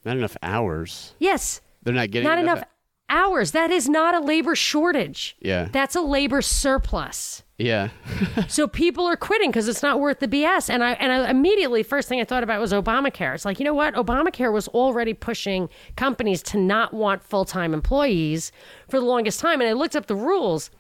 Not 0.05 0.17
enough 0.17 0.37
hours. 0.43 1.15
Yes. 1.19 1.61
They're 1.83 1.95
not 1.95 2.11
getting 2.11 2.27
not 2.27 2.39
enough 2.39 2.65
hours. 3.11 3.51
That 3.51 3.71
is 3.71 3.89
not 3.89 4.15
a 4.15 4.21
labor 4.21 4.55
shortage. 4.55 5.37
Yeah. 5.41 5.69
That's 5.71 5.95
a 5.95 6.01
labor 6.01 6.41
surplus. 6.41 7.43
Yeah. 7.59 7.91
so 8.49 8.67
people 8.67 9.07
are 9.07 9.17
quitting 9.17 9.51
because 9.51 9.69
it's 9.69 9.83
not 9.83 10.01
worth 10.01 10.21
the 10.21 10.29
BS. 10.29 10.71
And 10.71 10.83
I 10.83 10.93
and 10.93 11.13
I 11.13 11.29
immediately 11.29 11.83
first 11.83 12.09
thing 12.09 12.21
I 12.21 12.25
thought 12.25 12.43
about 12.43 12.61
was 12.61 12.73
Obamacare. 12.73 13.35
It's 13.35 13.45
like, 13.45 13.59
you 13.59 13.65
know 13.65 13.75
what? 13.75 13.95
Obamacare 13.95 14.53
was 14.53 14.69
already 14.69 15.13
pushing 15.13 15.69
companies 15.97 16.43
to 16.45 16.59
not 16.59 16.95
want 16.95 17.23
full-time 17.23 17.75
employees 17.75 18.51
for 18.89 18.99
the 18.99 19.05
longest 19.05 19.41
time. 19.41 19.61
And 19.61 19.69
I 19.69 19.75
looked 19.75 19.97
up 19.97 20.07
the 20.07 20.17
rules. 20.17 20.71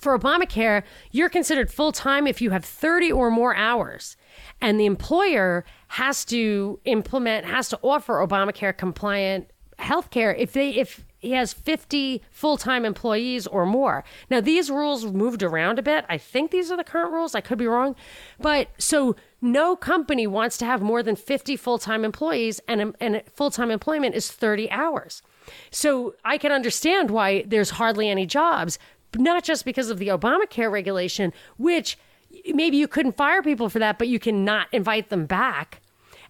For 0.00 0.18
Obamacare, 0.18 0.82
you're 1.12 1.28
considered 1.28 1.70
full 1.70 1.92
time 1.92 2.26
if 2.26 2.42
you 2.42 2.50
have 2.50 2.64
30 2.64 3.12
or 3.12 3.30
more 3.30 3.54
hours. 3.54 4.16
And 4.60 4.80
the 4.80 4.86
employer 4.86 5.64
has 5.86 6.24
to 6.26 6.80
implement, 6.84 7.46
has 7.46 7.68
to 7.68 7.78
offer 7.80 8.14
Obamacare 8.14 8.76
compliant 8.76 9.50
health 9.78 10.10
care 10.10 10.34
if 10.34 10.52
they 10.52 10.70
if 10.70 11.04
he 11.24 11.32
has 11.32 11.52
50 11.52 12.22
full-time 12.30 12.84
employees 12.84 13.46
or 13.46 13.66
more. 13.66 14.04
Now 14.30 14.40
these 14.40 14.70
rules 14.70 15.06
moved 15.06 15.42
around 15.42 15.78
a 15.78 15.82
bit. 15.82 16.04
I 16.08 16.18
think 16.18 16.50
these 16.50 16.70
are 16.70 16.76
the 16.76 16.84
current 16.84 17.12
rules. 17.12 17.34
I 17.34 17.40
could 17.40 17.58
be 17.58 17.66
wrong. 17.66 17.96
But 18.40 18.68
so 18.78 19.16
no 19.40 19.76
company 19.76 20.26
wants 20.26 20.58
to 20.58 20.64
have 20.64 20.82
more 20.82 21.02
than 21.02 21.16
50 21.16 21.56
full-time 21.56 22.04
employees 22.04 22.60
and 22.68 22.94
and 23.00 23.22
full-time 23.32 23.70
employment 23.70 24.14
is 24.14 24.30
30 24.30 24.70
hours. 24.70 25.22
So 25.70 26.14
I 26.24 26.38
can 26.38 26.52
understand 26.52 27.10
why 27.10 27.44
there's 27.46 27.70
hardly 27.70 28.08
any 28.08 28.26
jobs, 28.26 28.78
not 29.16 29.44
just 29.44 29.64
because 29.64 29.90
of 29.90 29.98
the 29.98 30.08
Obamacare 30.08 30.70
regulation 30.70 31.32
which 31.56 31.98
maybe 32.46 32.76
you 32.76 32.88
couldn't 32.88 33.16
fire 33.16 33.42
people 33.42 33.68
for 33.68 33.78
that, 33.78 33.98
but 33.98 34.08
you 34.08 34.18
cannot 34.18 34.66
invite 34.72 35.08
them 35.08 35.26
back. 35.26 35.80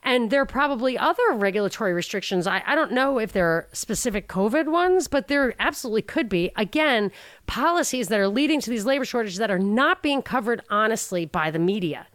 And 0.05 0.31
there 0.31 0.43
are 0.43 0.47
probably 0.47 0.99
other 0.99 1.23
regulatory 1.33 1.95
restrictions. 1.95 2.47
I, 2.47 2.63
I 2.67 2.75
don't 2.75 2.93
know 2.93 3.19
if 3.19 3.33
there 3.33 3.47
are 3.47 3.69
specific 3.73 4.29
COVID 4.29 4.69
ones, 4.69 5.09
but 5.09 5.29
there 5.29 5.55
absolutely 5.59 6.03
could 6.03 6.29
be. 6.29 6.53
Again, 6.57 7.11
policies 7.47 8.09
that 8.09 8.21
are 8.21 8.29
leading 8.29 8.61
to 8.61 8.71
these 8.71 8.85
labor 8.85 9.07
shortages 9.07 9.39
that 9.39 9.51
are 9.51 9.59
not 9.59 10.03
being 10.03 10.21
covered 10.21 10.61
honestly 10.69 11.25
by 11.25 11.51
the 11.51 11.59
media. 11.59 12.07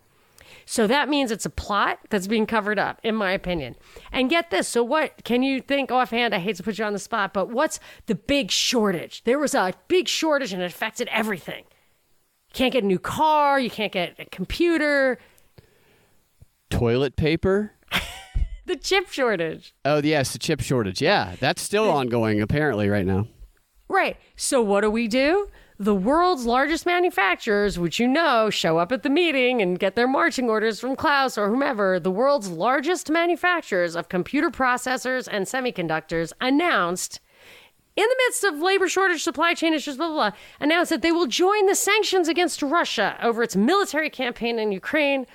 So 0.68 0.86
that 0.86 1.10
means 1.10 1.32
it's 1.32 1.48
a 1.48 1.50
plot 1.50 1.98
that's 2.12 2.28
being 2.28 2.46
covered 2.46 2.78
up, 2.78 3.00
in 3.02 3.16
my 3.16 3.32
opinion. 3.32 3.76
And 4.12 4.30
get 4.30 4.52
this. 4.52 4.68
So, 4.68 4.84
what 4.84 5.24
can 5.24 5.42
you 5.42 5.60
think 5.60 5.92
offhand? 5.92 6.36
I 6.36 6.38
hate 6.38 6.58
to 6.58 6.64
put 6.64 6.78
you 6.78 6.86
on 6.86 6.94
the 6.94 7.00
spot, 7.00 7.34
but 7.34 7.50
what's 7.50 7.80
the 8.06 8.14
big 8.14 8.52
shortage? 8.52 9.24
There 9.24 9.40
was 9.40 9.56
a 9.56 9.74
big 9.88 10.08
shortage 10.08 10.54
and 10.54 10.62
it 10.62 10.66
affected 10.66 11.08
everything. 11.08 11.64
You 12.50 12.54
can't 12.54 12.72
get 12.72 12.84
a 12.84 12.88
new 12.88 13.00
car, 13.00 13.60
you 13.60 13.72
can't 13.72 13.92
get 13.92 14.20
a 14.20 14.26
computer, 14.26 15.18
Toilet 16.70 17.16
paper? 17.16 17.74
The 18.70 18.78
chip 18.78 19.10
shortage. 19.10 19.74
Oh, 19.84 20.02
yes, 20.02 20.32
the 20.32 20.40
chip 20.40 20.62
shortage. 20.62 21.02
Yeah, 21.02 21.36
that's 21.40 21.62
still 21.62 21.90
ongoing 21.90 22.40
apparently 22.42 22.88
right 22.88 23.06
now. 23.06 23.28
Right. 23.90 24.16
So 24.36 24.62
what 24.62 24.82
do 24.82 24.92
we 24.92 25.08
do? 25.08 25.50
The 25.80 25.96
world's 25.96 26.46
largest 26.46 26.86
manufacturers, 26.86 27.80
which 27.80 28.00
you 28.00 28.08
know 28.08 28.50
show 28.50 28.78
up 28.78 28.92
at 28.92 29.02
the 29.02 29.10
meeting 29.10 29.62
and 29.62 29.80
get 29.80 29.96
their 29.96 30.08
marching 30.08 30.50
orders 30.50 30.80
from 30.80 30.96
Klaus 30.96 31.38
or 31.38 31.50
whomever, 31.50 32.00
the 32.00 32.12
world's 32.12 32.50
largest 32.50 33.10
manufacturers 33.10 33.96
of 33.96 34.10
computer 34.10 34.52
processors 34.52 35.28
and 35.32 35.46
semiconductors 35.46 36.32
announced 36.40 37.22
in 37.96 38.06
the 38.08 38.16
midst 38.28 38.44
of 38.44 38.60
labor 38.60 38.88
shortage, 38.88 39.24
supply 39.24 39.54
chain 39.54 39.74
issues, 39.74 39.98
blah, 39.98 40.08
blah, 40.08 40.30
blah, 40.30 40.40
announced 40.60 40.90
that 40.90 41.02
they 41.02 41.12
will 41.12 41.28
join 41.28 41.66
the 41.66 41.76
sanctions 41.76 42.28
against 42.28 42.62
Russia 42.62 43.18
over 43.22 43.42
its 43.42 43.56
military 43.56 44.10
campaign 44.10 44.60
in 44.60 44.72
Ukraine. 44.72 45.26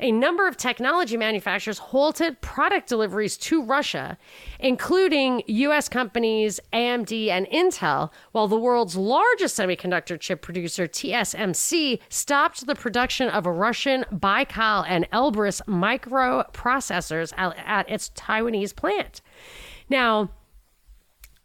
A 0.00 0.12
number 0.12 0.48
of 0.48 0.56
technology 0.56 1.16
manufacturers 1.16 1.78
halted 1.78 2.40
product 2.40 2.88
deliveries 2.88 3.36
to 3.38 3.62
Russia, 3.62 4.18
including 4.58 5.42
U.S. 5.46 5.88
companies 5.88 6.60
AMD 6.72 7.28
and 7.28 7.46
Intel, 7.46 8.10
while 8.32 8.48
the 8.48 8.58
world's 8.58 8.96
largest 8.96 9.58
semiconductor 9.58 10.18
chip 10.18 10.42
producer, 10.42 10.86
TSMC, 10.86 12.00
stopped 12.08 12.66
the 12.66 12.74
production 12.74 13.28
of 13.28 13.46
Russian 13.46 14.04
Baikal 14.12 14.84
and 14.88 15.08
Elbrus 15.10 15.62
microprocessors 15.66 17.32
at, 17.36 17.56
at 17.64 17.90
its 17.90 18.10
Taiwanese 18.10 18.74
plant. 18.74 19.20
Now, 19.88 20.30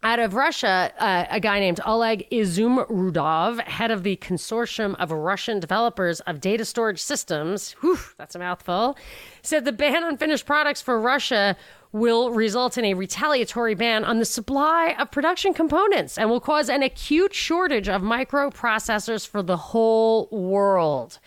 out 0.02 0.18
of 0.18 0.34
Russia, 0.34 0.92
uh, 0.98 1.26
a 1.30 1.40
guy 1.40 1.60
named 1.60 1.78
Oleg 1.84 2.26
Izumrudov, 2.30 3.60
head 3.62 3.90
of 3.90 4.02
the 4.02 4.16
consortium 4.16 4.94
of 4.98 5.12
Russian 5.12 5.60
developers 5.60 6.20
of 6.20 6.40
data 6.40 6.64
storage 6.64 7.00
systems, 7.00 7.72
whew, 7.80 7.98
that's 8.16 8.34
a 8.34 8.38
mouthful, 8.38 8.96
said 9.42 9.66
the 9.66 9.72
ban 9.72 10.02
on 10.02 10.16
finished 10.16 10.46
products 10.46 10.80
for 10.80 10.98
Russia 10.98 11.54
will 11.92 12.30
result 12.30 12.78
in 12.78 12.84
a 12.84 12.94
retaliatory 12.94 13.74
ban 13.74 14.04
on 14.04 14.18
the 14.18 14.24
supply 14.24 14.94
of 14.98 15.10
production 15.10 15.52
components 15.52 16.16
and 16.16 16.30
will 16.30 16.40
cause 16.40 16.70
an 16.70 16.82
acute 16.82 17.34
shortage 17.34 17.88
of 17.88 18.00
microprocessors 18.00 19.26
for 19.26 19.42
the 19.42 19.56
whole 19.56 20.28
world. 20.30 21.18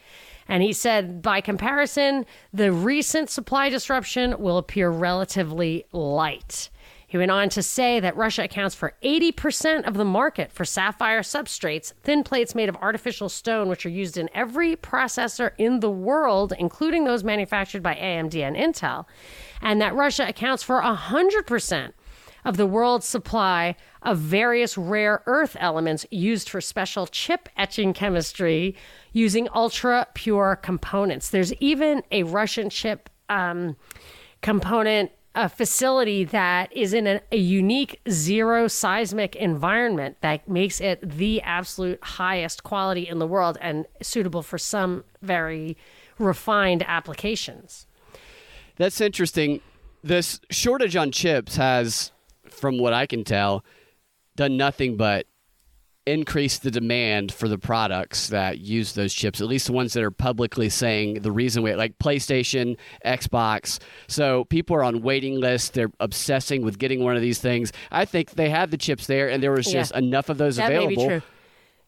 And 0.47 0.63
he 0.63 0.74
said, 0.74 1.21
by 1.21 1.41
comparison, 1.41 2.26
the 2.53 2.71
recent 2.71 3.30
supply 3.30 3.69
disruption 3.69 4.39
will 4.39 4.57
appear 4.57 4.89
relatively 4.89 5.86
light. 5.91 6.69
He 7.14 7.20
went 7.20 7.30
on 7.30 7.49
to 7.49 7.61
say 7.61 7.99
that 7.99 8.18
Russia 8.18 8.45
accounts 8.45 8.74
for 8.74 8.95
80% 9.03 9.88
of 9.88 9.93
the 9.93 10.03
market 10.03 10.51
for 10.51 10.66
sapphire 10.66 11.22
substrates, 11.22 11.93
thin 12.01 12.24
plates 12.24 12.55
made 12.55 12.70
of 12.70 12.76
artificial 12.78 13.30
stone, 13.30 13.70
which 13.70 13.86
are 13.86 13.89
used 13.89 14.18
in 14.18 14.32
every 14.34 14.76
processor 14.76 15.51
in 15.59 15.80
the 15.80 15.91
world, 15.91 16.53
including 16.57 17.03
those 17.03 17.24
manufactured 17.24 17.84
by 17.84 17.93
AMD 17.93 18.34
and 18.41 18.55
Intel, 18.55 19.05
and 19.61 19.80
that 19.80 19.93
Russia 19.93 20.28
accounts 20.28 20.64
for 20.64 20.82
100% 20.82 21.93
of 22.45 22.57
the 22.57 22.66
world's 22.66 23.07
supply 23.07 23.76
of 24.01 24.18
various 24.18 24.76
rare 24.76 25.22
earth 25.28 25.55
elements 25.59 26.07
used 26.09 26.49
for 26.49 26.61
special 26.61 27.05
chip 27.05 27.47
etching 27.55 27.93
chemistry 27.93 28.76
using 29.11 29.47
ultra 29.53 30.07
pure 30.16 30.55
components. 30.64 31.30
There's 31.30 31.53
even 31.59 32.01
a 32.11 32.24
Russian 32.24 32.72
chip 32.72 33.11
um, 33.30 33.76
component 34.41 35.11
a 35.36 35.49
facility 35.49 36.23
that 36.23 36.71
is 36.75 36.93
in 36.93 37.07
a, 37.07 37.21
a, 37.31 37.38
unique 37.38 37.99
zero 38.09 38.67
seismic 38.67 39.36
environment 39.36 40.17
that 40.21 40.47
makes 40.47 40.79
it 40.79 40.99
the 41.17 41.41
absolute 41.41 42.01
highest 42.03 42.63
quality 42.63 43.07
in 43.07 43.17
the 43.19 43.25
world 43.25 43.57
and 43.59 43.88
suitable 44.01 44.43
for 44.43 44.57
some 44.57 45.03
very 45.21 45.75
refined 46.19 46.84
applications. 46.88 47.88
That's 48.75 49.01
interesting. 49.01 49.61
This 50.03 50.39
shortage 50.51 50.95
on 50.95 51.11
chips 51.11 51.55
has, 51.55 52.11
from 52.47 52.77
what 52.77 52.93
I 52.93 53.07
can 53.07 53.23
tell, 53.23 53.63
done 54.36 54.55
nothing 54.55 54.97
but 54.97 55.25
increase 56.06 56.58
the 56.58 56.72
demand 56.72 57.32
for 57.34 57.47
the 57.47 57.58
products 57.58 58.28
that 58.28 58.60
use 58.60 58.93
those 58.93 59.14
chips, 59.14 59.39
at 59.39 59.47
least 59.47 59.68
the 59.68 59.74
ones 59.74 59.93
that 59.93 60.04
are 60.04 60.12
publicly 60.12 60.70
saying 60.70 61.22
the 61.22 61.32
reason 61.32 61.64
we 61.64 61.74
like 61.76 61.97
PlayStation, 61.99 62.78
Xbox. 63.06 63.80
So 64.08 64.43
people 64.45 64.76
are 64.76 64.84
on 64.84 65.01
waiting 65.01 65.39
lists. 65.39 65.70
They're 65.70 65.91
obsessing 65.99 66.64
with 66.64 66.78
getting 66.78 67.04
one 67.04 67.16
of 67.16 67.22
these 67.22 67.39
things. 67.39 67.72
I 67.91 68.06
think 68.06 68.32
they 68.32 68.49
had 68.49 68.72
the 68.72 68.78
chips 68.78 69.08
there 69.08 69.30
and 69.30 69.41
there 69.41 69.51
was 69.51 69.68
Yeah. 69.72 69.82
just 69.82 69.95
enough 69.95 70.30
of 70.30 70.38
those 70.38 70.58
That 70.58 70.72
available. 70.72 71.22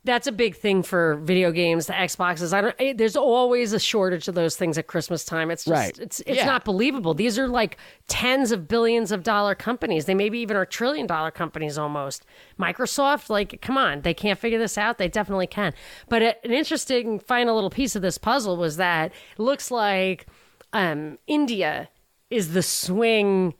That's 0.05 0.27
a 0.27 0.31
big 0.31 0.55
thing 0.55 0.83
for 0.83 1.15
video 1.15 1.51
games, 1.51 1.87
the 1.87 1.93
Xboxes. 1.93 2.53
I 2.53 2.61
don't. 2.61 2.75
It, 2.79 2.97
there's 2.99 3.15
always 3.15 3.73
a 3.73 3.79
shortage 3.79 4.27
of 4.27 4.35
those 4.35 4.55
things 4.55 4.77
at 4.77 4.85
Christmas 4.87 5.25
time. 5.25 5.49
It's 5.51 5.65
just, 5.65 5.71
Right. 5.73 5.97
it's 5.99 6.19
it's 6.21 6.37
Yeah. 6.37 6.45
not 6.45 6.63
believable. 6.63 7.13
These 7.15 7.39
are 7.39 7.47
like 7.47 7.77
tens 8.07 8.51
of 8.51 8.67
billions 8.67 9.11
of 9.11 9.23
dollar 9.23 9.55
companies. 9.55 10.05
They 10.05 10.13
maybe 10.13 10.37
even 10.39 10.55
are 10.55 10.65
trillion 10.65 11.07
dollar 11.07 11.31
companies 11.31 11.77
almost. 11.77 12.23
Microsoft, 12.59 13.29
like, 13.29 13.59
come 13.61 13.77
on, 13.77 14.01
they 14.01 14.13
can't 14.13 14.39
figure 14.39 14.59
this 14.59 14.77
out. 14.77 14.97
They 14.99 15.07
definitely 15.07 15.47
can. 15.47 15.73
But 16.07 16.21
a, 16.21 16.45
an 16.45 16.51
interesting 16.51 17.19
final 17.19 17.55
little 17.55 17.71
piece 17.71 17.95
of 17.95 18.01
this 18.03 18.17
puzzle 18.19 18.57
was 18.57 18.77
that 18.77 19.11
it 19.37 19.41
looks 19.41 19.71
like 19.71 20.27
um, 20.71 21.17
India 21.25 21.89
is 22.29 22.53
the 22.53 22.61
swing 22.63 23.55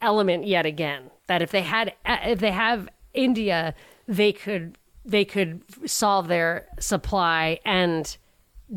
element 0.00 0.46
yet 0.46 0.64
again. 0.64 1.10
That 1.26 1.42
if 1.42 1.50
they 1.50 1.62
had, 1.62 1.94
uh, 2.06 2.16
if 2.24 2.38
they 2.40 2.50
have 2.50 2.88
India, 3.14 3.74
they 4.08 4.32
could 4.32 4.78
they 5.04 5.24
could 5.24 5.62
solve 5.88 6.28
their 6.28 6.66
supply 6.78 7.58
and 7.64 8.16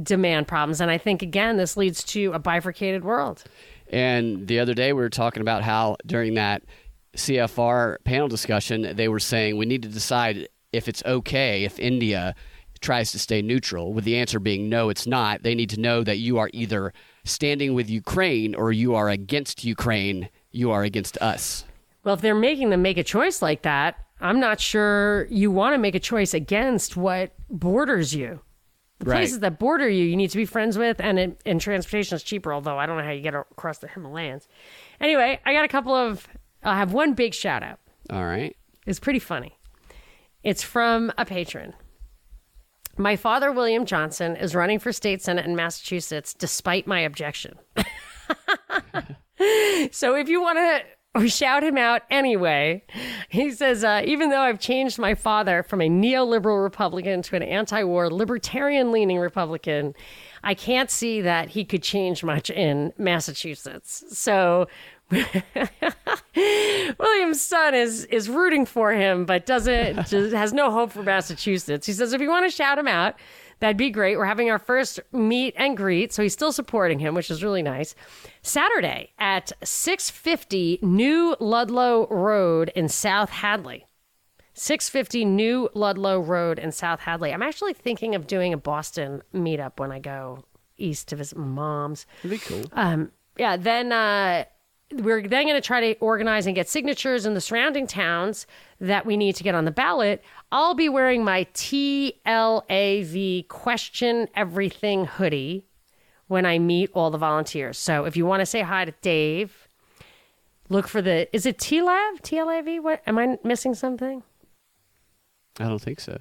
demand 0.02 0.48
problems. 0.48 0.82
And 0.82 0.92
I 0.92 0.98
think 0.98 1.22
again, 1.22 1.58
this 1.58 1.78
leads 1.78 2.04
to 2.06 2.34
a 2.34 2.40
bifurcated 2.40 3.04
world. 3.04 3.44
And 3.90 4.48
the 4.48 4.60
other 4.60 4.74
day 4.74 4.94
we 4.94 5.02
were 5.02 5.10
talking 5.10 5.42
about 5.42 5.64
how 5.64 5.98
during 6.06 6.34
that 6.36 6.64
CFR 7.16 7.98
panel 8.04 8.28
discussion, 8.28 8.96
they 8.96 9.08
were 9.08 9.20
saying 9.20 9.58
we 9.58 9.66
need 9.66 9.84
to 9.84 9.90
decide 9.90 10.50
if 10.74 10.88
it's 10.88 11.04
okay 11.06 11.64
if 11.64 11.80
India 11.80 12.36
tries 12.82 13.12
to 13.12 13.20
stay 13.20 13.42
neutral, 13.42 13.94
with 13.94 14.04
the 14.04 14.18
answer 14.18 14.40
being 14.40 14.70
no, 14.70 14.90
it's 14.90 15.08
not. 15.08 15.44
They 15.44 15.56
need 15.56 15.70
to 15.72 15.80
know 15.80 16.04
that 16.04 16.18
you 16.18 16.38
are 16.38 16.50
either 16.54 16.94
standing 17.24 17.74
with 17.74 17.90
Ukraine 17.90 18.54
or 18.54 18.72
you 18.72 18.96
are 18.96 19.10
against 19.10 19.64
Ukraine, 19.64 20.30
you 20.52 20.72
are 20.72 20.84
against 20.84 21.18
us. 21.20 21.66
Well, 22.04 22.16
if 22.16 22.22
they're 22.22 22.36
making 22.36 22.70
them 22.70 22.82
make 22.82 22.98
a 22.98 23.04
choice 23.04 23.42
like 23.42 23.64
that, 23.64 24.05
I'm 24.22 24.40
not 24.40 24.60
sure 24.60 25.28
you 25.30 25.52
want 25.52 25.74
to 25.74 25.78
make 25.78 25.96
a 25.96 26.00
choice 26.00 26.34
against 26.34 26.96
what 26.98 27.34
borders 27.50 28.16
you. 28.16 28.40
The 29.00 29.10
Right. 29.12 29.18
places 29.18 29.40
that 29.42 29.60
border 29.60 29.90
you, 29.90 30.06
you 30.06 30.16
need 30.16 30.30
to 30.30 30.38
be 30.38 30.46
friends 30.46 30.78
with, 30.78 31.02
and 31.02 31.20
it, 31.20 31.42
and 31.46 31.60
transportation 31.60 32.16
is 32.16 32.24
cheaper. 32.24 32.54
Although 32.54 32.80
I 32.80 32.86
don't 32.86 32.98
know 32.98 33.04
how 33.04 33.12
you 33.12 33.22
get 33.22 33.36
across 33.36 33.80
the 33.80 33.90
Himalayas. 33.90 34.48
Anyway, 35.02 35.40
I 35.46 35.54
got 35.54 35.66
a 35.66 35.68
couple 35.68 35.94
of. 35.94 36.28
I 36.64 36.78
have 36.78 36.94
one 36.94 37.14
big 37.14 37.34
shout 37.34 37.62
out. 37.62 37.80
All 38.10 38.26
right. 38.26 38.56
It's 38.86 39.00
pretty 39.00 39.20
funny. 39.20 39.58
It's 40.44 40.64
from 40.64 41.12
a 41.18 41.26
patron. 41.26 41.74
My 42.98 43.18
father, 43.18 43.52
William 43.52 43.86
Johnson, 43.86 44.38
is 44.38 44.56
running 44.56 44.80
for 44.80 44.94
state 44.94 45.22
senate 45.22 45.46
in 45.46 45.56
Massachusetts 45.56 46.34
despite 46.34 46.88
my 46.88 47.02
objection. 47.02 47.56
so 49.92 50.16
if 50.16 50.30
you 50.30 50.42
want 50.42 50.58
to 50.58 50.80
shout 51.28 51.64
him 51.64 51.78
out 51.78 52.04
anyway, 52.10 52.84
he 53.30 53.52
says, 53.52 53.84
uh, 53.84 54.02
even 54.06 54.30
though 54.30 54.42
I've 54.42 54.60
changed 54.60 55.00
my 55.00 55.16
father 55.16 55.64
from 55.64 55.82
a 55.82 55.90
neoliberal 55.90 56.62
Republican 56.64 57.22
to 57.24 57.36
an 57.36 57.44
anti 57.44 57.84
war, 57.84 58.10
libertarian 58.10 58.92
leaning 58.92 59.18
Republican, 59.18 59.94
I 60.44 60.54
can't 60.54 60.92
see 60.92 61.22
that 61.22 61.50
he 61.50 61.66
could 61.66 61.84
change 61.84 62.24
much 62.24 62.50
in 62.50 62.94
Massachusetts. 62.98 64.04
So 64.10 64.68
William's 66.36 67.42
son 67.42 67.76
is 67.76 68.06
is 68.06 68.28
rooting 68.30 68.66
for 68.66 68.92
him, 68.92 69.26
but 69.26 69.46
doesn't 69.46 69.96
has 70.34 70.54
no 70.54 70.72
hope 70.72 70.92
for 70.92 71.04
Massachusetts. 71.04 71.86
He 71.86 71.94
says 71.94 72.14
if 72.14 72.22
you 72.22 72.30
want 72.30 72.46
to 72.46 72.56
shout 72.56 72.78
him 72.78 72.88
out, 72.88 73.16
that'd 73.60 73.78
be 73.78 73.90
great. 73.90 74.18
We're 74.18 74.26
having 74.26 74.50
our 74.50 74.60
first 74.60 75.00
meet 75.12 75.54
and 75.58 75.76
greet, 75.76 76.14
so 76.14 76.24
he's 76.24 76.34
still 76.34 76.52
supporting 76.52 77.00
him, 77.00 77.16
which 77.16 77.30
is 77.32 77.44
really 77.44 77.64
nice. 77.64 77.96
Saturday 78.42 79.12
at 79.20 79.52
six 79.64 80.10
fifty 80.10 80.80
New 80.82 81.36
Ludlow 81.40 82.08
Road 82.10 82.72
in 82.76 82.90
South 82.90 83.30
Hadley. 83.30 83.86
650 84.58 85.26
New 85.26 85.70
Ludlow 85.74 86.22
Road 86.22 86.60
in 86.60 86.72
South 86.72 87.02
Hadley. 87.02 87.34
I'm 87.34 87.44
actually 87.44 87.74
thinking 87.74 88.16
of 88.16 88.26
doing 88.26 88.54
a 88.54 88.58
Boston 88.58 89.22
meetup 89.34 89.80
when 89.80 89.92
I 89.92 90.00
go 90.00 90.46
east 90.78 91.10
to 91.10 91.18
visit 91.18 91.38
my 91.38 91.46
mom's. 91.46 92.06
That'd 92.24 92.40
be 92.40 92.46
cool. 92.46 92.64
Um, 92.72 93.12
yeah, 93.38 93.58
then 93.58 93.92
uh, 93.92 94.46
we're 94.94 95.28
then 95.28 95.46
going 95.46 95.56
to 95.56 95.62
try 95.62 95.82
to 95.82 96.00
organize 96.00 96.46
and 96.46 96.56
get 96.56 96.70
signatures 96.70 97.26
in 97.26 97.34
the 97.34 97.42
surrounding 97.42 97.88
towns 97.88 98.46
that 98.80 99.06
we 99.06 99.18
need 99.18 99.36
to 99.36 99.44
get 99.44 99.56
on 99.56 99.66
the 99.66 99.72
ballot. 99.72 100.24
I'll 100.52 100.76
be 100.76 100.90
wearing 100.90 101.24
my 101.24 101.46
TLAV 101.54 103.48
question 103.48 104.28
everything 104.36 105.06
hoodie 105.06 105.66
when 106.28 106.46
I 106.46 106.60
meet 106.60 106.92
all 106.94 107.10
the 107.10 107.18
volunteers. 107.18 107.78
So 107.78 108.06
if 108.06 108.16
you 108.16 108.26
want 108.26 108.42
to 108.42 108.46
say 108.46 108.62
hi 108.62 108.86
to 108.86 108.94
Dave, 109.02 109.68
look 110.70 110.88
for 110.88 111.02
the 111.02 111.34
is 111.36 111.46
it 111.46 111.58
TLAV? 111.58 112.22
TLAV? 112.22 112.82
What 112.82 113.02
am 113.08 113.18
I 113.18 113.38
missing 113.44 113.74
something? 113.74 114.24
I 115.60 115.66
don't 115.66 115.82
think 115.82 116.00
so. 116.00 116.20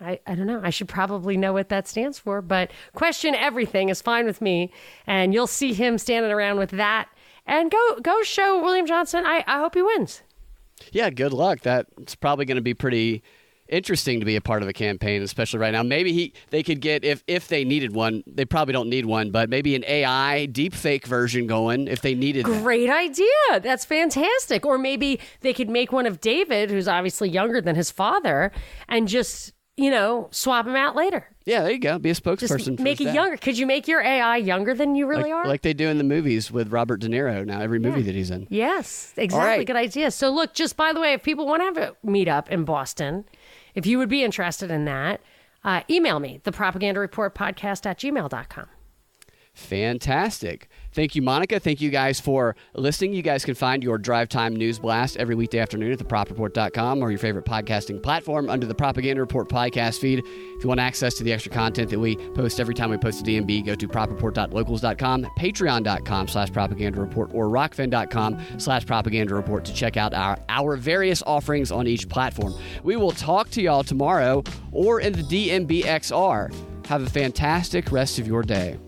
I, 0.00 0.20
I 0.26 0.34
don't 0.34 0.46
know. 0.46 0.60
I 0.62 0.70
should 0.70 0.88
probably 0.88 1.36
know 1.36 1.52
what 1.52 1.68
that 1.68 1.86
stands 1.86 2.18
for, 2.18 2.42
but 2.42 2.70
question 2.94 3.34
everything 3.34 3.88
is 3.88 4.02
fine 4.02 4.26
with 4.26 4.40
me. 4.40 4.72
And 5.06 5.32
you'll 5.32 5.46
see 5.46 5.72
him 5.72 5.98
standing 5.98 6.32
around 6.32 6.58
with 6.58 6.70
that. 6.70 7.08
And 7.46 7.70
go 7.70 7.98
go 8.02 8.22
show 8.22 8.62
William 8.62 8.86
Johnson. 8.86 9.24
I, 9.26 9.44
I 9.46 9.58
hope 9.58 9.74
he 9.74 9.82
wins. 9.82 10.22
Yeah, 10.92 11.10
good 11.10 11.32
luck. 11.32 11.60
That's 11.60 12.14
probably 12.14 12.44
going 12.44 12.56
to 12.56 12.62
be 12.62 12.74
pretty 12.74 13.22
interesting 13.66 14.20
to 14.20 14.26
be 14.26 14.36
a 14.36 14.42
part 14.42 14.62
of 14.62 14.68
a 14.68 14.72
campaign, 14.74 15.22
especially 15.22 15.58
right 15.58 15.72
now. 15.72 15.82
Maybe 15.82 16.12
he 16.12 16.34
they 16.50 16.62
could 16.62 16.80
get 16.80 17.02
if 17.04 17.24
if 17.26 17.48
they 17.48 17.64
needed 17.64 17.94
one. 17.94 18.22
They 18.26 18.44
probably 18.44 18.72
don't 18.72 18.90
need 18.90 19.06
one, 19.06 19.30
but 19.30 19.48
maybe 19.48 19.74
an 19.74 19.84
AI 19.86 20.46
deep 20.46 20.74
fake 20.74 21.06
version 21.06 21.46
going 21.46 21.88
if 21.88 22.02
they 22.02 22.14
needed. 22.14 22.44
that. 22.44 22.62
Great 22.62 22.90
idea. 22.90 23.26
That's 23.62 23.84
fantastic. 23.84 24.66
Or 24.66 24.76
maybe 24.76 25.18
they 25.40 25.54
could 25.54 25.70
make 25.70 25.92
one 25.92 26.04
of 26.06 26.20
David, 26.20 26.70
who's 26.70 26.88
obviously 26.88 27.30
younger 27.30 27.60
than 27.62 27.74
his 27.74 27.90
father, 27.90 28.52
and 28.88 29.08
just, 29.08 29.53
you 29.76 29.90
know, 29.90 30.28
swap 30.30 30.66
them 30.66 30.76
out 30.76 30.94
later. 30.94 31.28
Yeah, 31.44 31.62
there 31.62 31.72
you 31.72 31.78
go. 31.78 31.98
Be 31.98 32.10
a 32.10 32.14
spokesperson. 32.14 32.76
for 32.76 32.82
make 32.82 33.00
it 33.00 33.04
dad. 33.04 33.14
younger. 33.14 33.36
Could 33.36 33.58
you 33.58 33.66
make 33.66 33.88
your 33.88 34.00
AI 34.00 34.36
younger 34.36 34.74
than 34.74 34.94
you 34.94 35.06
really 35.06 35.24
like, 35.24 35.32
are? 35.32 35.44
like 35.46 35.62
they 35.62 35.74
do 35.74 35.88
in 35.88 35.98
the 35.98 36.04
movies 36.04 36.50
with 36.50 36.72
Robert 36.72 37.00
De 37.00 37.08
Niro. 37.08 37.44
Now 37.44 37.60
every 37.60 37.78
movie 37.78 38.02
that 38.02 38.14
he's 38.14 38.30
in. 38.30 38.46
Yes, 38.50 39.12
exactly. 39.16 39.48
right. 39.48 39.66
Good 39.66 39.76
idea. 39.76 40.10
So, 40.10 40.30
look, 40.30 40.54
just 40.54 40.76
by 40.76 40.92
the 40.92 41.00
way, 41.00 41.12
if 41.12 41.22
people 41.22 41.46
want 41.46 41.60
to 41.60 41.64
have 41.64 41.76
a 41.76 42.06
meetup 42.06 42.48
in 42.48 42.64
Boston, 42.64 43.24
if 43.74 43.84
you 43.84 43.98
would 43.98 44.08
be 44.08 44.22
interested 44.22 44.70
in 44.70 44.84
that, 44.84 45.20
uh, 45.64 45.82
email 45.90 46.20
me, 46.20 46.40
the 46.44 46.52
propaganda 46.52 47.00
report 47.00 47.34
podcast 47.34 47.84
at 47.84 47.98
gmail.com. 47.98 48.66
Fantastic. 49.54 50.68
Thank 50.94 51.16
you, 51.16 51.22
Monica. 51.22 51.58
Thank 51.58 51.80
you 51.80 51.90
guys 51.90 52.20
for 52.20 52.54
listening. 52.74 53.14
You 53.14 53.22
guys 53.22 53.44
can 53.44 53.56
find 53.56 53.82
your 53.82 53.98
Drive 53.98 54.28
Time 54.28 54.54
News 54.54 54.78
Blast 54.78 55.16
every 55.16 55.34
weekday 55.34 55.58
afternoon 55.58 55.90
at 55.90 55.98
thepropreport.com 55.98 57.02
or 57.02 57.10
your 57.10 57.18
favorite 57.18 57.44
podcasting 57.44 58.00
platform 58.00 58.48
under 58.48 58.64
the 58.64 58.76
Propaganda 58.76 59.20
Report 59.20 59.48
podcast 59.48 59.98
feed. 59.98 60.20
If 60.20 60.62
you 60.62 60.68
want 60.68 60.78
access 60.78 61.14
to 61.14 61.24
the 61.24 61.32
extra 61.32 61.50
content 61.50 61.90
that 61.90 61.98
we 61.98 62.14
post 62.34 62.60
every 62.60 62.74
time 62.74 62.90
we 62.90 62.96
post 62.96 63.22
a 63.22 63.24
DNB, 63.24 63.66
go 63.66 63.74
to 63.74 63.88
propreport.locals.com, 63.88 65.24
patreon.com 65.36 66.28
slash 66.28 66.52
propaganda 66.52 67.00
report, 67.00 67.30
or 67.34 67.48
rokfin.com 67.48 68.38
slash 68.58 68.86
propaganda 68.86 69.34
report 69.34 69.64
to 69.64 69.74
check 69.74 69.96
out 69.96 70.14
our, 70.14 70.38
our 70.48 70.76
various 70.76 71.24
offerings 71.26 71.72
on 71.72 71.88
each 71.88 72.08
platform. 72.08 72.54
We 72.84 72.94
will 72.94 73.10
talk 73.10 73.50
to 73.50 73.62
y'all 73.62 73.82
tomorrow 73.82 74.44
or 74.70 75.00
in 75.00 75.12
the 75.12 75.22
DNBXR. 75.22 76.86
Have 76.86 77.02
a 77.02 77.10
fantastic 77.10 77.90
rest 77.90 78.20
of 78.20 78.28
your 78.28 78.42
day. 78.42 78.78